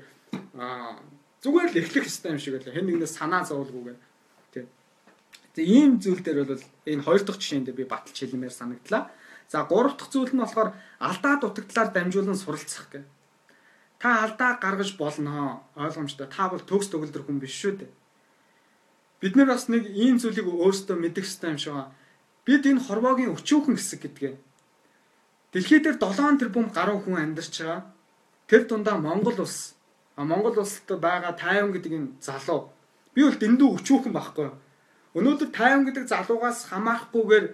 зүгээр 1.40 1.70
л 1.72 1.80
эхлэх 1.80 2.04
хэрэгтэй 2.04 2.32
юм 2.36 2.40
шиг 2.44 2.54
байлаа. 2.60 2.76
Хэн 2.76 2.88
нэгнээс 2.92 3.14
санаа 3.16 3.44
зовлгүйгээр. 3.48 4.00
Тэг. 4.52 4.68
Тэгээ 5.56 5.72
ийм 5.72 5.92
зүйл 6.04 6.20
дээр 6.20 6.44
бол 6.44 6.64
энэ 6.84 7.06
хоёр 7.08 7.22
дахь 7.24 7.40
жишээнд 7.40 7.72
би 7.72 7.88
баталж 7.88 8.18
хэлмээр 8.20 8.52
санагдлаа. 8.52 9.08
За 9.48 9.64
гурав 9.64 9.96
дахь 9.96 10.12
зүйл 10.12 10.36
нь 10.36 10.44
болохоор 10.44 10.76
алдаа 11.00 11.40
дутагдлаар 11.40 11.90
дамжуулан 11.96 12.36
суралцах 12.36 12.92
гэх. 12.92 13.08
Та 14.06 14.22
алдаа 14.22 14.60
гаргаж 14.62 14.98
болно 15.02 15.66
ойлгомжтой. 15.74 16.30
Та 16.30 16.46
бол 16.46 16.62
төгс 16.62 16.94
төгөлдөр 16.94 17.26
хүн 17.26 17.42
биш 17.42 17.58
шүү 17.58 17.74
дээ. 17.82 17.92
Бид 19.18 19.34
нар 19.34 19.50
бас 19.50 19.66
нэг 19.66 19.82
ийм 19.82 20.22
зүйлийг 20.22 20.46
өөрсдөө 20.46 20.94
мэдэх 20.94 21.26
хэрэгтэй 21.26 21.50
юм 21.50 21.58
шиг 21.58 21.74
байна. 21.74 21.90
Бид 22.46 22.70
энэ 22.70 22.86
хорвоогийн 22.86 23.34
өчүүхэн 23.34 23.74
хэсэг 23.74 24.06
гэдгээ. 24.06 24.34
Дэлхий 25.58 25.82
дээр 25.82 25.98
7 25.98 26.38
тэрбум 26.38 26.70
гаруй 26.70 27.02
хүн 27.02 27.18
амьдарч 27.18 27.66
байгаа. 27.66 27.82
Тэр 28.46 28.70
дундаа 28.70 29.02
Монгол 29.02 29.42
улс. 29.42 29.74
А 30.14 30.22
Монгол 30.22 30.54
улсад 30.54 31.02
байгаа 31.02 31.34
тайван 31.34 31.74
гэдэг 31.74 31.94
энэ 31.98 32.10
залуу. 32.22 32.70
Би 33.18 33.26
бол 33.26 33.42
дэндүү 33.42 33.70
өчүүхэн 33.82 34.14
байхгүй. 34.14 34.54
Өнөөдөр 35.18 35.50
тайван 35.50 35.90
гэдэг 35.90 36.06
залуугаас 36.14 36.70
хамаарахгүйгээр 36.70 37.46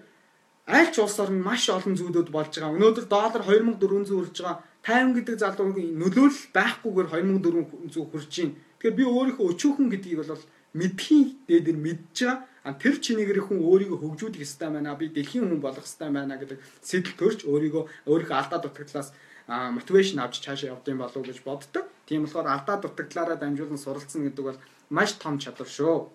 аль 0.67 0.91
ч 0.91 0.99
улс 0.99 1.15
орнд 1.15 1.39
маш 1.47 1.71
олон 1.71 1.95
зүйлүүд 1.95 2.27
болж 2.27 2.51
байгаа. 2.59 2.75
Өнөөдөр 2.75 3.07
доллар 3.07 3.39
2400 3.39 4.11
хүрж 4.11 4.35
байгаа. 4.43 4.67
Тайван 4.81 5.13
гэдэг 5.13 5.37
залуугийн 5.37 5.93
нөлөөлөл 6.01 6.41
байхгүйгээр 6.57 7.09
2400 7.13 8.09
хүрж 8.09 8.33
байна. 8.33 8.57
Тэгэхээр 8.81 8.97
би 8.97 9.03
өөрийнхөө 9.05 9.49
өчүүхэн 9.53 9.87
гэдгийг 9.93 10.19
бол 10.25 10.43
мэдхийн 10.73 11.25
дээдэр 11.45 11.77
мэдж 11.77 12.17
байгаа. 12.25 12.49
А 12.65 12.77
тэр 12.77 12.97
чинийгэр 12.97 13.45
хүн 13.45 13.61
өөрийгөө 13.61 13.99
хөгжүүлэх 14.01 14.41
ёстой 14.41 14.69
байна. 14.73 14.97
Би 14.97 15.13
дэлхийн 15.13 15.45
хүн 15.45 15.61
болох 15.61 15.85
ёстой 15.85 16.09
байна 16.09 16.37
гэдэг 16.41 16.57
сэтэл 16.81 17.17
төрж 17.17 17.39
өөрийгөө 17.45 17.83
өөрийнхөө 18.09 18.37
алдаа 18.37 18.59
дутагдлаас 18.61 19.09
мотивашн 19.49 20.21
авч 20.21 20.41
цаашаа 20.45 20.73
явдсан 20.73 20.97
болов 20.97 21.17
уу 21.17 21.25
гэж 21.29 21.39
боддог. 21.45 21.85
Тийм 22.05 22.25
болохоор 22.25 22.47
алдаа 22.49 22.77
дутагдлаараа 22.81 23.37
дамжуулан 23.37 23.77
суралцсан 23.81 24.25
гэдэг 24.25 24.45
бол 24.45 24.59
маш 24.89 25.13
том 25.21 25.37
чадвар 25.37 25.69
шүү. 25.69 26.09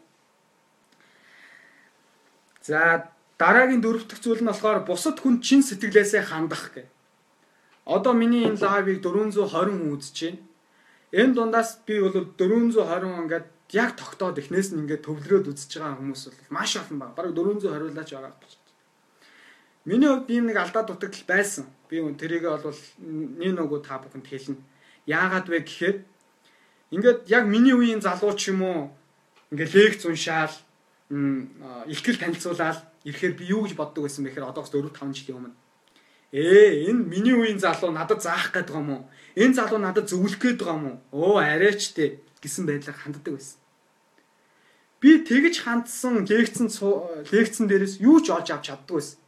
За 2.66 3.11
дараагийн 3.38 3.83
дөрөв 3.83 4.11
дэх 4.11 4.22
зүйл 4.22 4.42
нь 4.42 4.50
болохоор 4.50 4.87
бусад 4.87 5.22
хүн 5.22 5.38
чин 5.42 5.62
сэтгэлээсээ 5.62 6.22
хандах 6.31 6.74
гэх. 6.74 6.95
Одоо 7.87 8.12
миний 8.12 8.42
энэ 8.51 8.59
лайвыг 8.59 8.99
420 8.99 9.46
хүн 9.46 9.94
үзэж 9.94 10.18
байна. 10.27 10.42
Энэ 11.14 11.35
дундаас 11.38 11.79
би 11.87 12.03
бол 12.03 12.11
420 12.11 13.22
ингээд 13.22 13.46
яг 13.79 13.94
тогтоод 13.94 14.38
эхнээс 14.42 14.75
нь 14.75 14.83
ингээд 14.83 15.07
төвлөрөөд 15.07 15.46
үзэж 15.55 15.79
байгаа 15.79 15.94
хүмүүс 16.03 16.22
бол 16.27 16.51
маш 16.51 16.75
олон 16.83 16.99
баг. 16.99 17.14
Бараг 17.14 17.33
420 17.38 17.70
хариулаач 17.70 18.11
байгаа 18.11 18.35
гэж. 18.42 18.53
Миний 19.87 20.11
хувьд 20.11 20.31
ийм 20.35 20.51
нэг 20.51 20.59
алдаа 20.59 20.83
дутагдал 20.83 21.27
байсан. 21.31 21.70
Би 21.87 22.03
тэрийгээ 22.03 22.59
бол 22.59 22.75
нэг 23.38 23.53
нөгөө 23.55 23.81
та 23.87 24.03
бүхэнд 24.03 24.27
хэлнэ. 24.27 24.59
Яагаад 25.07 25.46
вэ 25.46 25.62
гэхээр 25.62 25.96
ингээд 26.90 27.31
яг 27.31 27.46
миний 27.46 27.70
үеийн 27.70 28.03
залуу 28.03 28.35
ч 28.35 28.51
юм 28.51 28.66
уу 28.66 28.90
ингээд 29.55 29.75
лекц 29.79 30.03
уншаал 30.11 30.51
ихтгэл 31.87 32.18
танилцуулаад 32.18 32.83
ирэхээр 33.07 33.35
би 33.38 33.44
юу 33.55 33.62
гэж 33.62 33.79
боддог 33.79 34.11
байсан 34.11 34.27
бэ 34.27 34.35
гэхээр 34.35 34.51
одоос 34.51 34.75
4 34.75 34.90
5 34.90 35.14
жилийн 35.14 35.38
өмнө 35.38 35.55
ээ 36.32 36.90
энэ 36.90 37.02
миний 37.12 37.36
үеийн 37.36 37.58
залуу 37.58 37.90
надад 37.90 38.22
заах 38.22 38.50
гээд 38.54 38.70
байгаа 38.70 38.82
юм 38.82 38.90
уу? 38.90 39.02
Энэ 39.36 39.54
залуу 39.54 39.80
надад 39.82 40.06
зөвлөх 40.08 40.40
гээд 40.40 40.58
байгаа 40.62 40.78
юм 40.78 40.86
уу? 40.86 40.96
Оо 41.12 41.36
арайч 41.38 41.94
те 41.94 42.22
гэсэн 42.42 42.66
байдлаар 42.66 42.98
ханддаг 42.98 43.34
байсан. 43.34 43.58
Би 45.00 45.10
тэгж 45.22 45.62
хандсан 45.62 46.24
лекцэн 46.26 46.68
лекцэн 47.30 47.66
дээрээс 47.68 48.00
юу 48.00 48.18
ч 48.24 48.32
олж 48.34 48.48
авч 48.50 48.72
чаддгүй 48.72 48.96
байсан. 48.98 49.18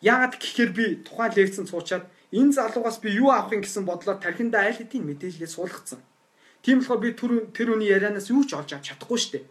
Яагаад 0.00 0.34
гэхээр 0.38 0.70
би 0.72 0.84
тухайн 1.04 1.32
лекцэн 1.36 1.66
суучаад 1.66 2.04
энэ 2.32 2.56
залуугаас 2.56 2.98
би 3.04 3.10
юу 3.16 3.34
авахын 3.34 3.60
гэсэн 3.64 3.84
бодлоор 3.84 4.20
тархиндаа 4.22 4.68
айл 4.68 4.78
хэдийн 4.78 5.04
мэдээлэлээ 5.08 5.50
суулгацсан. 5.50 6.00
Тийм 6.62 6.80
болохоор 6.80 7.00
би 7.02 7.10
тэр 7.56 7.68
үний 7.74 7.90
ярианаас 7.90 8.30
юу 8.30 8.44
ч 8.48 8.54
олж 8.54 8.70
авч 8.72 8.92
чадахгүй 8.92 9.18
шүү 9.18 9.32
дээ 9.34 9.44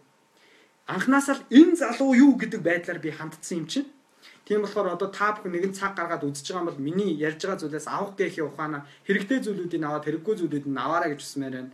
анхнаасаа 0.86 1.36
л 1.36 1.42
энэ 1.50 1.74
залуу 1.82 2.14
юу 2.14 2.32
гэдэг 2.38 2.62
байдлаар 2.62 2.98
би 3.02 3.10
хандсан 3.10 3.58
юм 3.58 3.66
чинь. 3.66 3.88
Тийм 4.46 4.62
болохоор 4.62 4.94
одоо 4.94 5.10
та 5.10 5.34
бүхэн 5.34 5.52
нэгэн 5.52 5.74
цаг 5.74 5.98
гаргаад 5.98 6.22
үзэж 6.22 6.54
байгаа 6.54 6.70
бол 6.70 6.86
миний 6.86 7.10
ярьж 7.18 7.42
байгаа 7.42 7.60
зүйлээс 7.66 7.90
авах 7.90 8.14
гэхийн 8.14 8.46
ухаанаа 8.46 8.86
хэрэгтэй 9.02 9.42
зүйлүүдийг 9.42 9.82
аваад 9.82 10.06
хэрэггүй 10.06 10.34
зүйлүүдийг 10.38 10.70
нь 10.70 10.78
аваарай 10.78 11.10
гэж 11.10 11.20
хүсмээр 11.20 11.54
байна. 11.58 11.72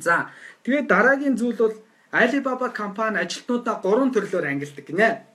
За 0.00 0.32
тэгээд 0.64 0.88
дараагийн 0.88 1.36
зүйл 1.36 1.60
бол 1.60 1.76
Alibaba 2.14 2.70
компани 2.70 3.18
ажилтнуудаа 3.18 3.82
гурван 3.84 4.14
төрлөөр 4.14 4.46
ангилдаг 4.48 4.86
гинэ. 4.86 5.26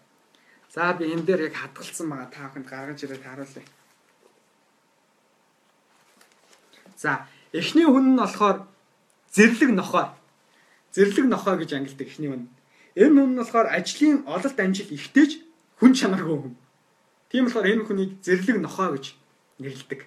За 0.73 0.93
би 0.97 1.11
энэ 1.13 1.27
дээр 1.27 1.41
яг 1.51 1.55
хадгалсан 1.59 2.07
байгаа 2.09 2.29
та 2.33 2.47
бүхэнд 2.49 2.69
гаргаж 2.71 2.99
ирээд 3.03 3.23
харуулъя. 3.27 3.65
За 6.97 7.27
эхний 7.53 7.85
хүн 7.85 8.15
нь 8.15 8.17
болохоор 8.17 8.65
зэрлэг 9.35 9.71
нохой 9.75 10.07
зэрлэг 10.95 11.25
нохой 11.29 11.55
гэж 11.61 11.69
ангилдаг 11.77 12.07
ихний 12.07 12.29
хүн. 12.31 12.43
Энэ 12.95 13.21
хүн 13.21 13.31
нь 13.35 13.39
болохоор 13.43 13.67
ажлын 13.69 14.23
ололт 14.25 14.57
амжилт 14.59 14.91
ихтэйж 14.95 15.31
хүн 15.79 15.91
чанаргүй 15.95 16.37
хүн. 16.37 16.55
Тийм 17.31 17.45
болохоор 17.47 17.67
энэ 17.71 17.85
хүнийг 17.87 18.11
зэрлэг 18.21 18.57
нохой 18.61 18.95
гэж 18.95 19.05
нэрлэдэг. 19.59 20.01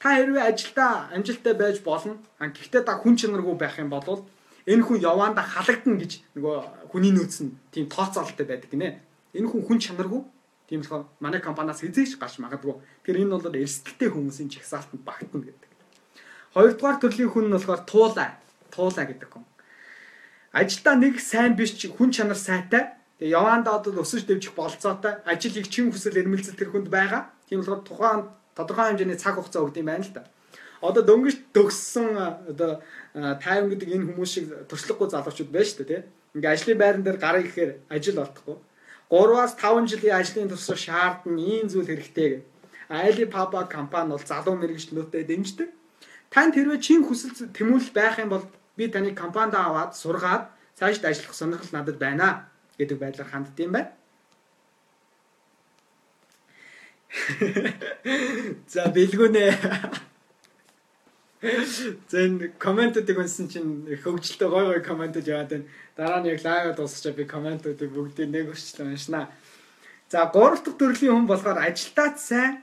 Та 0.00 0.16
хэрвээ 0.16 0.44
ажилдаа 0.50 1.12
амжилттай 1.14 1.54
байж 1.54 1.80
болно. 1.84 2.18
Гэхдээ 2.40 2.82
та 2.84 2.98
хүн 2.98 3.16
чанаргүй 3.20 3.54
байх 3.56 3.78
юм 3.78 3.92
бол 3.92 4.24
энэ 4.66 4.82
хүн 4.82 4.98
яваанда 5.00 5.42
халагдана 5.44 6.00
гэж 6.00 6.12
нөгөө 6.34 6.56
хүний 6.90 7.12
нөөц 7.12 7.36
нь 7.44 7.56
тийм 7.72 7.86
тооцоололтой 7.86 8.46
байдаг 8.46 8.70
гинэ. 8.72 9.00
Энэ 9.36 9.48
хүн 9.50 9.62
хүн 9.64 9.78
чанаргүй. 9.78 10.22
Тийм 10.66 10.80
болохоор 10.82 11.04
манай 11.20 11.40
компаниас 11.40 11.84
хизээч 11.84 12.18
гарч 12.18 12.40
магадгүй. 12.40 12.74
Тэгэхээр 13.04 13.22
энэ 13.22 13.34
бол 13.36 13.54
эрсдэлтэй 13.54 14.08
хүмүүсийн 14.10 14.50
жагсаалтанд 14.50 15.02
багтана 15.06 15.46
гэдэг. 15.46 15.70
Хоёрдугаар 16.54 16.98
төрлийн 16.98 17.30
хүн 17.30 17.46
нь 17.48 17.54
болохоор 17.54 17.82
туулаа. 17.86 18.40
Туулаа 18.74 19.06
гэдэг 19.06 19.30
хүн 19.30 19.44
ажилдаа 20.56 20.96
нэг 20.96 21.20
сайн 21.20 21.52
биш 21.52 21.76
хүн 21.76 22.10
чанар 22.10 22.38
сайтай. 22.40 22.96
Тэгээ 23.18 23.32
яваандаа 23.32 23.80
одоо 23.80 24.04
өсөж 24.04 24.28
дэвжих 24.28 24.52
болцоотой. 24.52 25.24
Ажил 25.24 25.56
их 25.56 25.72
чин 25.72 25.88
хүсэл 25.88 26.20
эрмэлзэл 26.20 26.56
тэр 26.56 26.68
хүнд 26.68 26.92
байгаа. 26.92 27.32
Тийм 27.48 27.64
болохоор 27.64 27.80
тухайн 27.80 28.20
тодорхой 28.52 28.92
хэмжээний 28.92 29.16
цаг 29.16 29.40
хугацаа 29.40 29.64
өгд 29.64 29.80
юм 29.80 29.88
байна 29.88 30.04
л 30.04 30.12
да. 30.12 30.28
Одоо 30.84 31.00
дөнгөж 31.00 31.36
төгссөн 31.56 32.12
одоо 32.52 32.84
тайван 33.16 33.72
гэдэг 33.72 33.88
энэ 33.88 34.06
хүмүүс 34.12 34.30
шиг 34.36 34.46
төрслөхгүй 34.68 35.08
залуучууд 35.08 35.48
байна 35.48 35.64
шүү 35.64 35.78
дээ 35.80 35.88
тий. 35.88 36.02
Ингээ 36.36 36.52
ажлын 36.52 36.76
байран 36.78 37.02
дээр 37.04 37.16
гарыг 37.16 37.48
ихээр 37.48 37.72
ажил 37.88 38.20
олдохгүй. 38.20 38.56
3-аас 39.08 39.52
5 39.56 39.88
жилийн 39.88 40.16
ажлын 40.20 40.50
туршлагаа 40.52 40.84
шаардна 40.84 41.40
ийм 41.40 41.66
зүйл 41.72 41.88
хэрэгтэй 41.88 42.28
гэх. 42.28 42.44
Alibaba 42.92 43.64
компани 43.64 44.12
бол 44.12 44.20
залуу 44.20 44.60
мэрэгчлүүдэд 44.60 45.26
дэмждэг. 45.32 45.68
Танд 46.28 46.52
хэрвээ 46.52 46.84
чин 46.84 47.00
хүсэл 47.00 47.48
тэмүүлэл 47.56 47.96
байх 47.96 48.20
юм 48.20 48.30
бол 48.34 48.44
би 48.76 48.92
таны 48.92 49.16
компанид 49.16 49.56
аваад 49.56 49.96
сургаад 49.96 50.52
цаашд 50.76 51.04
ажиллах 51.08 51.34
сонирхол 51.34 51.72
надад 51.72 51.96
байна 51.96 52.52
гэдэг 52.78 52.98
байдлаар 52.98 53.30
хандд 53.30 53.58
юм 53.60 53.72
байна. 53.72 53.92
За 58.72 58.88
бэлгүнэ. 58.92 59.46
Зэн 62.10 62.52
комментуудыг 62.58 63.18
унсан 63.18 63.48
чинь 63.48 63.84
хөвгөлтэй 64.02 64.48
гой 64.48 64.64
гой 64.66 64.80
комментууд 64.80 65.26
яваад 65.28 65.50
байна. 65.52 65.68
Дараа 65.96 66.20
нь 66.20 66.30
яг 66.32 66.40
лайв 66.44 66.76
дуусчаа 66.76 67.12
би 67.12 67.24
комментуудыг 67.24 67.90
бүгдийг 67.92 68.28
нэг 68.32 68.52
өчлөө 68.52 68.88
уншнаа. 68.88 69.28
За 70.08 70.26
гурав 70.32 70.64
дахь 70.64 70.78
төрлийн 70.78 71.14
хүн 71.14 71.28
болохоор 71.28 71.58
ажилтаа 71.60 72.16
сайн 72.16 72.62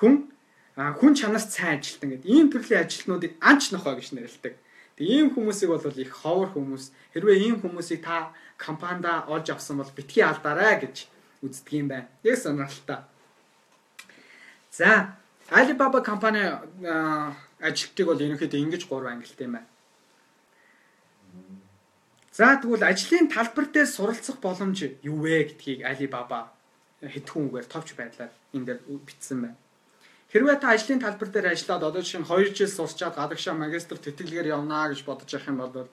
хүн 0.00 0.32
хүн 0.76 1.12
чанарт 1.14 1.50
сайн 1.52 1.78
ажилтан 1.78 2.10
гэдэг. 2.16 2.28
Ийм 2.28 2.48
төрлийн 2.48 2.82
ажилтнуудыг 2.84 3.32
анч 3.40 3.72
нохоо 3.72 3.94
гэж 3.96 4.16
нэрлэдэг. 4.16 4.54
Ийм 5.02 5.34
хүмүүсийг 5.34 5.70
бол 5.74 5.82
их 5.82 6.12
ховор 6.14 6.48
хүмүүс. 6.54 6.94
Хэрвээ 7.12 7.38
ийм 7.42 7.56
хүмүүсийг 7.58 8.06
та 8.06 8.30
компанида 8.56 9.26
олж 9.26 9.50
авсан 9.50 9.82
бол 9.82 9.90
битгий 9.96 10.22
алдаарай 10.22 10.78
гэж 10.80 11.06
үздэг 11.42 11.74
юм 11.74 11.88
байна. 11.90 12.08
Яг 12.22 12.38
сонирхолтой. 12.38 13.02
За, 14.70 15.18
Alibaba 15.50 16.00
компани 16.00 16.40
ажилтныг 17.60 18.06
бол 18.06 18.22
ерөнхийдөө 18.22 18.60
ингэж 18.62 18.82
гурван 18.88 19.18
ангилт 19.18 19.40
юм 19.42 19.58
байна. 19.58 19.68
За 22.32 22.56
тэгвэл 22.56 22.86
ажлын 22.86 23.28
талбар 23.28 23.66
дээр 23.68 23.86
суралцах 23.90 24.40
боломж 24.40 24.88
юу 25.04 25.20
вэ 25.20 25.52
гэдгийг 25.52 25.84
Alibaba 25.84 26.54
хэдхэн 27.04 27.50
үгээр 27.50 27.66
товч 27.68 27.92
байдлаар 27.92 28.32
энэ 28.56 28.64
дээр 28.64 28.80
бичсэн 29.04 29.38
байна. 29.44 29.58
Хэрвээ 30.32 30.56
та 30.64 30.72
ажлын 30.72 30.96
талбар 30.96 31.28
дээр 31.28 31.52
ажиллаад 31.52 31.92
одоо 31.92 32.00
жишээ 32.00 32.24
нь 32.24 32.28
2 32.28 32.56
жил 32.56 32.72
сурчаад 32.72 33.20
гадагшаа 33.20 33.52
магистр 33.52 34.00
тэтгэлгээр 34.00 34.56
явнаа 34.56 34.88
гэж 34.88 35.04
бодож 35.04 35.28
явах 35.28 35.52
юм 35.52 35.60
бол 35.60 35.92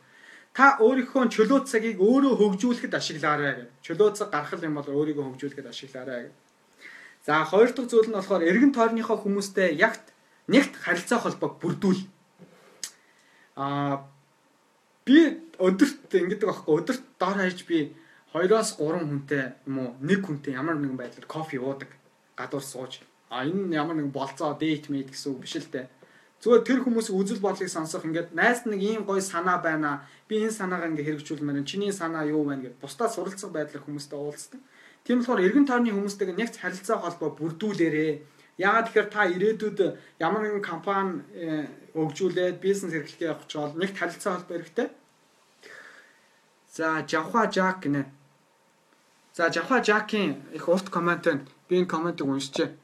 та 0.56 0.80
өөрийнхөө 0.80 1.28
чөлөө 1.36 1.68
цагийг 1.68 2.00
өөрөө 2.00 2.34
хөгжүүлэхэд 2.40 2.94
ашиглаарай 2.96 3.54
гэж. 3.60 3.70
Чөлөө 3.84 4.10
цаг 4.16 4.32
гаргах 4.32 4.64
юм 4.64 4.80
бол 4.80 4.88
өөрийгөө 4.88 5.26
хөгжүүлэхэд 5.28 5.68
ашиглаарай 5.68 6.32
гэж. 6.32 6.36
За 7.28 7.44
хоёр 7.44 7.70
дахь 7.76 7.92
зүйл 7.92 8.08
нь 8.08 8.16
болохоор 8.16 8.48
эргэн 8.48 8.72
тойрныхоо 8.72 9.18
хүмүүстэй 9.20 9.76
ягт 9.76 10.16
нэгт 10.48 10.74
харилцаа 10.88 11.20
холбоог 11.20 11.60
бүрдүүл. 11.60 12.02
Аа 13.60 14.08
би 15.04 15.36
өдөрт 15.60 16.16
ингэдэг 16.16 16.48
байхгүй 16.48 16.74
өдөрт 16.80 17.04
дор 17.20 17.36
хаяж 17.44 17.60
би 17.68 17.92
2-оос 18.32 18.80
3 18.80 19.04
хүнтэй 19.04 19.44
юм 19.68 19.76
уу 19.84 19.90
нэг 20.00 20.24
хүнтэй 20.24 20.56
ямар 20.56 20.80
нэгэн 20.80 20.96
байдлаар 20.96 21.28
кофе 21.28 21.60
уудаг 21.60 21.92
гадуур 22.40 22.64
сууж 22.64 23.04
а 23.30 23.46
энэ 23.46 23.76
ямар 23.82 23.96
нэгэн 23.96 24.14
болцоо 24.14 24.58
дейт 24.60 24.90
мэд 24.90 25.10
гэсэн 25.14 25.30
үг 25.34 25.40
биш 25.46 25.56
л 25.62 25.70
дээ 25.74 25.88
зүгээр 26.42 26.64
тэр 26.68 26.80
хүмүүсийн 26.84 27.20
үзэл 27.20 27.44
бодлыг 27.46 27.70
сонсох 27.70 28.04
ингээд 28.08 28.34
найз 28.34 28.66
нэг 28.66 28.82
ийм 28.82 29.04
гоё 29.06 29.22
санаа 29.22 29.58
байна 29.62 30.08
би 30.28 30.42
энэ 30.44 30.58
санаагаа 30.60 30.90
ингээд 30.90 31.08
хэрэгжүүлмээр 31.08 31.70
чиний 31.70 31.92
санаа 31.92 32.24
юу 32.26 32.44
байна 32.50 32.64
гэд 32.66 32.82
бусдаа 32.82 33.08
суралцах 33.12 33.52
байдлаар 33.54 33.86
хүмүүстэй 33.86 34.20
уулздаг 34.20 34.62
тийм 35.04 35.20
болохоор 35.20 35.46
эргэн 35.46 35.68
тойрны 35.68 35.92
хүмүүстэйгээ 35.94 36.40
нэг 36.40 36.50
харилцаа 36.56 36.98
холбоо 37.04 37.30
бүрдүүлээрээ 37.40 38.14
Яагаад 38.60 38.92
тэгэхээр 38.92 39.08
та 39.08 39.24
ирээдүйд 39.24 39.80
ямар 40.20 40.44
нэгэн 40.44 40.60
компани 40.60 41.24
э, 41.32 41.64
өгжүүлээд 41.96 42.60
бизнес 42.60 42.92
эрхлэгээ 42.92 43.32
явах 43.32 43.48
ч 43.48 43.56
бол 43.56 43.72
нэг 43.80 43.96
харилцаа 43.96 44.36
холбоо 44.36 44.60
хэрэгтэй. 44.60 44.88
За, 46.68 47.00
Жавха 47.08 47.48
Жак 47.48 47.88
гинэ. 47.88 48.04
За 49.32 49.48
Жавха 49.48 49.80
Жакийн 49.80 50.44
их 50.52 50.68
урт 50.68 50.92
комент 50.92 51.24
байна. 51.24 51.48
Би 51.72 51.80
энэ 51.80 51.88
комментиг 51.88 52.28
уншчээ. 52.28 52.76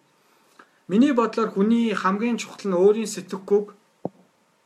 Миний 0.88 1.14
бодлоор 1.14 1.50
хүний 1.50 1.98
хамгийн 2.02 2.38
чухал 2.38 2.66
нь 2.70 2.78
өөрийн 2.78 3.10
сэтгэхүйг 3.10 3.68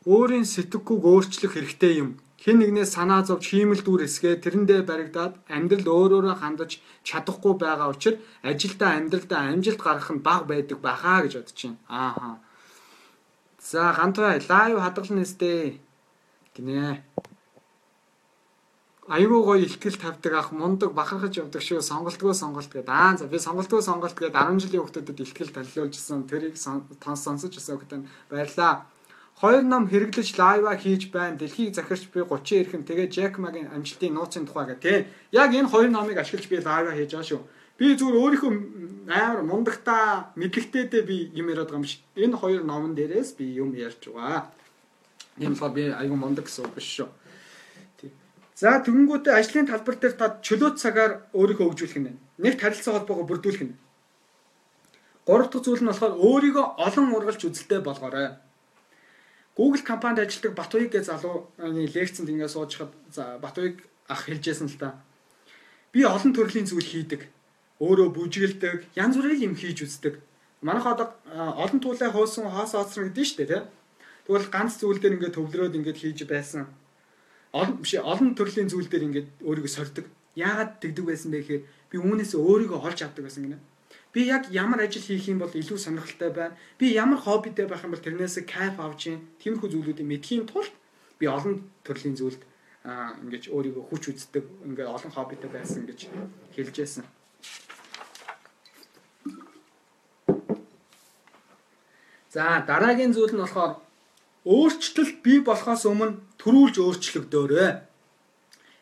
өөрийн 0.03 0.43
сэтгэхүйг 0.53 1.01
өөрчлөх 1.11 1.53
хэрэгтэй 1.55 1.93
юм. 2.03 2.09
Хэн 2.43 2.59
нэгнээс 2.59 2.91
санаа 2.95 3.24
зовж 3.24 3.43
хиймэл 3.47 3.84
дүүр 3.84 4.03
эсгээ 4.07 4.36
тэрэндээ 4.43 4.82
баригдаад 4.84 5.34
амьдрал 5.55 5.88
өөрөөрөө 5.95 6.36
хандаж 6.39 6.72
чадахгүй 7.07 7.53
байгаа 7.63 7.88
учраас 7.91 8.20
ажилдаа 8.49 8.91
амьдралдаа 8.99 9.41
амжилт 9.51 9.80
гаргах 9.84 10.11
нь 10.15 10.26
бага 10.28 10.43
байдаг 10.51 10.80
бахаа 10.84 11.24
гэж 11.24 11.34
бодож 11.39 11.59
байна. 11.63 11.80
Ааха. 12.03 12.30
За 13.70 13.82
гантвай 13.95 14.43
лайв 14.51 14.76
хадгална 14.84 15.20
нэстэ. 15.24 15.80
Гинэ 16.55 17.03
айгүй 19.10 19.41
гоё 19.41 19.66
ихтгэл 19.66 19.97
тавьдаг 19.97 20.34
ах 20.38 20.49
мундаг 20.53 20.93
бахархаж 20.93 21.34
явдаг 21.41 21.62
шүү 21.66 21.82
сонголтгоо 21.82 22.34
сонголт 22.34 22.70
гэдэг. 22.70 22.93
Аа 22.93 23.18
за 23.18 23.26
би 23.26 23.41
сонголтгоо 23.41 23.82
сонголт 23.82 24.14
гэдэг 24.14 24.38
10 24.38 24.62
жилийн 24.62 24.84
хүүхдэд 24.86 25.18
ихтгэл 25.26 25.49
танилцуулжсэн 25.49 26.30
тэрийг 26.30 26.55
тонс 27.01 27.26
сонсож 27.26 27.57
өсөө 27.57 27.82
гэдэг 27.82 28.05
баярлаа. 28.30 28.86
Хоёр 29.41 29.64
ном 29.64 29.89
хэрэглэж 29.89 30.38
лайва 30.38 30.78
хийж 30.78 31.10
байна. 31.10 31.41
Дэлхийг 31.41 31.74
захирч 31.74 32.05
би 32.14 32.22
30 32.22 32.62
эрхэм 32.62 32.84
тэгээ 32.86 33.07
Джек 33.10 33.39
Магийн 33.39 33.72
амжилтын 33.74 34.14
нууцын 34.14 34.45
тухай 34.45 34.66
гэх 34.68 34.80
тий. 34.84 34.97
Яг 35.32 35.55
энэ 35.57 35.72
хоёр 35.72 35.89
номыг 35.89 36.18
ашиглаж 36.22 36.45
би 36.45 36.62
лайва 36.62 36.91
хийж 36.93 37.10
байгаа 37.10 37.30
шүү. 37.34 37.41
Би 37.80 37.95
зүгээр 37.95 38.20
өөрийнхөө 38.20 38.51
амар 39.07 39.41
мундагтаа 39.47 40.36
мэдлэгтэйдээ 40.36 41.03
би 41.07 41.18
юм 41.39 41.47
яриад 41.49 41.72
байгаа 41.72 41.82
юм 41.82 41.88
шиг. 41.88 42.03
Энэ 42.20 42.36
хоёр 42.36 42.62
номон 42.68 42.93
дээрээс 42.93 43.39
би 43.39 43.45
юм 43.55 43.72
ярьж 43.74 44.12
байгаа. 44.12 44.51
Ийм 45.39 45.55
л 45.55 45.72
би 45.72 45.88
айгүй 45.88 46.18
мундаг 46.20 46.45
гэсэн 46.45 46.68
үг 46.68 46.76
биш 46.76 46.99
шүү. 46.99 47.07
За 48.60 48.76
тэгэнгүүтээ 48.84 49.39
ажлын 49.39 49.72
талбар 49.72 49.95
дээр 49.95 50.16
та 50.20 50.36
чөлөө 50.43 50.76
цагаар 50.76 51.12
өөрийгөө 51.32 51.64
хөгжүүлэх 51.64 51.99
нь. 52.03 52.20
Нэг 52.43 52.60
тарилцаа 52.60 52.99
холбоогоо 52.99 53.24
бүрдүүлэх 53.32 53.64
нь. 53.64 53.80
Гурав 55.24 55.47
дахь 55.47 55.64
зүйл 55.64 55.80
нь 55.80 55.88
болохоор 55.88 56.20
өөрийгөө 56.20 56.66
олон 56.76 57.07
ургалж 57.16 57.39
үзэлтэй 57.47 57.80
болгоорой. 57.80 58.36
Google 59.55 59.84
компанид 59.88 60.28
ажилладаг 60.28 60.60
Батуйг 60.60 60.91
гэж 60.91 61.07
залууны 61.07 61.88
лекцэнд 61.88 62.28
ингээд 62.36 62.51
сууж 62.51 62.72
хад 62.76 62.91
за 63.07 63.39
Батуйг 63.39 63.80
ах 64.12 64.28
хэлжсэн 64.28 64.68
л 64.68 64.76
та. 64.76 64.99
Би 65.95 66.03
олон 66.03 66.36
төрлийн 66.36 66.68
зүйл 66.68 66.84
хийдэг. 66.84 67.32
Өөрөө 67.80 68.12
бүжгэлдэг, 68.12 68.91
янз 68.99 69.16
бүрийн 69.16 69.39
юм 69.47 69.55
хийж 69.55 69.88
үздэг. 69.88 70.20
Манайх 70.60 70.84
одоо 70.84 71.16
олон 71.32 71.80
туулай 71.80 72.12
хоосон 72.12 72.51
хаос 72.51 72.76
оцсон 72.76 73.07
гэдэг 73.07 73.24
нь 73.24 73.30
шүү 73.32 73.39
дээ, 73.39 73.51
тийм. 73.55 73.64
Тэгвэл 74.28 74.51
ганц 74.51 74.76
зүйл 74.76 74.99
дээр 74.99 75.16
ингээд 75.16 75.36
төвлөрөөд 75.39 75.78
ингээд 75.80 76.01
хийж 76.03 76.28
байсан 76.28 76.68
олон 77.54 77.82
биш 77.82 77.97
олон 77.97 78.36
төрлийн 78.38 78.70
зүйл 78.70 78.89
дээр 78.89 79.08
ингээд 79.10 79.30
өөрийгөө 79.41 79.74
сордог. 79.74 80.06
Яагаад 80.38 80.78
тэгдэг 80.82 81.06
байсан 81.06 81.34
бэ 81.34 81.41
гэхээр 81.41 81.64
би 81.89 81.95
үүнээс 81.97 82.38
өөрийгөө 82.38 82.80
олж 82.86 83.00
авдаг 83.02 83.26
байсан 83.26 83.43
гинэ. 83.50 83.58
Би 84.14 84.26
яг 84.30 84.50
ямар 84.54 84.86
ажил 84.86 85.02
хийх 85.02 85.26
юм 85.30 85.41
бол 85.41 85.50
илүү 85.50 85.78
сонирхолтой 85.78 86.30
байна. 86.30 86.58
Би 86.78 86.93
ямар 86.93 87.18
хоббитэй 87.18 87.66
байх 87.66 87.82
юм 87.86 87.93
бол 87.93 88.06
тэрнээс 88.06 88.45
кайф 88.45 88.78
авч 88.78 89.10
юм. 89.10 89.26
Тиймэрхүү 89.41 89.70
зүйлүүдийг 89.70 90.06
мэдхийн 90.06 90.45
тулд 90.45 90.74
би 91.18 91.26
олон 91.26 91.66
төрлийн 91.82 92.18
зүйлд 92.18 92.41
аа 92.86 93.18
ингэж 93.22 93.50
өөрийгөө 93.50 93.84
хүч 93.89 94.04
үздэг. 94.14 94.45
Ингээд 94.66 94.93
олон 94.93 95.12
хоббитэй 95.14 95.50
байсан 95.50 95.89
гэж 95.89 96.10
хэлжсэн. 96.54 97.06
За 102.30 102.62
дараагийн 102.62 103.14
зүйл 103.14 103.34
нь 103.34 103.41
болохоор 103.41 103.82
өөрчлөлт 104.45 105.26
бий 105.26 105.41
болохоос 105.41 105.86
өмнө 105.89 106.22
төрүүлж 106.40 106.76
өөрчлөгдөөрэй. 106.80 107.72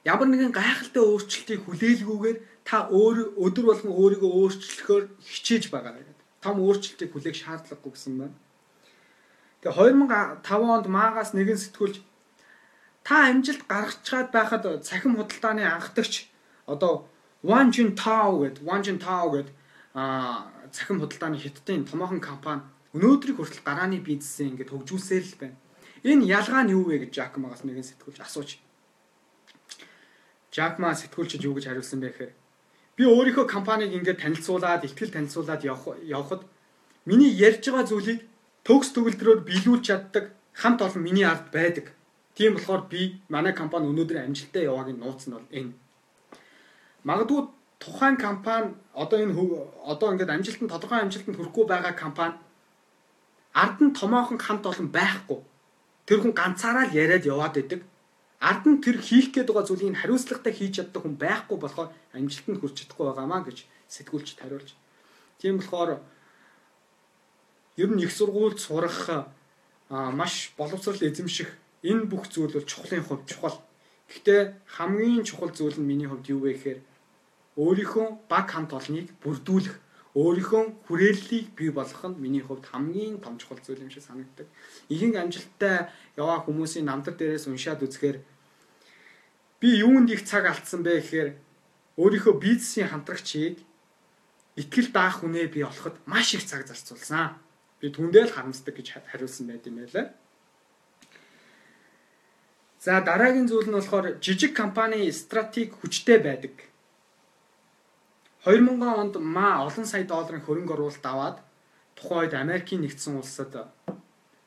Ямар 0.06 0.28
нэгэн 0.30 0.54
гайхалтай 0.56 1.04
өөрчлөлтийг 1.04 1.62
хүлээлгүйгээр 1.66 2.38
та 2.64 2.88
өөр 2.88 3.36
өдөр 3.36 3.66
болгон 3.68 3.94
өөрийгөө 3.98 4.32
өөрчлөхөөр 4.40 5.04
хичээж 5.20 5.74
байгаа 5.74 5.98
гэдэг. 5.98 6.18
Том 6.40 6.62
өөрчлөлтийг 6.64 7.12
хүлээх 7.12 7.38
шаардлагагүй 7.42 7.92
гэсэн 7.92 8.14
байна. 8.22 8.38
Тэгээ 9.66 9.74
2005 10.46 10.76
онд 10.76 10.88
маагаас 10.88 11.32
нэгэн 11.34 11.60
сэтгүүлч 11.60 11.98
та 13.08 13.32
амжилт 13.32 13.64
гаргачаад 13.68 14.30
байхад 14.32 14.64
цахим 14.86 15.18
худалдааны 15.18 15.64
анхдагч 15.66 16.30
одоо 16.68 17.10
Wang 17.44 17.72
Jin 17.72 17.96
Tao 17.96 18.44
гэдэг 18.44 18.64
Wang 18.64 18.84
Jin 18.86 19.00
Tao 19.00 19.32
гэдэг 19.32 19.56
а 19.96 20.46
цахим 20.72 21.00
худалдааны 21.00 21.42
хятадын 21.42 21.88
томоохон 21.90 22.22
компани 22.22 22.62
өнөөдрийг 22.94 23.38
хүртэл 23.40 23.66
гарааны 23.66 23.98
бизнесээ 24.04 24.52
ингээд 24.52 24.72
хөгжүүлсээр 24.76 25.26
л 25.26 25.40
байна. 25.42 25.58
Энэ 26.04 26.26
ялгаа 26.26 26.64
нь 26.64 26.74
юу 26.76 26.86
вэ 26.86 27.08
гэж 27.08 27.12
Жакмагаас 27.18 27.64
нэгэн 27.66 27.86
сэтгүүлч 27.86 28.20
асууж. 28.22 28.62
Жакма 30.54 30.94
сэтгүүлчид 30.94 31.46
юу 31.46 31.58
гэж 31.58 31.66
хариулсан 31.70 32.02
бэ 32.02 32.10
гэхээр 32.10 32.34
би 32.98 33.04
өөрийнхөө 33.06 33.46
компанийг 33.46 33.94
ингээд 33.94 34.22
танилцуулаад, 34.22 34.86
ихтгэл 34.86 35.14
танилцуулаад 35.14 35.62
явах 35.66 35.98
явхад 36.02 36.42
миний 37.06 37.30
ярьж 37.30 37.62
байгаа 37.70 37.86
зүйлийг 37.86 38.20
төгс 38.66 38.90
төгөлдрөөр 38.94 39.40
биелүүлж 39.46 39.84
чаддаг 39.86 40.34
хамт 40.54 40.82
олон 40.82 41.04
миний 41.06 41.26
ард 41.26 41.54
байдаг. 41.54 41.94
Тийм 42.38 42.58
болохоор 42.58 42.90
би 42.90 43.22
манай 43.30 43.54
компани 43.54 43.90
өнөөдөр 43.90 44.18
амжилттай 44.26 44.66
яваагийн 44.66 45.00
нууц 45.02 45.26
нь 45.26 45.34
бол 45.38 45.50
энэ. 45.54 45.74
Магадгүй 47.06 47.42
тухайн 47.80 48.18
компани 48.18 48.74
одоо 48.94 49.18
энэ 49.22 49.34
одоо 49.86 50.08
ингээд 50.14 50.34
амжилтанд 50.34 50.72
тодорхой 50.74 51.02
амжилтанд 51.02 51.38
хүрэхгүй 51.38 51.66
байгаа 51.70 51.94
компани 51.94 52.36
ард 53.54 53.78
нь 53.82 53.94
томоохон 54.00 54.38
хамт 54.38 54.66
олон 54.66 54.90
байхгүй 54.98 55.40
тэр 56.08 56.24
хүн 56.24 56.34
ганцаараа 56.34 56.88
л 56.88 56.96
яриад 56.96 57.28
яваад 57.28 57.54
байдаг. 57.60 57.82
Ард 58.40 58.64
нь 58.66 58.82
тэр 58.82 58.98
хийх 59.04 59.36
гээд 59.36 59.52
байгаа 59.52 59.68
зүйлийг 59.68 60.00
хариуцлагатай 60.00 60.54
хийж 60.56 60.74
чаддаг 60.80 61.02
хүн 61.04 61.20
байхгүй 61.20 61.58
болохоор 61.60 61.90
амжилтанд 62.16 62.58
хүрч 62.64 62.76
чадахгүй 62.80 63.06
байгаамаа 63.12 63.42
гэж 63.44 63.58
сэтгүүлчд 63.92 64.40
хариулж. 64.40 64.70
Тийм 65.42 65.60
болохоор 65.60 66.00
ер 67.76 67.90
нь 67.92 68.04
их 68.06 68.12
сургуульд 68.16 68.60
сурах 68.62 69.28
маш 69.90 70.54
боловсрал 70.58 71.02
эзэмших 71.02 71.50
энэ 71.84 72.10
бүх 72.12 72.30
зүйл 72.32 72.54
бол 72.56 72.66
чухлын 72.72 73.04
хувь 73.04 73.26
чухал. 73.26 73.58
Гэхдээ 74.08 74.42
хамгийн 74.80 75.28
чухал 75.28 75.52
зүйл 75.52 75.78
нь 75.80 75.90
миний 75.90 76.08
хувьд 76.08 76.30
юу 76.32 76.40
вэ 76.46 76.54
гэхээр 76.56 76.80
өөрийнхөө 77.58 78.08
баг 78.32 78.48
хамт 78.54 78.72
олныг 78.74 79.12
бүрдүүлэх 79.22 79.76
өөрийнхөө 80.18 80.90
хүрээллийг 80.90 81.54
бий 81.54 81.70
болгох 81.70 82.10
нь 82.10 82.18
миний 82.18 82.42
хувьд 82.42 82.66
хамгийн 82.66 83.22
том 83.22 83.38
чухал 83.38 83.62
зүйл 83.62 83.86
юм 83.86 83.94
шиг 83.94 84.02
санагддаг. 84.02 84.50
Ихэнх 84.90 85.14
амжилттай 85.22 85.94
яваа 86.18 86.42
хүмүүсийн 86.42 86.90
намтар 86.90 87.14
дээрээс 87.14 87.46
уншаад 87.46 87.86
үзэхээр 87.86 88.18
би 89.62 89.70
юунд 89.86 90.10
их 90.10 90.26
цаг 90.26 90.50
алдсан 90.50 90.82
бэ 90.82 91.06
гэхээр 91.06 91.30
өөрийнхөө 92.02 92.34
бизнесийн 92.34 92.90
хамтрагчийг 92.90 93.62
итгэл 94.58 94.90
даах 94.90 95.22
хүнээ 95.22 95.54
би 95.54 95.62
олоход 95.62 96.02
маш 96.10 96.34
их 96.34 96.50
цаг 96.50 96.66
зарцуулсан. 96.66 97.38
Би 97.78 97.94
түндээ 97.94 98.26
л 98.26 98.34
харамсдаг 98.34 98.74
гэж 98.74 98.98
хариулсан 99.14 99.46
байт 99.54 99.70
юм 99.70 99.86
байлаа. 99.86 100.18
За 102.82 103.02
дараагийн 103.06 103.46
зүйл 103.46 103.70
нь 103.70 103.78
болохоор 103.78 104.18
жижиг 104.18 104.58
компани 104.58 105.14
стратеги 105.14 105.78
хүчтэй 105.78 106.18
байдаг 106.18 106.67
2000 108.48 108.80
онд 109.02 109.16
ма 109.20 109.60
олон 109.68 109.86
сая 109.92 110.08
долларын 110.08 110.40
хөрөнгө 110.40 110.74
оруулалт 110.76 111.06
аваад 111.12 111.38
тухайн 112.00 112.32
үед 112.32 112.34
Америкийн 112.34 112.80
нэгдсэн 112.80 113.20
улсад 113.20 113.52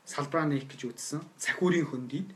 салбараа 0.09 0.49
нээх 0.49 0.65
гэж 0.73 0.81
үзсэн. 0.89 1.21
Цахиурийн 1.37 1.85
хөндөд. 1.85 2.33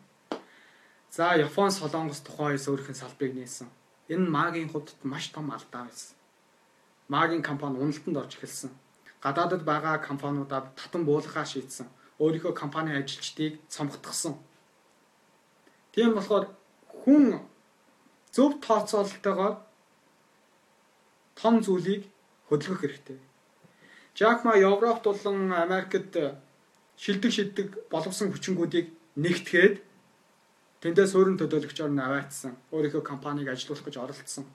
За 1.08 1.32
Япон 1.40 1.72
Солонгос 1.72 2.20
тухайн 2.20 2.60
үед 2.60 2.68
өөрийнх 2.68 2.92
нь 2.92 3.00
салбарыг 3.00 3.32
нээсэн. 3.32 3.68
Энэ 4.12 4.28
магийн 4.28 4.68
хувьд 4.68 4.92
маш 5.08 5.32
том 5.32 5.48
алдаа 5.56 5.88
байсан. 5.88 6.12
Магийн 7.08 7.40
компани 7.40 7.80
уналтанд 7.80 8.20
орж 8.20 8.36
эхэлсэн. 8.36 8.70
Гадаадд 9.24 9.64
байгаа 9.64 9.96
компаниудад 10.04 10.68
татан 10.76 11.08
буулгахаа 11.08 11.48
шийдсэн. 11.48 11.88
Өөрийнхөө 12.20 12.52
компани 12.52 12.92
ажилчдыг 12.92 13.56
цомгтгсон. 13.72 14.36
Тийм 15.96 16.12
болохоор 16.12 16.44
хүн 16.92 17.40
зөв 18.36 18.60
тооцоололтойгоор 18.60 19.63
том 21.34 21.62
зүйлийг 21.62 22.06
хөдөлгөх 22.48 22.80
хэрэгтэй. 22.80 23.18
Жак 24.14 24.44
Ма 24.44 24.54
Европт 24.54 25.04
болон 25.04 25.52
Америкт 25.52 26.14
шилдэг 26.96 27.32
шилдэг 27.32 27.68
боловсон 27.90 28.30
хүчингүүдийг 28.30 28.94
нэгтгээд 29.18 29.82
тэндээ 30.82 31.06
суурин 31.10 31.38
төлөөлөгчөөр 31.38 31.90
нь 31.90 32.04
аваатсан. 32.06 32.54
Өөрийнхөө 32.70 33.02
компанийг 33.02 33.50
ажилуулах 33.50 33.84
гэж 33.84 33.96
оролцсон. 33.98 34.46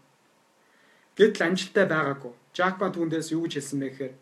Гэтэл 1.20 1.52
амжилттай 1.52 1.86
байгаагүй. 1.92 2.32
Жакма 2.56 2.88
түүндээс 2.96 3.36
юу 3.36 3.44
гэж 3.44 3.60
хэлсэн 3.60 3.80
бэ 3.84 3.88
гэхээр 3.92 4.14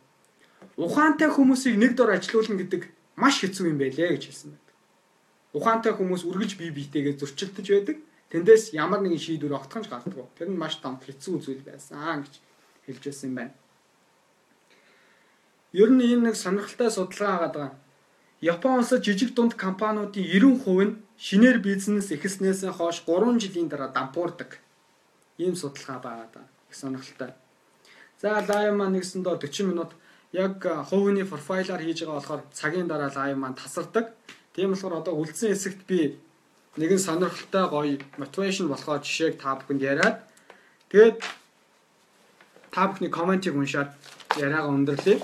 ухаантай 0.82 1.30
хүмүүсийг 1.30 1.78
нэг 1.78 1.93
дор 1.93 2.18
ажилуулна 2.18 2.58
гэдэг 2.58 2.82
маш 3.22 3.45
хэцүү 3.45 3.70
юм 3.70 3.78
байлээ 3.78 4.18
гэж 4.18 4.24
хэлсэн 4.26 4.49
байдаг. 4.58 4.76
Ухаантай 5.53 5.93
хүмүүс 5.93 6.26
үргэлж 6.26 6.53
бие 6.58 6.74
биетэйгээ 6.74 7.22
зөрчилдөж 7.22 7.68
байдаг. 7.70 7.97
Тэндээс 8.34 8.74
ямар 8.74 9.05
нэгэн 9.05 9.22
шийдвэр 9.22 9.58
огтхонч 9.58 9.86
гардаг. 9.86 10.26
Тэр 10.34 10.49
нь 10.49 10.58
маш 10.58 10.82
том 10.82 10.97
хэцүү 10.97 11.38
зүйл 11.45 11.62
байсан 11.62 12.26
гэж 12.26 12.41
хэлж 12.88 13.03
байсан 13.05 13.29
юм 13.29 13.35
байна. 13.35 13.53
Ер 15.73 15.89
нь 15.91 16.01
энэ 16.01 16.31
нэг 16.31 16.35
сонирхолтой 16.35 16.89
судалгаа 16.91 17.38
байгаа. 17.43 17.69
Япон 18.41 18.79
улсад 18.79 19.03
жижиг 19.03 19.33
дунд 19.35 19.53
компаниудын 19.53 20.23
90% 20.23 20.88
нь 20.88 20.97
шинээр 21.17 21.57
бизнес 21.59 22.11
эхэлснээс 22.15 22.63
хойш 22.77 23.03
3 23.05 23.38
жилийн 23.43 23.67
дараа 23.69 23.89
дампуурдаг. 23.91 24.59
Ийм 25.38 25.55
судалгаа 25.55 25.99
байгаа. 25.99 26.45
Их 26.69 26.75
сонирхолтой. 26.75 27.31
За 28.21 28.41
лайв 28.49 28.73
маань 28.75 28.95
нэгсэндөө 28.95 29.35
40 29.38 29.69
минут 29.69 29.91
яг 30.31 30.63
хувийн 30.89 31.27
профайлаар 31.27 31.81
хийж 31.83 31.99
байгаа 32.01 32.17
болохоор 32.17 32.41
цагийн 32.53 32.88
дараа 32.88 33.11
лайв 33.13 33.38
маань 33.38 33.59
тасардаг. 33.61 34.05
Тийм 34.55 34.71
болохоор 34.71 35.01
одоо 35.01 35.13
үлдсэн 35.21 35.51
хэсэгт 35.51 35.81
би 35.89 36.17
нэгэн 36.77 37.01
сонирхолтой 37.07 37.65
гоё 37.69 37.97
мотивашн 38.21 38.67
болохоор 38.69 39.01
жишээг 39.05 39.35
та 39.41 39.57
бүхэнд 39.57 39.81
яриад 39.81 40.17
тэгээд 40.89 41.17
та 42.78 42.86
бүхний 42.86 43.09
комментиг 43.09 43.57
уншаад 43.57 43.89
яриагаа 44.38 44.69
өндөрлөе. 44.69 45.17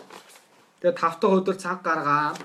Тэгээд 0.82 0.98
5 0.98 1.22
дахь 1.22 1.38
өдөр 1.38 1.58
цаг 1.62 1.86
гаргаад 1.86 2.42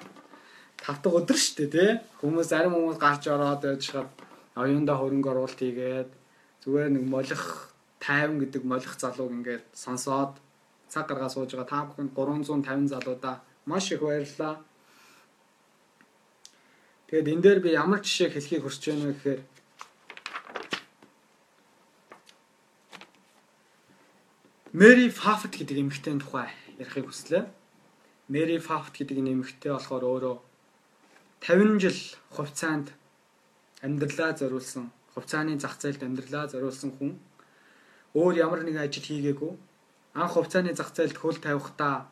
5 0.84 1.00
дахь 1.00 1.16
өдөр 1.16 1.38
шүү 1.40 1.54
дээ 1.56 1.72
тий. 1.72 1.90
Хүмүүс 2.20 2.52
зарим 2.52 2.76
хүмүүс 2.76 3.00
гарч 3.00 3.24
ороод 3.32 3.64
яжгаад 3.64 4.12
оюунда 4.60 5.00
хөрөнгө 5.00 5.30
оруулалт 5.32 5.60
хийгээд 5.64 6.10
зүгээр 6.60 6.92
нэг 6.92 7.04
молих 7.08 7.72
50 8.04 8.36
гэдэг 8.36 8.62
молих 8.68 8.92
залууг 9.00 9.32
ингээд 9.32 9.64
сонсоод 9.72 10.36
цаг 10.92 11.08
гаргаа 11.08 11.32
сууж 11.32 11.56
байгаа 11.56 11.72
та 11.72 11.88
бүхэнд 11.88 12.12
350 12.12 12.92
залуудаа 12.92 13.40
маш 13.64 13.88
их 13.88 14.04
баярлалаа. 14.04 14.60
Тэгээд 17.08 17.32
энэ 17.32 17.44
дээр 17.48 17.60
би 17.64 17.70
ямар 17.72 18.04
жишээ 18.04 18.36
хэлхийг 18.36 18.60
хүсэж 18.60 18.84
байна 18.92 19.08
вэ 19.08 19.12
гэхээр 19.16 19.40
Мэри 24.78 25.10
Фафт 25.10 25.58
гэдэг 25.58 25.74
эмэгтэйн 25.82 26.22
тухай 26.22 26.54
ярихыг 26.78 27.10
хүслээ. 27.10 27.50
Мэри 28.30 28.62
Фафт 28.62 28.94
гэдэг 28.94 29.18
энэ 29.18 29.34
эмэгтэй 29.34 29.74
болохоор 29.74 30.04
өөрөө 30.06 30.36
50 31.42 31.82
жил 31.82 31.98
хувьцаанд 32.30 32.94
амьдралаа 33.82 34.38
зориулсан, 34.38 34.94
хувьцааны 35.18 35.58
зах 35.58 35.82
зээлд 35.82 36.06
амьдралаа 36.06 36.46
зориулсан 36.46 36.94
хүн 36.94 37.18
өөр 38.14 38.34
ямар 38.38 38.62
нэгэн 38.62 38.86
ажил 38.86 39.02
хийгээгүй. 39.02 39.52
Анх 40.14 40.38
хувьцааны 40.38 40.70
зах 40.78 40.94
зээлд 40.94 41.18
хөл 41.18 41.42
тавихдаа 41.42 42.06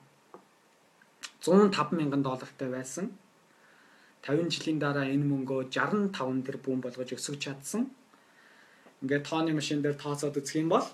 105 1.47 1.71
мянган 1.95 2.27
доллартай 2.27 2.67
байсан. 2.67 3.15
50 4.27 4.51
жилийн 4.51 4.83
дараа 4.83 5.07
энэ 5.07 5.23
мөнгөө 5.23 5.71
65 5.71 6.43
тэрбум 6.43 6.83
болгож 6.83 7.15
өсгөж 7.15 7.39
чадсан. 7.47 7.95
Ингээд 9.07 9.23
тооны 9.23 9.55
машин 9.55 9.87
дээр 9.87 9.95
тооцоод 9.95 10.35
үзэх 10.35 10.67
юм 10.67 10.75
бол 10.75 10.87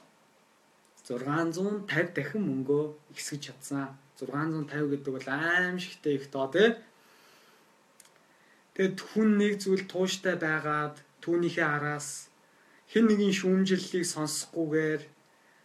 650 1.08 2.14
дахин 2.14 2.42
мөнгөө 2.46 2.84
ихсгэж 3.14 3.42
чадсан. 3.46 3.98
650 4.22 4.90
гэдэг 4.92 5.12
бол 5.14 5.28
аимшигтэй 5.28 6.14
их 6.14 6.30
доо 6.30 6.46
тий. 6.54 6.78
Тэгэд 8.74 8.98
хүн 9.10 9.28
нэг 9.36 9.58
зүйл 9.58 9.84
тууштай 9.90 10.36
байгаад 10.38 10.96
түүнийхээ 11.20 11.66
араас 11.66 12.32
хэн 12.92 13.04
нэгin 13.08 13.34
шүүмжлэлийг 13.40 14.06
сонсохгүйгээр 14.06 15.02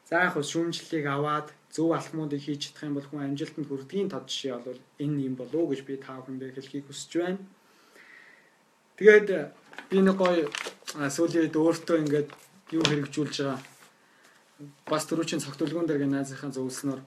за 0.10 0.16
яг 0.26 0.36
шүүмжлэлийг 0.42 1.06
аваад 1.06 1.48
зөв 1.76 1.94
алхмуудыг 1.94 2.42
хийж 2.42 2.62
чадах 2.74 2.88
юм 2.90 2.96
бол 2.98 3.08
хүн 3.08 3.26
амжилтанд 3.28 3.68
хүрдгийн 3.70 4.10
тод 4.10 4.26
жишээ 4.32 4.58
бол 4.66 4.80
энэ 5.04 5.24
юм 5.28 5.36
болов 5.38 5.56
уу 5.60 5.70
гэж 5.72 5.82
би 5.86 5.96
та 6.02 6.18
бүхэндээ 6.18 6.56
хэлхийг 6.56 6.86
хүсэж 6.88 7.12
байна. 7.22 7.40
Тэгээд 8.98 9.28
би 9.90 9.98
нэг 10.02 10.18
гоё 10.18 10.48
сүүлийн 11.16 11.44
үед 11.46 11.56
өөртөө 11.62 11.98
ингээд 12.04 12.30
юу 12.76 12.84
хэрэгжүүлж 12.90 13.36
байгаа. 13.46 13.77
Бас 14.90 15.06
түрүүчийн 15.06 15.44
цогтөлгөн 15.44 15.86
дээр 15.88 16.08
найзынхаа 16.10 16.52
зөвлснөөр 16.54 17.02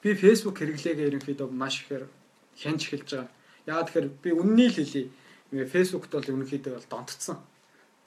би 0.00 0.14
Facebook 0.16 0.56
хэрэглээгээ 0.56 1.08
ерөнхийдөө 1.12 1.48
маш 1.52 1.84
ихээр 1.84 2.08
хянж 2.56 2.80
эхэлж 2.88 3.10
байгаа. 3.12 3.28
Яагаад 3.68 3.86
тэгэхээр 3.92 4.08
би 4.24 4.30
үннийг 4.32 4.74
хэлье. 4.80 5.12
Facebook-т 5.52 6.12
бол 6.16 6.30
ерөнхийдөө 6.32 6.72
бол 6.80 6.88
донтцсон 6.88 7.38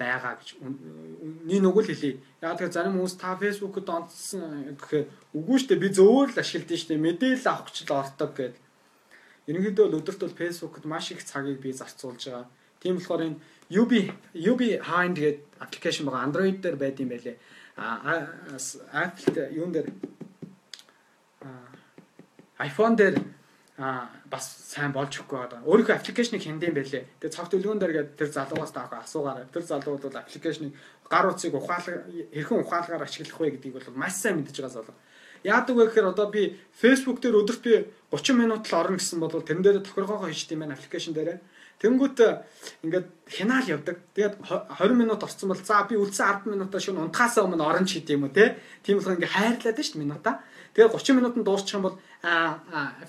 байгаа 0.02 0.42
гэж 0.42 0.50
нэг 1.46 1.60
нүг 1.62 1.78
л 1.78 1.90
хэлье. 1.94 2.18
Яг 2.42 2.58
тэгэхээр 2.58 2.74
зарим 2.74 2.98
хүмүүс 2.98 3.16
та 3.22 3.38
Facebook-д 3.38 3.86
донтсон 3.86 4.74
гэхээр 4.82 5.06
үгүй 5.38 5.58
шүү 5.62 5.70
дээ 5.70 5.84
би 5.86 5.90
зөөр 5.94 6.28
л 6.34 6.42
ашигладаг 6.42 6.78
шүү 6.82 6.90
дээ. 6.90 7.06
Мэдээлэл 7.06 7.50
авах 7.54 7.70
гэж 7.70 7.78
л 7.86 7.94
ортог 7.94 8.32
гэдэг 8.34 8.64
Ерөнхийдөө 9.44 9.86
бол 9.92 10.00
өдөрт 10.00 10.22
бол 10.24 10.40
Facebook-д 10.40 10.88
маш 10.88 11.12
их 11.12 11.24
цагийг 11.24 11.60
би 11.60 11.76
зарцуулж 11.76 12.32
байгаа. 12.32 12.48
Тийм 12.80 12.96
болохоор 12.96 13.28
энэ 13.28 13.40
UB 13.72 13.92
UB 14.34 14.62
Hind 14.84 15.18
гэдэг 15.20 15.40
аппликейшн 15.60 16.06
байгаа 16.08 16.26
Android 16.28 16.58
дээр 16.60 16.76
байд 16.76 17.00
юм 17.00 17.10
байлээ. 17.14 17.38
Apple 17.78 19.48
юун 19.56 19.72
дээр 19.72 19.88
iPhone 22.60 22.96
дээр 22.96 23.16
бас 24.30 24.46
сайн 24.70 24.94
болж 24.94 25.18
өгөхгүй 25.18 25.38
байгаа. 25.38 25.66
Өөрийнхөө 25.66 25.98
аппликейшнийг 25.98 26.44
хяндаг 26.46 26.70
юм 26.70 26.78
байлээ. 26.78 27.04
Тэгээ 27.18 27.34
цогт 27.34 27.52
төлгөөн 27.58 27.82
дээр 27.82 27.94
гээд 27.94 28.10
тэр 28.22 28.30
залуугаас 28.30 28.74
таах 28.74 28.94
асуугаарай. 28.94 29.50
Тэр 29.50 29.66
залуу 29.66 29.98
бол 29.98 30.18
аппликейшнийг 30.22 30.74
гар 31.10 31.26
утсыг 31.34 31.58
ухаалаг 31.58 32.06
хэрхэн 32.30 32.62
ухаалгаар 32.62 33.04
ашиглах 33.04 33.40
вэ 33.42 33.58
гэдгийг 33.58 33.74
бол 33.74 33.98
маш 33.98 34.22
сайн 34.22 34.38
мэдж 34.38 34.62
байгаа 34.62 34.78
залуу. 34.78 34.96
Яадаг 35.44 35.76
вэ 35.76 35.90
гэхээр 35.90 36.14
одоо 36.14 36.30
би 36.30 36.56
Facebook 36.72 37.18
дээр 37.20 37.42
өдөрт 37.42 37.62
би 37.66 37.74
30 38.14 38.38
минут 38.38 38.70
л 38.70 38.78
орно 38.78 39.02
гэсэн 39.02 39.20
бол 39.20 39.34
тэрэн 39.34 39.66
дээр 39.66 39.82
тохиргоогоо 39.82 40.30
хийжтэй 40.30 40.58
маань 40.58 40.78
аппликейшн 40.78 41.18
дээр. 41.18 41.42
Тэнгүүт 41.84 42.20
ингээд 42.88 43.08
хянаал 43.28 43.68
явдаг. 43.68 44.00
Тэгээд 44.16 44.40
20 44.48 44.96
минут 44.96 45.20
орсон 45.20 45.52
бол 45.52 45.60
за 45.60 45.84
би 45.84 46.00
үлдсэн 46.00 46.48
10 46.48 46.56
минутаа 46.56 46.80
шөнө 46.80 47.04
унтахаас 47.12 47.44
өмнө 47.44 47.60
орон 47.60 47.84
ч 47.84 48.00
юм 48.08 48.24
уу 48.24 48.32
те. 48.32 48.56
Тийм 48.88 49.04
болохоор 49.04 49.20
ингээд 49.20 49.36
хайрлаад 49.36 49.76
шүү 49.84 50.00
дээ 50.00 50.04
минутаа. 50.08 50.40
Тэгээд 50.72 50.96
30 50.96 51.20
минутанд 51.20 51.44
дуусчих 51.44 51.76
юм 51.76 51.92
бол 51.92 52.00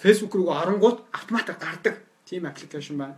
Facebook 0.02 0.34
руу 0.34 0.50
оронгууд 0.50 1.06
автоматик 1.14 1.62
гардаг. 1.62 2.02
Тийм 2.26 2.50
аппликейшн 2.50 2.98
байна. 2.98 3.16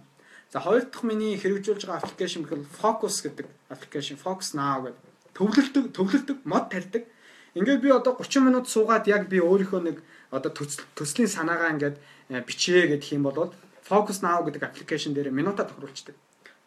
За 0.52 0.61
хоёр 0.61 0.84
дахь 0.84 1.09
миний 1.09 1.40
хэрэгжүүлж 1.40 1.88
байгаа 1.88 2.04
аппликейшн 2.04 2.44
гэхэл 2.44 2.68
Focus 2.68 3.24
гэдэг 3.24 3.46
аппликейшн 3.72 4.20
Focus 4.20 4.52
Now 4.52 4.84
гэдэг. 4.84 5.00
Төвлөлдөг, 5.40 5.84
төвлөлдөг, 5.96 6.38
мод 6.44 6.68
тарьдаг. 6.68 7.09
Ингээд 7.57 7.80
би 7.80 7.88
одоо 7.88 8.12
30 8.12 8.44
минут 8.44 8.68
суугаад 8.68 9.09
яг 9.09 9.32
би 9.32 9.40
өөрийнхөө 9.40 9.80
нэг 9.88 9.96
одоо 10.28 10.52
төслийн 10.52 11.32
санаагаа 11.32 11.72
ингээд 11.72 11.96
э, 12.28 12.44
бичээ 12.44 12.92
гэдэг 12.92 13.16
юм 13.16 13.24
бол 13.24 13.57
Focus 13.89 14.18
Now 14.26 14.43
гэдэг 14.43 14.62
аппликейшн 14.66 15.14
дээр 15.14 15.30
минутаа 15.30 15.66
тохируулцдаг. 15.70 16.14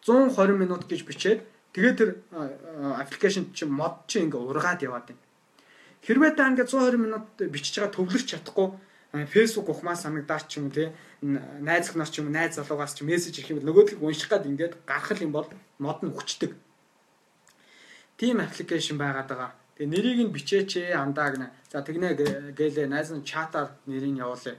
120 0.07 0.55
минут 0.55 0.87
гэж 0.87 1.03
бичээд 1.03 1.39
тэгээд 1.75 1.97
тэр 1.99 2.09
аппликейшн 2.31 3.51
чинь 3.51 3.67
мод 3.69 4.07
чинь 4.07 4.31
ингээд 4.31 4.47
ургаад 4.47 4.79
яваад 4.87 5.11
байна. 5.11 5.23
Хэрвээ 6.07 6.31
та 6.39 6.47
ингээд 6.47 6.71
120 6.71 6.95
минут 6.95 7.25
бичиж 7.37 7.75
байгаа 7.75 7.91
төвлөрч 7.91 8.27
чадахгүй 8.31 8.67
Facebook 9.11 9.67
ухмаа 9.67 9.99
санагдаач 9.99 10.47
ч 10.47 10.63
юм 10.63 10.69
уу 10.69 10.75
те 10.77 10.93
найз 11.21 11.91
нар 11.97 12.07
ч 12.07 12.23
юм 12.23 12.29
уу 12.29 12.35
найз 12.37 12.55
залуугаас 12.55 12.93
ч 12.95 13.03
мессеж 13.03 13.35
ирэх 13.41 13.51
юм 13.51 13.59
бол 13.59 13.67
нөгөөдөл 13.73 14.05
унших 14.05 14.29
гад 14.29 14.45
ингээд 14.45 14.79
гарах 14.85 15.19
юм 15.19 15.33
бол 15.35 15.49
мод 15.81 15.99
нь 16.05 16.13
хүчдэг. 16.13 16.55
Тийм 18.15 18.39
аппликейшн 18.39 19.01
байгаад 19.01 19.27
байгаа. 19.27 19.51
Тэгээ 19.75 19.91
нэрийг 19.91 20.19
нь 20.23 20.35
бичээч 20.35 20.93
андаа 20.93 21.33
гэнэ. 21.33 21.47
За 21.73 21.81
тэгнэ 21.81 22.15
гэлээ 22.55 22.87
найз 22.87 23.09
нь 23.09 23.25
чатаар 23.25 23.75
нэрийг 23.89 24.21
явуулъя. 24.21 24.55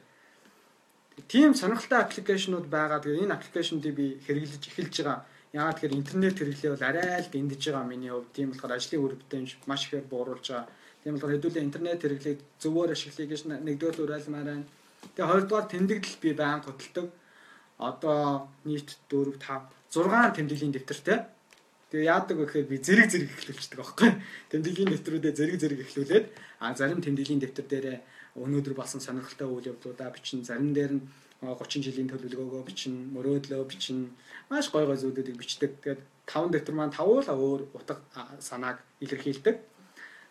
Тийм 1.29 1.55
сонирхолтой 1.55 2.01
аппликейшнуд 2.01 2.67
байгаа. 2.71 3.01
Тэгээ 3.03 3.25
энэ 3.27 3.35
аппликейшнуудыг 3.35 3.95
би 3.95 4.07
хэрэглэж 4.27 4.63
эхэлж 4.71 4.95
байгаа. 5.03 5.19
Яагаад 5.53 5.77
тэгэхээр 5.77 5.99
интернет 5.99 6.37
хэрэглээ 6.39 6.71
бол 6.73 6.89
арай 6.89 7.21
л 7.21 7.33
дэндэж 7.35 7.63
байгаа 7.67 7.85
миний 7.91 8.13
хувьд. 8.15 8.33
Тийм 8.33 8.49
болохоор 8.55 8.77
ажлын 8.79 9.03
үр 9.03 9.15
дүн 9.29 9.45
маш 9.67 9.83
ихээр 9.87 10.07
бууруулж 10.07 10.47
байгаа. 10.47 10.71
Тийм 11.03 11.13
болохоор 11.15 11.35
хэдүүлээ 11.35 11.67
интернет 11.67 12.01
хэрэглээг 12.01 12.39
зөвөр 12.63 12.91
ашиглая 12.95 13.27
гэж 13.27 13.41
нэгдүгээр 13.51 14.03
уриалмаар 14.05 14.49
байна. 14.49 14.67
Тэгээ 15.17 15.31
хоёрдугаар 15.31 15.67
тэмдэглэл 15.67 16.23
би 16.23 16.31
баян 16.39 16.63
хөдөлдөг. 16.63 17.07
Одоо 17.81 18.49
нийт 18.69 18.89
4 19.11 19.35
5 19.41 19.73
6 19.91 20.37
тэмдэглэлийн 20.37 20.75
дэвтэртэй 20.77 21.19
Тэгээ 21.91 22.07
яадаг 22.07 22.37
вэ 22.39 22.47
гэхээр 22.47 22.71
би 22.71 22.77
зэрэг 22.79 23.11
зэрэг 23.11 23.31
эхлүүлчихдэг 23.35 23.79
байхгүй. 23.83 24.11
Тэмдэглэлийн 24.55 24.91
дэвтрүүдээ 24.95 25.33
зэрэг 25.35 25.59
зэрэг 25.59 25.81
эхлүүлээд 25.83 26.27
а 26.63 26.71
зарим 26.79 27.03
тэмдэглэлийн 27.03 27.43
дэвтэр 27.43 27.67
дээрээ 27.67 27.99
өнөөдөр 28.37 28.75
болсон 28.79 29.01
сонирхолтой 29.01 29.49
үйл 29.49 29.71
явдлуудаа 29.73 30.11
бичин 30.15 30.45
зарим 30.45 30.75
дээр 30.75 30.93
нь 30.99 31.03
30 31.41 31.81
жилийн 31.81 32.09
төлөвлөгөөгөө 32.13 32.65
бичин, 32.69 32.95
мөрөөдлөө 33.17 33.65
бичин 33.65 34.13
маш 34.53 34.69
гой 34.69 34.85
гой 34.85 35.01
зүйлүүдийг 35.01 35.41
бичдэг. 35.41 35.81
Тэгээд 35.81 36.01
таван 36.29 36.53
дэвтэр 36.53 36.77
маань 36.77 36.93
тавуулаа 36.93 37.33
өөр 37.33 37.73
утга 37.73 37.97
санааг 38.39 38.85
илэрхийлдэг. 39.01 39.57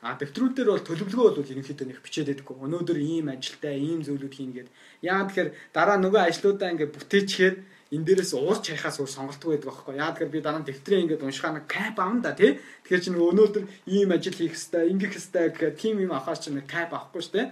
А 0.06 0.14
дэвтрүүд 0.22 0.54
дээр 0.54 0.70
бол 0.70 0.86
төлөвлөгөө 0.86 1.42
бол 1.42 1.52
ерөнхийдөө 1.52 1.88
нэг 1.90 2.00
бичээд 2.06 2.30
байдаггүй. 2.30 2.56
Өнөөдөр 2.62 2.98
ийм 3.02 3.34
ажилтай, 3.34 3.76
ийм 3.82 4.06
зүйлүүд 4.06 4.34
хийнэ 4.38 4.54
гэд. 4.54 4.70
Яагаад 5.02 5.28
тэгэхээр 5.34 5.50
дараа 5.74 5.98
нөгөө 5.98 6.22
ажлуудаа 6.30 6.72
ингээд 6.78 6.94
бүтээчгээд 6.96 7.58
энэ 7.90 8.06
дээрээс 8.06 8.32
уурч 8.38 8.64
харихаас 8.70 9.02
өөр 9.02 9.10
сонголтгүй 9.10 9.50
байдаг 9.58 9.70
байхгүй 9.74 9.96
яа 9.98 10.14
тэгэхээр 10.14 10.34
би 10.38 10.40
дараа 10.46 10.62
нь 10.62 10.68
дэвтрээ 10.70 11.02
ингээд 11.10 11.26
уншихаа 11.26 11.58
нэг 11.58 11.66
кап 11.66 11.98
авна 11.98 12.22
да 12.22 12.38
тий 12.38 12.62
тэгэхээр 12.86 13.02
чи 13.02 13.10
нэг 13.10 13.24
өнөөдөр 13.34 13.64
ийм 13.90 14.10
ажил 14.14 14.38
хийх 14.38 14.54
хэвээр 14.54 14.94
ингэх 14.94 15.14
хэвээр 15.18 15.52
гэхээр 15.58 15.74
тим 15.82 15.96
юм 16.06 16.14
авахаар 16.14 16.38
чи 16.38 16.54
нэг 16.54 16.70
кап 16.70 16.94
авахгүй 16.94 17.22
шүү 17.26 17.34
дээ 17.34 17.48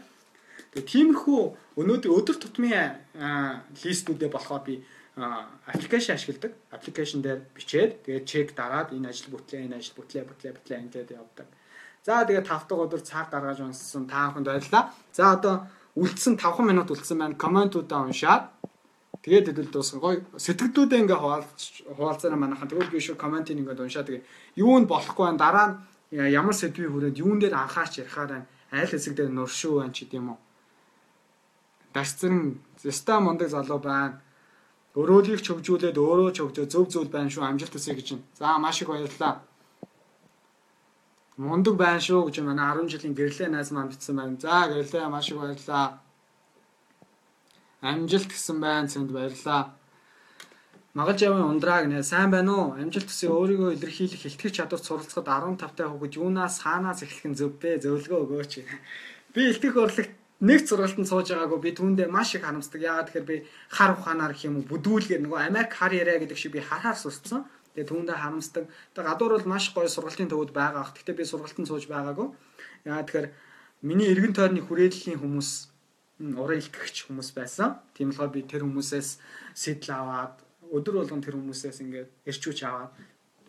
тэгээ 0.73 0.91
тиймэрхүү 0.91 1.41
өнөөдөр 1.79 2.11
өдөр 2.17 2.37
тутмын 2.41 2.97
листнүүдээ 3.83 4.29
болохоор 4.33 4.63
би 4.67 4.75
аппликейшн 5.17 6.13
ашигладаг. 6.13 6.53
Аппликейшн 6.71 7.21
дээр 7.21 7.41
бичээд 7.55 8.05
тэгээд 8.05 8.25
чек 8.25 8.53
дараад 8.53 8.93
энэ 8.93 9.09
ажил 9.09 9.33
бүтлээ 9.33 9.65
энэ 9.65 9.77
ажил 9.81 9.97
бүтлээ 9.97 10.23
бүтлээ 10.29 10.53
бүтлээ 10.53 10.79
ингээд 10.85 11.17
явдаг. 11.17 11.47
За 12.05 12.21
тэгээд 12.21 12.45
5 12.45 12.69
дахь 12.69 12.83
өдөр 12.85 13.01
цаг 13.01 13.33
гаргаж 13.33 13.59
унссан 13.65 14.05
та 14.05 14.29
бүхэнд 14.29 14.47
баярлалаа 14.47 14.93
за 15.11 15.23
одоо 15.33 15.55
үлдсэн 15.97 16.37
5 16.37 16.61
минут 16.69 16.93
үлдсэн 16.93 17.17
байна 17.17 17.35
комментуудаа 17.35 18.05
уншаад 18.05 18.53
Тэгээд 19.25 19.49
хэдүүл 19.49 19.73
дуусган 19.73 19.99
гоё 19.99 20.17
сэтгэлдүүдээ 20.37 21.01
ингээ 21.03 21.19
хуваалц 21.19 21.61
хуваалцаараа 21.97 22.39
манайхан. 22.39 22.69
Тэгвэл 22.69 22.93
би 22.93 23.01
шүү 23.01 23.17
комментиг 23.17 23.57
ингээ 23.57 23.75
уншаа 23.75 24.05
тэгээ 24.05 24.23
юунд 24.61 24.87
болохгүй 24.87 25.25
байна? 25.25 25.41
Дараа 25.41 25.67
нь 25.67 25.75
ямар 26.31 26.55
сэдвийн 26.55 26.93
хүрээнд 26.93 27.19
юун 27.19 27.41
дээр 27.41 27.57
анхаарч 27.57 28.05
ярихаар 28.05 28.29
байна? 28.29 28.47
Айл 28.71 28.87
хэсэг 28.87 29.17
дээр 29.17 29.33
нуршуу 29.33 29.83
байна 29.83 29.91
ч 29.91 30.05
гэдэм 30.05 30.31
үү 30.31 30.37
дасцэн 31.97 32.35
зэста 32.83 33.17
мундаг 33.25 33.49
залуу 33.55 33.79
байна 33.89 34.21
өрөөлийг 34.99 35.41
ч 35.41 35.47
хөгжүүлээд 35.49 35.97
өөрөө 35.97 36.31
ч 36.35 36.37
хөгжөө 36.45 36.65
зөв 36.73 36.85
зөв 36.93 37.03
байна 37.15 37.33
шүү 37.33 37.43
амжилт 37.49 37.73
хүсье 37.73 37.97
гэж 37.97 38.07
за 38.39 38.57
маш 38.63 38.77
их 38.81 38.89
баярлалаа 38.93 39.33
мундаг 41.41 41.75
байна 41.83 42.01
шүү 42.07 42.21
гэж 42.29 42.35
манай 42.45 42.69
10 42.77 42.93
жилийн 42.93 43.17
гэрлээ 43.17 43.49
найз 43.51 43.69
маань 43.73 43.91
бичсэн 43.91 44.15
байна 44.19 44.37
за 44.43 44.69
гэрлээ 44.71 45.05
маш 45.09 45.25
их 45.31 45.37
баярлалаа 45.41 45.87
Амжилт 47.81 48.33
гэсэн 48.33 48.57
байна 48.57 48.89
цэнд 48.89 49.13
баярлаа. 49.13 49.77
Магалж 50.97 51.21
явын 51.21 51.45
ундраа 51.45 51.85
гинэ 51.85 52.01
сайн 52.01 52.33
байна 52.33 52.51
уу? 52.57 52.73
Амжилт 52.73 53.05
төсөө 53.05 53.29
өөрийгөө 53.37 53.69
илэрхийлэх 53.77 54.25
хилтгэж 54.25 54.53
чадварт 54.57 54.81
суралцахад 54.81 55.29
15 55.29 55.77
таа 55.77 55.93
хүүхэд 55.93 56.17
юунаас 56.17 56.65
хаанаас 56.65 57.05
эхлэх 57.05 57.25
нь 57.29 57.37
зөв 57.37 57.53
бэ? 57.61 57.77
Зөвлөгөө 57.85 58.19
өгөөч. 58.25 58.53
Би 59.33 59.41
илтгэх 59.53 59.77
урлагт 59.77 60.09
нэг 60.39 60.69
сургалтанд 60.69 61.09
сууж 61.09 61.33
байгаагүй 61.33 61.59
би 61.61 61.71
түүндээ 61.73 62.07
маш 62.13 62.35
их 62.37 62.45
харамсдаг. 62.45 62.81
Яагаад 62.81 63.09
тэгэхээр 63.09 63.25
би 63.25 63.37
хар 63.73 63.97
ухаанаар 63.97 64.33
гэх 64.37 64.45
юм 64.45 64.61
уу 64.61 64.69
бүдүүлгээр 64.69 65.25
нөгөө 65.25 65.39
Америк 65.49 65.73
хар 65.73 65.93
яриа 65.97 66.21
гэдэг 66.21 66.37
шиг 66.37 66.53
би 66.53 66.61
хараар 66.61 66.93
сурцсан. 66.93 67.49
Тэгээ 67.73 67.89
түүндээ 67.89 68.17
харамсдаг. 68.21 68.69
Тэгээ 68.93 69.09
гадуур 69.09 69.33
бол 69.33 69.49
маш 69.49 69.73
гоё 69.73 69.89
сургалтын 69.89 70.29
төвд 70.29 70.53
байгаа. 70.53 70.93
Гэхдээ 70.93 71.17
би 71.17 71.25
сургалтанд 71.25 71.69
сууж 71.69 71.89
байгаагүй. 71.89 72.27
Яагаад 72.85 73.07
тэгэхээр 73.09 73.27
миний 73.81 74.09
эргэн 74.13 74.33
тойрны 74.37 74.61
хүрээллийн 74.61 75.17
хүмүүс 75.17 75.49
уран 76.21 76.61
илтгэгч 76.61 77.09
хүмүүс 77.09 77.29
байсан. 77.33 77.81
Тийм 77.97 78.13
болохоор 78.13 78.29
би 78.33 78.41
тэр 78.45 78.61
хүмүүсээс 78.65 79.17
сэтэл 79.53 79.93
аваад 79.93 80.37
өдөр 80.69 81.01
болгон 81.01 81.21
тэр 81.21 81.37
хүмүүсээс 81.37 81.81
ингээд 81.81 82.09
ирчүүч 82.29 82.59
аваад 82.65 82.93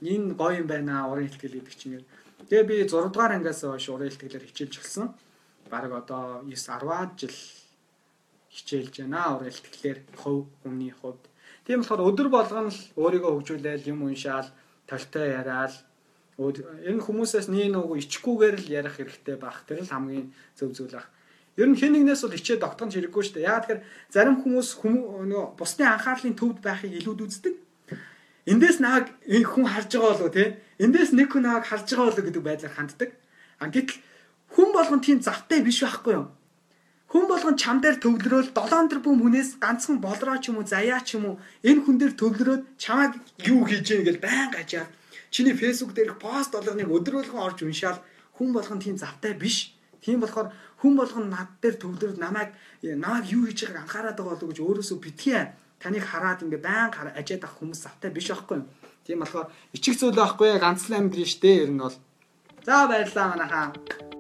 энэ 0.05 0.37
гоё 0.37 0.61
юм 0.61 0.69
байна 0.69 1.09
уран 1.09 1.29
илтгэл 1.29 1.57
гэдэг 1.61 1.77
чинь. 1.77 2.05
Тэгээ 2.49 2.69
би 2.69 2.77
6 2.85 3.13
дугаар 3.13 3.37
ангиас 3.41 3.65
хойш 3.65 3.89
уран 3.89 4.13
илтгэлээр 4.13 4.45
хичээлж 4.49 4.75
гисэн. 4.81 5.09
Бараг 5.71 5.93
одоо 5.93 6.43
9 6.45 6.57
10-аад 6.57 7.13
жил 7.21 7.37
хичээлж 8.51 8.95
байна 9.05 9.37
уран 9.37 9.53
илтгэлээр 9.53 9.99
хөв 10.17 10.49
хүмүүний 10.65 10.95
хувьд. 10.97 11.23
Тийм 11.65 11.85
болохоор 11.85 12.09
өдөр 12.09 12.29
болгон 12.33 12.69
л 12.73 12.81
өөрийгөө 12.97 13.33
хөгжүүлээл 13.37 13.91
юм 13.93 14.09
уншаал, 14.09 14.49
толтой 14.89 15.37
яриад 15.37 15.75
энэ 16.39 17.03
хүмүүсээс 17.03 17.51
нэг 17.51 17.75
нэг 17.75 17.87
ичгүүгээр 17.99 18.57
л 18.63 18.69
ярих 18.71 18.95
хэрэгтэй 18.97 19.37
байх. 19.37 19.67
Тэр 19.67 19.83
л 19.83 19.91
хамгийн 19.91 20.31
зөв 20.55 20.71
зүйл 20.71 20.95
байх. 20.95 21.11
Ер 21.59 21.67
нь 21.67 21.75
хэн 21.75 21.93
нэгнээс 21.99 22.23
бол 22.23 22.39
хичээ 22.39 22.63
тогтгоно 22.63 22.95
ч 22.95 23.03
хэрэггүй 23.03 23.23
шүү 23.27 23.35
дээ. 23.43 23.49
Яагаад 23.51 23.65
тэгэхээр 23.67 23.83
зарим 24.15 24.37
хүмүүс 24.39 24.69
нөгөө 24.79 25.59
бусны 25.59 25.85
анхаарлын 25.91 26.39
төвд 26.39 26.63
байхыг 26.63 26.95
илүүд 27.03 27.27
үздэг. 27.27 27.55
Эндээс 28.47 28.79
нааг 28.79 29.11
хүн 29.27 29.67
харж 29.67 29.91
байгаа 29.99 30.15
болов 30.15 30.31
те. 30.31 30.63
Эндээс 30.79 31.11
нэг 31.19 31.35
хүн 31.35 31.43
нааг 31.51 31.67
харж 31.67 31.91
байгаа 31.91 32.07
болов 32.15 32.23
гэдэг 32.23 32.43
байдлаар 32.47 32.75
ханддаг. 32.79 33.11
А 33.59 33.67
гэтэл 33.67 33.99
хүн 34.59 34.75
болгон 34.75 34.99
тийм 34.99 35.23
завтай 35.23 35.63
биш 35.63 35.87
байхгүй 35.87 36.19
юу? 36.19 36.27
Хүн 37.15 37.31
болгон 37.31 37.55
чам 37.55 37.79
дээр 37.79 38.03
төвлөрөөл 38.03 38.51
7 38.59 38.91
тэрбум 38.91 39.23
хүнээс 39.23 39.63
ганцхан 39.63 40.03
болроо 40.03 40.35
ч 40.43 40.51
юм 40.51 40.59
уу 40.59 40.67
заяа 40.67 40.99
ч 40.99 41.15
юм 41.15 41.25
уу 41.31 41.37
энэ 41.63 41.87
хүн 41.87 41.97
дээр 42.03 42.15
төвлөрөөд 42.19 42.63
чамайг 42.75 43.15
юу 43.47 43.63
хийж 43.71 43.87
ийн 43.95 44.03
гэж 44.03 44.19
байн 44.19 44.51
гажаа. 44.51 44.91
Чиний 45.31 45.55
фэйсбુક 45.55 45.95
дээрх 45.95 46.19
пост 46.19 46.51
болгоныг 46.59 46.91
өдрөөлгөн 46.91 47.39
орж 47.47 47.63
уншаал 47.63 48.03
хүн 48.35 48.51
болгон 48.51 48.83
тийм 48.83 48.99
завтай 48.99 49.39
биш. 49.39 49.79
Тийм 50.03 50.19
болохоор 50.27 50.51
хүн 50.83 50.95
болгон 50.99 51.31
над 51.31 51.55
дээр 51.63 51.79
төвлөрөд 51.79 52.19
намайг 52.19 52.51
намайг 52.83 53.31
юу 53.31 53.47
хийж 53.47 53.63
байгааг 53.63 53.87
анхаарат 53.87 54.19
байгаа 54.19 54.35
болов 54.35 54.51
гэж 54.51 54.59
өөрөөсөө 54.59 54.99
битгий 54.99 55.39
таныг 55.79 56.03
хараад 56.03 56.43
ингээ 56.43 56.67
байн 56.67 56.91
ажиад 57.15 57.47
авах 57.47 57.63
хүмүүс 57.63 57.81
завтай 57.87 58.11
биш 58.11 58.27
байхгүй 58.35 58.59
юм. 58.59 58.67
Тийм 59.07 59.23
болохоор 59.23 59.47
ичих 59.71 59.95
зүйл 60.03 60.19
байхгүй 60.19 60.59
ганцлан 60.59 61.07
амьдрын 61.07 61.31
штэ 61.31 61.63
ер 61.63 61.71
нь 61.71 61.79
бол. 61.79 61.95
За 62.67 62.91
баярлалаа 62.91 63.27
манайхаа. 63.39 64.18